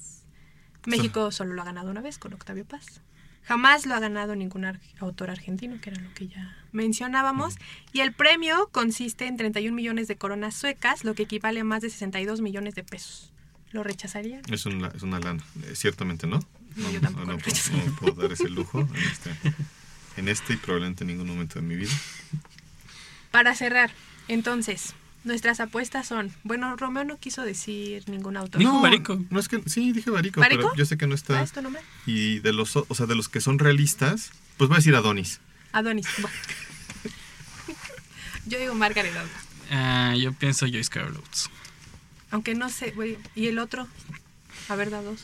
México 0.88 1.32
solo 1.32 1.54
lo 1.54 1.62
ha 1.62 1.66
ganado 1.66 1.90
una 1.92 2.02
vez 2.02 2.18
con 2.20 2.34
Octavio 2.34 2.66
Paz. 2.66 3.02
Jamás 3.46 3.86
lo 3.86 3.94
ha 3.96 4.00
ganado 4.00 4.36
ningún 4.36 4.66
ar- 4.66 4.80
autor 5.00 5.30
argentino, 5.30 5.80
que 5.82 5.92
era 5.92 6.02
lo 6.02 6.14
que 6.14 6.28
ya 6.28 6.58
mencionábamos. 6.72 7.56
Y 7.94 8.00
el 8.02 8.12
premio 8.14 8.70
consiste 8.72 9.28
en 9.28 9.38
31 9.38 9.76
millones 9.76 10.08
de 10.08 10.16
coronas 10.18 10.56
suecas, 10.56 11.04
lo 11.04 11.14
que 11.14 11.24
equivale 11.24 11.60
a 11.60 11.64
más 11.64 11.82
de 11.82 11.90
62 11.90 12.42
millones 12.42 12.76
de 12.76 12.84
pesos. 12.84 13.32
¿Lo 13.72 13.84
rechazaría? 13.84 14.42
Es 14.50 14.66
una, 14.66 14.88
es 14.90 15.04
una 15.04 15.20
lana. 15.20 15.44
Eh, 15.64 15.76
ciertamente 15.76 16.28
no. 16.28 16.40
No, 16.76 16.92
yo 16.92 17.00
tampoco 17.02 17.26
no, 17.26 17.34
lo 17.34 17.38
puedo- 17.40 17.86
no 17.86 17.96
puedo 17.96 18.14
dar 18.22 18.32
ese 18.32 18.50
lujo 18.50 18.80
en 18.82 18.96
este, 18.96 19.32
en 20.18 20.28
este 20.28 20.54
y 20.54 20.58
probablemente 20.58 21.04
en 21.04 21.08
ningún 21.10 21.28
momento 21.28 21.56
de 21.60 21.62
mi 21.62 21.76
vida. 21.76 21.92
Para 23.32 23.54
cerrar, 23.56 23.92
entonces, 24.28 24.94
nuestras 25.26 25.60
apuestas 25.60 26.08
son... 26.08 26.32
Bueno, 26.44 26.76
Romeo 26.78 27.04
no 27.04 27.18
quiso 27.18 27.44
decir 27.44 28.08
ningún 28.10 28.38
autor. 28.38 28.60
Dijo 28.60 28.82
Barico. 28.82 29.24
No 29.30 29.40
es 29.40 29.48
que 29.48 29.62
sí 29.68 29.92
dije 29.92 30.10
Barico, 30.10 30.40
¿Barico? 30.40 30.64
pero 30.64 30.76
yo 30.76 30.86
sé 30.86 30.98
que 30.98 31.08
no 31.08 31.14
¿Ah, 31.14 31.16
está. 31.16 31.42
es 31.42 31.52
tu 31.52 31.62
nombre? 31.62 31.82
Y 32.06 32.40
de 32.40 32.54
los, 32.54 32.76
o 32.76 32.86
sea, 32.92 33.06
de 33.06 33.16
los 33.16 33.30
que 33.30 33.42
son 33.42 33.60
realistas, 33.60 34.32
pues 34.58 34.70
voy 34.70 34.76
a 34.76 34.80
decir 34.80 34.96
Adonis. 34.96 35.40
Adonis. 35.72 36.08
Bueno. 36.20 36.36
Yo 38.48 38.60
digo 38.60 38.76
Margaret 38.76 39.16
Atwood. 39.16 39.32
Ah, 39.72 40.14
yo 40.16 40.32
pienso 40.34 40.68
Joyce 40.68 40.90
Carol 40.90 41.16
Oates. 41.18 41.50
Aunque 42.30 42.54
no 42.54 42.70
sé, 42.70 42.92
güey. 42.92 43.18
¿Y 43.34 43.48
el 43.48 43.58
otro? 43.58 43.88
A 44.70 44.76
ver, 44.76 44.92
da 44.92 45.02
dos. 45.02 45.22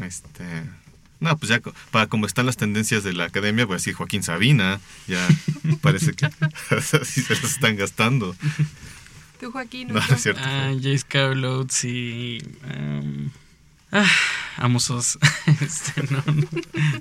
Este, 0.00 0.64
no, 1.20 1.38
pues 1.38 1.48
ya 1.48 1.60
para 1.90 2.08
como 2.08 2.26
están 2.26 2.44
las 2.44 2.58
tendencias 2.58 3.02
de 3.04 3.14
la 3.14 3.24
academia, 3.24 3.64
voy 3.64 3.74
a 3.74 3.76
decir 3.76 3.94
Joaquín 3.94 4.22
Sabina. 4.22 4.80
Ya 5.06 5.26
parece 5.80 6.12
que 6.12 6.26
así 6.70 7.22
se 7.22 7.34
los 7.34 7.44
están 7.44 7.76
gastando. 7.76 8.36
Tú, 9.44 9.52
Joaquín. 9.52 9.88
No, 9.88 9.98
otro. 10.00 10.14
es 10.16 10.22
cierto. 10.22 10.40
Ah, 10.42 10.70
Joyce 10.72 11.04
Carol 11.06 11.44
Oates 11.44 11.84
y... 11.84 12.38
um, 12.64 13.28
ah, 13.92 14.10
Amosos. 14.56 15.18
Este, 15.60 16.02
no, 16.10 16.22
no, 16.32 16.48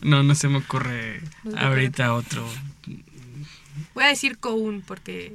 no, 0.01 0.23
no 0.23 0.35
se 0.35 0.49
me 0.49 0.57
ocurre 0.57 1.21
No 1.45 1.57
ahorita 1.57 2.13
otro. 2.13 2.45
Voy 3.95 4.03
a 4.03 4.07
decir 4.07 4.37
Coun 4.39 4.83
porque 4.85 5.33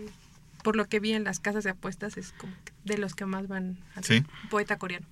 por 0.63 0.77
lo 0.77 0.87
que 0.87 1.01
vi 1.01 1.13
en 1.15 1.25
las 1.25 1.41
casas 1.41 1.65
de 1.65 1.71
apuestas 1.71 2.19
es 2.19 2.33
como 2.37 2.53
de 2.85 2.99
los 2.99 3.15
que 3.15 3.25
más 3.25 3.49
van 3.49 3.79
al 3.97 4.05
Sí. 4.05 4.23
poeta 4.51 4.77
coreano. 4.77 5.07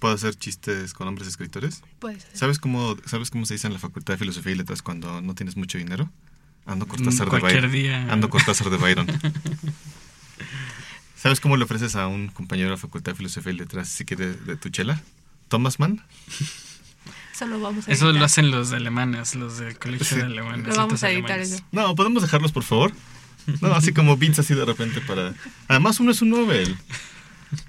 ¿Puedo 0.00 0.14
hacer 0.14 0.34
chistes 0.34 0.92
con 0.92 1.08
hombres 1.08 1.28
escritores? 1.28 1.82
Puedes. 1.98 2.26
¿Sabes 2.34 2.58
cómo, 2.58 2.96
¿Sabes 3.06 3.30
cómo 3.30 3.46
se 3.46 3.54
dice 3.54 3.66
en 3.68 3.72
la 3.72 3.78
Facultad 3.78 4.14
de 4.14 4.18
Filosofía 4.18 4.52
y 4.52 4.56
Letras 4.56 4.82
cuando 4.82 5.22
no 5.22 5.34
tienes 5.34 5.56
mucho 5.56 5.78
dinero? 5.78 6.10
Ando 6.66 6.86
Cortázar 6.86 7.30
de 7.30 7.38
Mm, 7.38 7.42
Byron. 7.42 7.72
día. 7.72 8.12
Ando 8.12 8.28
Cortázar 8.28 8.68
de 8.68 8.76
Byron. 8.76 9.06
¿Sabes 11.20 11.40
cómo 11.40 11.56
le 11.56 11.64
ofreces 11.64 11.96
a 11.96 12.06
un 12.08 12.28
compañero 12.28 12.68
de 12.68 12.76
la 12.76 12.80
Facultad 12.80 13.12
de 13.12 13.16
Filosofía 13.16 13.52
y 13.52 13.56
Letras 13.56 13.88
si 13.88 14.04
quiere 14.04 14.32
de 14.32 14.56
tu 14.56 14.70
chela? 14.70 15.02
¿Thomas 15.48 15.78
Mann? 15.78 16.02
Eso 17.34 17.46
lo 17.46 17.60
vamos 17.60 17.86
a 17.88 17.92
Eso 17.92 18.10
lo 18.12 18.24
hacen 18.24 18.50
los 18.50 18.72
alemanes, 18.72 19.34
los 19.34 19.58
del 19.58 19.78
colegio 19.78 20.06
Sí. 20.06 20.14
de 20.16 20.22
alemanes. 20.22 20.66
Lo 20.68 20.76
vamos 20.76 21.02
a 21.02 21.10
editar 21.10 21.32
alemanes. 21.32 21.52
eso. 21.56 21.64
No, 21.72 21.94
¿podemos 21.94 22.22
dejarlos, 22.22 22.52
por 22.52 22.62
favor? 22.62 22.92
No, 23.60 23.72
así 23.74 23.92
como 23.92 24.16
beats 24.16 24.38
así 24.38 24.54
de 24.54 24.64
repente 24.64 25.00
para... 25.00 25.34
Además, 25.68 25.98
uno 26.00 26.10
es 26.12 26.22
un 26.22 26.30
Nobel. 26.30 26.76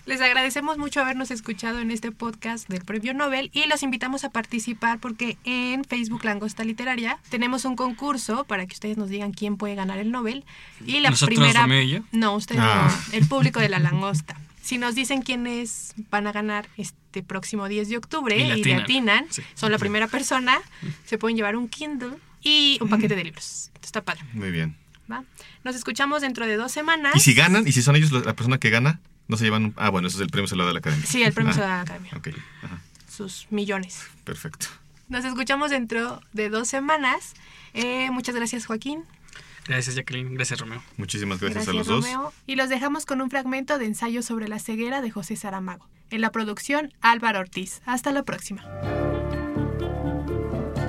Les 0.05 0.21
agradecemos 0.21 0.77
mucho 0.77 1.01
habernos 1.01 1.31
escuchado 1.31 1.79
en 1.79 1.91
este 1.91 2.11
podcast 2.11 2.67
del 2.69 2.83
Premio 2.83 3.13
Nobel 3.13 3.49
y 3.53 3.67
los 3.67 3.83
invitamos 3.83 4.23
a 4.23 4.29
participar 4.29 4.99
porque 4.99 5.37
en 5.43 5.83
Facebook 5.83 6.23
Langosta 6.23 6.63
Literaria 6.63 7.17
tenemos 7.29 7.65
un 7.65 7.75
concurso 7.75 8.43
para 8.45 8.65
que 8.65 8.73
ustedes 8.73 8.97
nos 8.97 9.09
digan 9.09 9.31
quién 9.31 9.57
puede 9.57 9.75
ganar 9.75 9.97
el 9.99 10.11
Nobel. 10.11 10.43
Y 10.85 10.99
la 10.99 11.09
¿Nosotros, 11.09 11.37
primera... 11.37 11.67
No, 12.11 12.35
ustedes 12.35 12.61
Ah. 12.63 12.91
no, 13.11 13.17
el 13.17 13.27
público 13.27 13.59
de 13.59 13.69
la 13.69 13.79
Langosta. 13.79 14.35
Si 14.61 14.77
nos 14.77 14.93
dicen 14.93 15.23
quiénes 15.23 15.95
van 16.11 16.27
a 16.27 16.31
ganar 16.31 16.67
este 16.77 17.23
próximo 17.23 17.67
10 17.67 17.89
de 17.89 17.97
octubre 17.97 18.37
Y 18.37 18.41
y, 18.59 18.63
le 18.63 18.75
atinan. 18.75 19.25
Sí. 19.29 19.41
son 19.55 19.71
la 19.71 19.79
primera 19.79 20.07
persona, 20.07 20.59
se 21.05 21.17
pueden 21.17 21.35
llevar 21.35 21.55
un 21.55 21.67
Kindle 21.67 22.17
y 22.43 22.77
un 22.81 22.89
paquete 22.89 23.15
de 23.15 23.23
libros. 23.23 23.71
Está 23.81 24.03
padre. 24.03 24.21
Muy 24.33 24.51
bien. 24.51 24.75
¿va? 25.11 25.23
Nos 25.63 25.75
escuchamos 25.75 26.21
dentro 26.21 26.45
de 26.45 26.55
dos 26.55 26.71
semanas. 26.71 27.15
¿Y 27.15 27.19
si 27.19 27.33
ganan? 27.33 27.67
¿Y 27.67 27.71
si 27.71 27.81
son 27.81 27.95
ellos 27.95 28.11
la 28.11 28.35
persona 28.35 28.59
que 28.59 28.69
gana? 28.69 28.99
No 29.31 29.37
se 29.37 29.45
llevan... 29.45 29.73
Ah, 29.77 29.89
bueno, 29.89 30.09
eso 30.09 30.17
es 30.17 30.21
el 30.21 30.29
premio 30.29 30.45
se 30.49 30.57
lo 30.57 30.65
da 30.65 30.73
la 30.73 30.79
academia. 30.79 31.05
Sí, 31.05 31.23
el 31.23 31.31
premio 31.31 31.51
Ah, 31.51 31.53
se 31.53 31.59
lo 31.61 31.65
da 31.67 31.75
la 31.77 31.81
academia. 31.83 32.11
Ok, 32.17 32.27
ajá, 32.63 32.81
Sus 33.09 33.47
millones. 33.49 34.03
perfecto. 34.25 34.67
Nos 35.07 35.23
escuchamos 35.23 35.71
dentro 35.71 36.21
de 36.33 36.49
dos 36.49 36.67
semanas. 36.67 37.33
Eh, 37.73 38.09
muchas 38.11 38.35
gracias, 38.35 38.65
Joaquín. 38.65 39.05
Gracias, 39.67 39.95
Jacqueline. 39.95 40.33
Gracias, 40.35 40.59
Romeo. 40.59 40.83
Muchísimas 40.97 41.39
gracias, 41.39 41.65
a 41.69 41.71
los 41.73 41.87
dos. 41.87 42.03
Romeo. 42.03 42.33
Y 42.45 42.55
los 42.57 42.67
dejamos 42.67 43.05
con 43.05 43.21
un 43.21 43.29
fragmento 43.29 43.77
de 43.77 43.85
ensayo 43.85 44.21
sobre 44.21 44.49
la 44.49 44.59
ceguera 44.59 45.01
de 45.01 45.11
José 45.11 45.37
Saramago. 45.37 45.87
En 46.09 46.19
la 46.19 46.31
producción, 46.31 46.91
Álvaro 46.99 47.39
Ortiz. 47.39 47.81
Hasta 47.85 48.11
la 48.11 48.23
próxima. 48.23 48.63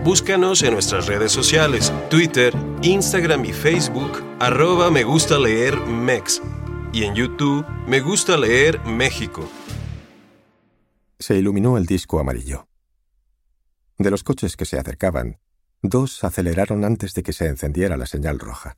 Búscanos 0.04 0.62
en 0.64 0.72
nuestras 0.72 1.06
redes 1.06 1.30
sociales, 1.30 1.92
Twitter, 2.10 2.52
Instagram 2.82 3.44
y 3.44 3.52
Facebook, 3.52 4.20
arroba 4.40 4.90
me 4.90 5.04
gusta 5.04 5.38
leer 5.38 5.76
Mex. 5.78 6.42
Y 6.94 7.04
en 7.04 7.14
YouTube, 7.14 7.66
me 7.86 8.00
gusta 8.00 8.36
leer 8.36 8.84
México. 8.84 9.48
Se 11.18 11.34
iluminó 11.34 11.78
el 11.78 11.86
disco 11.86 12.20
amarillo. 12.20 12.68
De 13.96 14.10
los 14.10 14.22
coches 14.22 14.58
que 14.58 14.66
se 14.66 14.78
acercaban, 14.78 15.38
dos 15.80 16.22
aceleraron 16.22 16.84
antes 16.84 17.14
de 17.14 17.22
que 17.22 17.32
se 17.32 17.46
encendiera 17.46 17.96
la 17.96 18.04
señal 18.04 18.38
roja. 18.38 18.76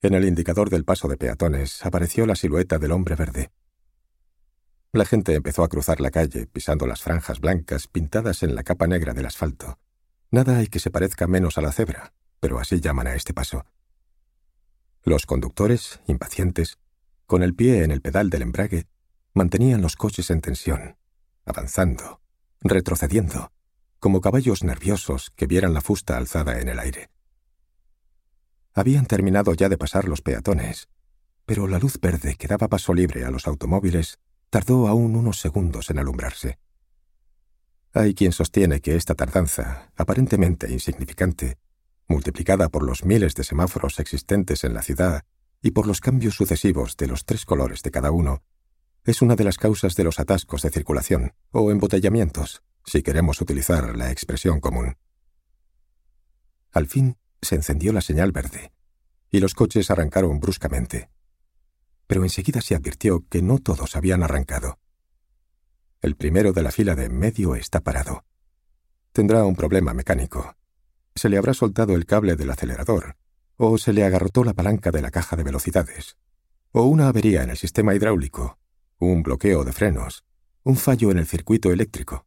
En 0.00 0.14
el 0.14 0.24
indicador 0.24 0.70
del 0.70 0.84
paso 0.84 1.08
de 1.08 1.16
peatones 1.16 1.84
apareció 1.84 2.24
la 2.24 2.36
silueta 2.36 2.78
del 2.78 2.92
hombre 2.92 3.16
verde. 3.16 3.50
La 4.92 5.04
gente 5.04 5.34
empezó 5.34 5.64
a 5.64 5.68
cruzar 5.68 6.00
la 6.00 6.12
calle 6.12 6.46
pisando 6.46 6.86
las 6.86 7.02
franjas 7.02 7.40
blancas 7.40 7.88
pintadas 7.88 8.44
en 8.44 8.54
la 8.54 8.62
capa 8.62 8.86
negra 8.86 9.12
del 9.12 9.26
asfalto. 9.26 9.80
Nada 10.30 10.58
hay 10.58 10.68
que 10.68 10.78
se 10.78 10.92
parezca 10.92 11.26
menos 11.26 11.58
a 11.58 11.62
la 11.62 11.72
cebra, 11.72 12.12
pero 12.38 12.60
así 12.60 12.80
llaman 12.80 13.08
a 13.08 13.16
este 13.16 13.34
paso. 13.34 13.64
Los 15.02 15.24
conductores, 15.26 16.00
impacientes, 16.06 16.78
con 17.26 17.42
el 17.42 17.54
pie 17.54 17.84
en 17.84 17.90
el 17.90 18.02
pedal 18.02 18.28
del 18.28 18.42
embrague, 18.42 18.86
mantenían 19.32 19.80
los 19.80 19.96
coches 19.96 20.30
en 20.30 20.40
tensión, 20.40 20.96
avanzando, 21.44 22.20
retrocediendo, 22.60 23.52
como 23.98 24.20
caballos 24.20 24.64
nerviosos 24.64 25.30
que 25.36 25.46
vieran 25.46 25.74
la 25.74 25.80
fusta 25.80 26.16
alzada 26.16 26.60
en 26.60 26.68
el 26.68 26.78
aire. 26.78 27.10
Habían 28.74 29.06
terminado 29.06 29.54
ya 29.54 29.68
de 29.68 29.78
pasar 29.78 30.06
los 30.06 30.22
peatones, 30.22 30.88
pero 31.46 31.66
la 31.66 31.78
luz 31.78 31.98
verde 32.00 32.36
que 32.36 32.46
daba 32.46 32.68
paso 32.68 32.94
libre 32.94 33.24
a 33.24 33.30
los 33.30 33.46
automóviles 33.46 34.18
tardó 34.50 34.88
aún 34.88 35.16
unos 35.16 35.40
segundos 35.40 35.90
en 35.90 35.98
alumbrarse. 35.98 36.58
Hay 37.92 38.14
quien 38.14 38.32
sostiene 38.32 38.80
que 38.80 38.96
esta 38.96 39.14
tardanza, 39.14 39.90
aparentemente 39.96 40.70
insignificante, 40.70 41.58
multiplicada 42.10 42.68
por 42.68 42.82
los 42.82 43.04
miles 43.04 43.34
de 43.36 43.44
semáforos 43.44 44.00
existentes 44.00 44.64
en 44.64 44.74
la 44.74 44.82
ciudad 44.82 45.22
y 45.62 45.70
por 45.70 45.86
los 45.86 46.00
cambios 46.00 46.34
sucesivos 46.34 46.96
de 46.96 47.06
los 47.06 47.24
tres 47.24 47.46
colores 47.46 47.82
de 47.82 47.92
cada 47.92 48.10
uno, 48.10 48.42
es 49.04 49.22
una 49.22 49.36
de 49.36 49.44
las 49.44 49.56
causas 49.56 49.94
de 49.94 50.04
los 50.04 50.18
atascos 50.18 50.62
de 50.62 50.70
circulación 50.70 51.34
o 51.52 51.70
embotellamientos, 51.70 52.62
si 52.84 53.02
queremos 53.02 53.40
utilizar 53.40 53.96
la 53.96 54.10
expresión 54.10 54.60
común. 54.60 54.96
Al 56.72 56.88
fin 56.88 57.16
se 57.40 57.54
encendió 57.54 57.92
la 57.92 58.00
señal 58.00 58.32
verde, 58.32 58.72
y 59.30 59.38
los 59.38 59.54
coches 59.54 59.90
arrancaron 59.90 60.40
bruscamente. 60.40 61.10
Pero 62.08 62.24
enseguida 62.24 62.60
se 62.60 62.74
advirtió 62.74 63.24
que 63.28 63.40
no 63.40 63.58
todos 63.58 63.94
habían 63.94 64.24
arrancado. 64.24 64.80
El 66.02 66.16
primero 66.16 66.52
de 66.52 66.62
la 66.64 66.72
fila 66.72 66.96
de 66.96 67.04
en 67.04 67.16
medio 67.16 67.54
está 67.54 67.80
parado. 67.80 68.24
Tendrá 69.12 69.44
un 69.44 69.54
problema 69.54 69.94
mecánico. 69.94 70.56
Se 71.14 71.28
le 71.28 71.36
habrá 71.38 71.54
soltado 71.54 71.94
el 71.94 72.06
cable 72.06 72.36
del 72.36 72.50
acelerador, 72.50 73.16
o 73.56 73.78
se 73.78 73.92
le 73.92 74.04
agarrotó 74.04 74.44
la 74.44 74.54
palanca 74.54 74.90
de 74.90 75.02
la 75.02 75.10
caja 75.10 75.36
de 75.36 75.42
velocidades, 75.42 76.16
o 76.72 76.84
una 76.84 77.08
avería 77.08 77.42
en 77.42 77.50
el 77.50 77.56
sistema 77.56 77.94
hidráulico, 77.94 78.58
un 78.98 79.22
bloqueo 79.22 79.64
de 79.64 79.72
frenos, 79.72 80.24
un 80.62 80.76
fallo 80.76 81.10
en 81.10 81.18
el 81.18 81.26
circuito 81.26 81.72
eléctrico, 81.72 82.26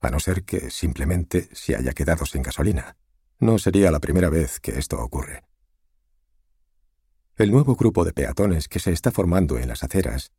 a 0.00 0.10
no 0.10 0.20
ser 0.20 0.44
que 0.44 0.70
simplemente 0.70 1.48
se 1.52 1.76
haya 1.76 1.92
quedado 1.92 2.26
sin 2.26 2.42
gasolina. 2.42 2.96
No 3.40 3.58
sería 3.58 3.90
la 3.90 4.00
primera 4.00 4.28
vez 4.28 4.60
que 4.60 4.78
esto 4.78 5.00
ocurre. 5.00 5.44
El 7.36 7.50
nuevo 7.50 7.74
grupo 7.74 8.04
de 8.04 8.12
peatones 8.12 8.68
que 8.68 8.78
se 8.78 8.92
está 8.92 9.10
formando 9.10 9.58
en 9.58 9.68
las 9.68 9.82
aceras 9.82 10.30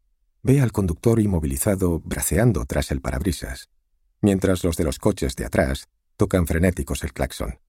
ve 0.44 0.62
al 0.62 0.72
conductor 0.72 1.20
inmovilizado 1.20 2.00
braceando 2.00 2.66
tras 2.66 2.92
el 2.92 3.02
parabrisas, 3.02 3.70
mientras 4.22 4.64
los 4.64 4.78
de 4.78 4.86
los 4.86 5.00
coches 5.00 5.36
de 5.36 5.46
atrás 5.46 5.90
tocan 6.16 6.48
frenéticos 6.48 7.04
el 7.04 7.12
claxon. 7.12 7.60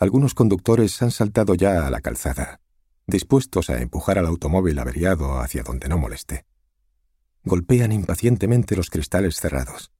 Algunos 0.00 0.32
conductores 0.32 1.02
han 1.02 1.10
saltado 1.10 1.54
ya 1.54 1.86
a 1.86 1.90
la 1.90 2.00
calzada, 2.00 2.62
dispuestos 3.06 3.68
a 3.68 3.82
empujar 3.82 4.18
al 4.18 4.24
automóvil 4.24 4.78
averiado 4.78 5.40
hacia 5.40 5.62
donde 5.62 5.90
no 5.90 5.98
moleste. 5.98 6.46
Golpean 7.44 7.92
impacientemente 7.92 8.76
los 8.76 8.88
cristales 8.88 9.36
cerrados. 9.36 9.92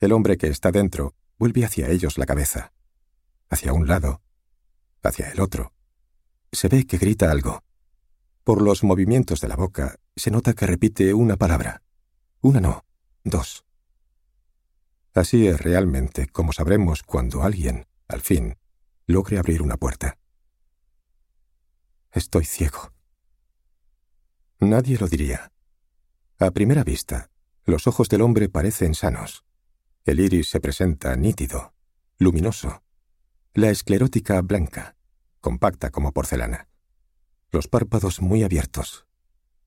El 0.00 0.12
hombre 0.12 0.38
que 0.38 0.46
está 0.46 0.72
dentro 0.72 1.14
vuelve 1.38 1.66
hacia 1.66 1.90
ellos 1.90 2.16
la 2.16 2.24
cabeza, 2.24 2.72
hacia 3.50 3.74
un 3.74 3.86
lado, 3.88 4.22
hacia 5.02 5.28
el 5.28 5.40
otro. 5.40 5.74
Se 6.50 6.68
ve 6.68 6.86
que 6.86 6.96
grita 6.96 7.30
algo. 7.30 7.62
Por 8.42 8.62
los 8.62 8.84
movimientos 8.84 9.42
de 9.42 9.48
la 9.48 9.56
boca 9.56 9.96
se 10.16 10.30
nota 10.30 10.54
que 10.54 10.66
repite 10.66 11.12
una 11.12 11.36
palabra. 11.36 11.82
Una 12.40 12.60
no, 12.60 12.86
dos. 13.22 13.66
Así 15.12 15.46
es 15.46 15.60
realmente 15.60 16.26
como 16.26 16.54
sabremos 16.54 17.02
cuando 17.02 17.42
alguien, 17.42 17.84
al 18.08 18.22
fin, 18.22 18.56
logre 19.06 19.38
abrir 19.38 19.60
una 19.60 19.76
puerta. 19.76 20.18
Estoy 22.12 22.44
ciego. 22.44 22.92
Nadie 24.60 24.96
lo 24.98 25.08
diría. 25.08 25.52
A 26.38 26.50
primera 26.52 26.84
vista, 26.84 27.30
los 27.64 27.86
ojos 27.86 28.08
del 28.08 28.22
hombre 28.22 28.48
parecen 28.48 28.94
sanos. 28.94 29.44
El 30.04 30.20
iris 30.20 30.48
se 30.48 30.60
presenta 30.60 31.16
nítido, 31.16 31.74
luminoso. 32.18 32.82
La 33.52 33.70
esclerótica 33.70 34.40
blanca, 34.40 34.96
compacta 35.40 35.90
como 35.90 36.12
porcelana. 36.12 36.68
Los 37.50 37.68
párpados 37.68 38.20
muy 38.20 38.42
abiertos. 38.42 39.06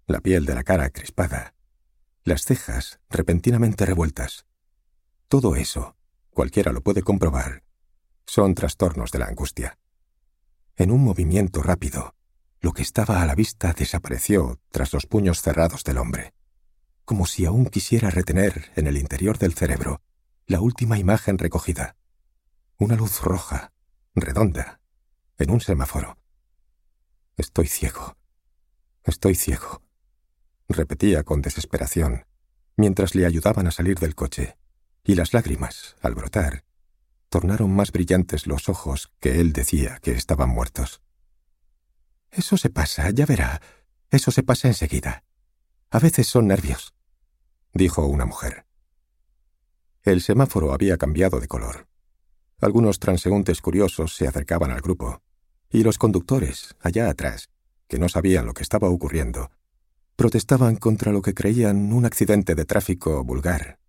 La 0.08 0.22
piel 0.22 0.46
de 0.46 0.56
la 0.56 0.64
cara 0.64 0.90
crispada. 0.90 1.54
Las 2.24 2.44
cejas 2.44 3.00
repentinamente 3.10 3.86
revueltas. 3.86 4.46
Todo 5.28 5.56
eso, 5.56 5.96
cualquiera 6.32 6.72
lo 6.72 6.82
puede 6.82 7.04
comprobar, 7.04 7.64
son 8.28 8.54
trastornos 8.54 9.12
de 9.12 9.20
la 9.20 9.26
angustia. 9.26 9.80
En 10.76 10.92
un 10.92 11.04
movimiento 11.04 11.64
rápido, 11.64 12.14
lo 12.60 12.74
que 12.74 12.84
estaba 12.84 13.22
a 13.22 13.26
la 13.26 13.34
vista 13.34 13.74
desapareció 13.74 14.60
tras 14.70 14.94
los 14.94 15.08
puños 15.08 15.42
cerrados 15.42 15.84
del 15.84 15.98
hombre, 15.98 16.34
como 17.06 17.26
si 17.26 17.46
aún 17.46 17.66
quisiera 17.66 18.10
retener 18.10 18.72
en 18.76 18.86
el 18.86 18.98
interior 18.98 19.38
del 19.38 19.54
cerebro 19.54 20.02
la 20.46 20.60
última 20.60 21.00
imagen 21.00 21.38
recogida. 21.38 21.96
Una 22.78 22.96
luz 22.96 23.22
roja, 23.22 23.72
redonda, 24.14 24.82
en 25.38 25.50
un 25.50 25.62
semáforo. 25.62 26.18
Estoy 27.38 27.68
ciego. 27.68 28.18
Estoy 29.04 29.36
ciego. 29.36 29.82
Repetía 30.68 31.24
con 31.24 31.42
desesperación, 31.42 32.26
mientras 32.76 33.16
le 33.16 33.26
ayudaban 33.26 33.68
a 33.68 33.72
salir 33.72 34.00
del 34.00 34.16
coche, 34.16 34.58
y 35.04 35.16
las 35.16 35.34
lágrimas, 35.34 35.96
al 36.02 36.14
brotar, 36.14 36.66
tornaron 37.30 37.76
más 37.76 37.92
brillantes 37.92 38.48
los 38.48 38.70
ojos 38.70 39.12
que 39.20 39.40
él 39.40 39.54
decía 39.54 40.00
que 40.02 40.12
estaban 40.12 40.50
muertos. 40.50 41.02
Eso 42.32 42.58
se 42.58 42.70
pasa, 42.70 43.10
ya 43.12 43.26
verá. 43.26 43.62
Eso 44.10 44.32
se 44.32 44.44
pasa 44.44 44.68
enseguida. 44.68 45.24
A 45.90 46.00
veces 46.00 46.28
son 46.28 46.48
nervios, 46.48 46.94
dijo 47.74 48.06
una 48.06 48.26
mujer. 48.26 48.66
El 50.04 50.22
semáforo 50.22 50.74
había 50.74 50.98
cambiado 50.98 51.40
de 51.40 51.48
color. 51.48 51.88
Algunos 52.60 53.00
transeúntes 53.00 53.62
curiosos 53.62 54.16
se 54.16 54.28
acercaban 54.28 54.72
al 54.72 54.82
grupo, 54.82 55.22
y 55.70 55.84
los 55.84 55.98
conductores, 55.98 56.76
allá 56.82 57.10
atrás, 57.10 57.50
que 57.88 58.00
no 58.00 58.10
sabían 58.10 58.46
lo 58.46 58.54
que 58.54 58.64
estaba 58.64 58.90
ocurriendo, 58.90 59.52
protestaban 60.16 60.76
contra 60.76 61.12
lo 61.12 61.22
que 61.22 61.34
creían 61.34 61.94
un 61.94 62.06
accidente 62.06 62.56
de 62.56 62.66
tráfico 62.66 63.24
vulgar, 63.24 63.80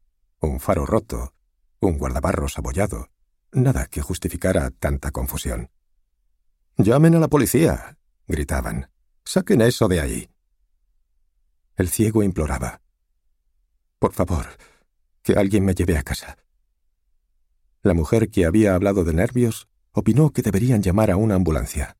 un 0.40 0.60
faro 0.60 0.86
roto, 0.86 1.34
un 1.80 1.98
guardabarros 1.98 2.58
abollado, 2.58 3.10
nada 3.52 3.86
que 3.86 4.02
justificara 4.02 4.70
tanta 4.70 5.10
confusión. 5.10 5.70
Llamen 6.76 7.14
a 7.16 7.20
la 7.20 7.28
policía, 7.28 7.98
gritaban. 8.26 8.90
Saquen 9.24 9.60
eso 9.60 9.88
de 9.88 10.00
ahí. 10.00 10.30
El 11.76 11.88
ciego 11.88 12.22
imploraba. 12.22 12.80
Por 13.98 14.12
favor, 14.12 14.46
que 15.22 15.34
alguien 15.34 15.64
me 15.64 15.74
lleve 15.74 15.98
a 15.98 16.02
casa. 16.02 16.38
La 17.82 17.94
mujer 17.94 18.30
que 18.30 18.44
había 18.44 18.74
hablado 18.74 19.04
de 19.04 19.12
nervios 19.12 19.68
opinó 19.92 20.30
que 20.30 20.42
deberían 20.42 20.82
llamar 20.82 21.10
a 21.10 21.16
una 21.16 21.34
ambulancia, 21.34 21.96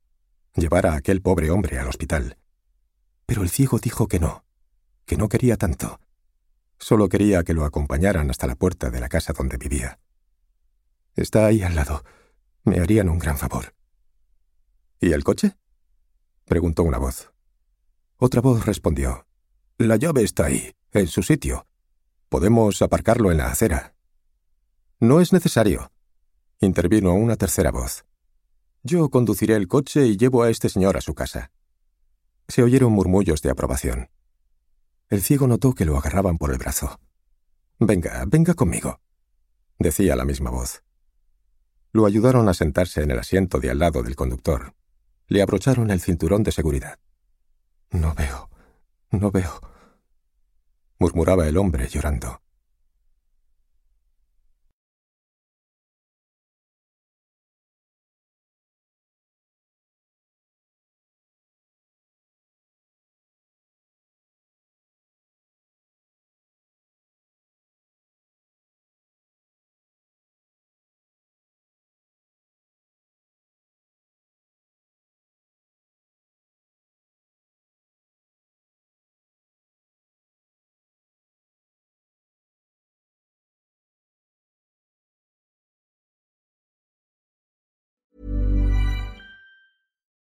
llevar 0.55 0.87
a 0.87 0.95
aquel 0.95 1.23
pobre 1.23 1.51
hombre 1.51 1.79
al 1.79 1.89
hospital. 1.89 2.37
Pero 3.27 3.43
el 3.43 3.51
ciego 3.51 3.79
dijo 3.79 4.09
que 4.09 4.21
no, 4.21 4.45
que 5.05 5.17
no 5.17 5.29
quería 5.29 5.57
tanto. 5.57 6.01
Solo 6.79 7.09
quería 7.09 7.43
que 7.43 7.55
lo 7.55 7.65
acompañaran 7.65 8.31
hasta 8.31 8.47
la 8.47 8.55
puerta 8.55 8.91
de 8.91 9.01
la 9.01 9.09
casa 9.09 9.33
donde 9.33 9.57
vivía. 9.57 9.99
Está 11.19 11.47
ahí 11.47 11.63
al 11.63 11.75
lado. 11.75 12.05
Me 12.63 12.79
harían 12.79 13.09
un 13.09 13.19
gran 13.19 13.37
favor. 13.37 13.75
¿Y 15.01 15.11
el 15.11 15.25
coche? 15.25 15.57
preguntó 16.45 16.85
una 16.85 16.99
voz. 16.99 17.33
Otra 18.19 18.41
voz 18.41 18.65
respondió. 18.67 19.27
La 19.79 19.97
llave 19.97 20.23
está 20.23 20.45
ahí, 20.45 20.77
en 20.93 21.09
su 21.09 21.25
sitio. 21.25 21.67
Podemos 22.29 22.83
aparcarlo 22.83 23.33
en 23.33 23.39
la 23.39 23.51
acera. 23.51 23.97
No 25.01 25.21
es 25.21 25.33
necesario, 25.33 25.91
intervino 26.61 27.13
una 27.15 27.35
tercera 27.35 27.73
voz. 27.73 28.05
Yo 28.85 29.09
conduciré 29.09 29.57
el 29.57 29.67
coche 29.67 30.07
y 30.07 30.17
llevo 30.17 30.45
a 30.45 30.51
este 30.51 30.69
señor 30.69 30.97
a 30.97 31.01
su 31.01 31.15
casa. 31.15 31.51
Se 32.47 32.63
oyeron 32.63 32.93
murmullos 32.93 33.43
de 33.43 33.51
aprobación. 33.51 34.09
El 35.09 35.23
ciego 35.23 35.49
notó 35.49 35.75
que 35.75 35.85
lo 35.85 35.99
agarraban 35.99 36.39
por 36.39 36.53
el 36.53 36.59
brazo. 36.59 37.01
Venga, 37.81 38.25
venga 38.29 38.55
conmigo, 38.55 39.01
decía 39.81 40.15
la 40.15 40.25
misma 40.25 40.51
voz. 40.51 40.85
Lo 41.93 42.07
ayudaron 42.07 42.49
a 42.49 42.55
sentarse 42.55 43.03
en 43.03 43.11
el 43.11 43.19
asiento 43.19 43.61
de 43.61 43.71
al 43.71 43.79
lado 43.79 44.03
del 44.03 44.17
conductor. 44.17 44.75
Le 45.27 45.43
abrocharon 45.43 45.91
el 45.91 46.01
cinturón 46.01 46.43
de 46.43 46.53
seguridad. 46.53 46.99
No 47.91 48.15
veo, 48.15 48.51
no 49.11 49.31
veo, 49.31 49.61
murmuraba 50.99 51.47
el 51.47 51.57
hombre 51.57 51.89
llorando. 51.89 52.43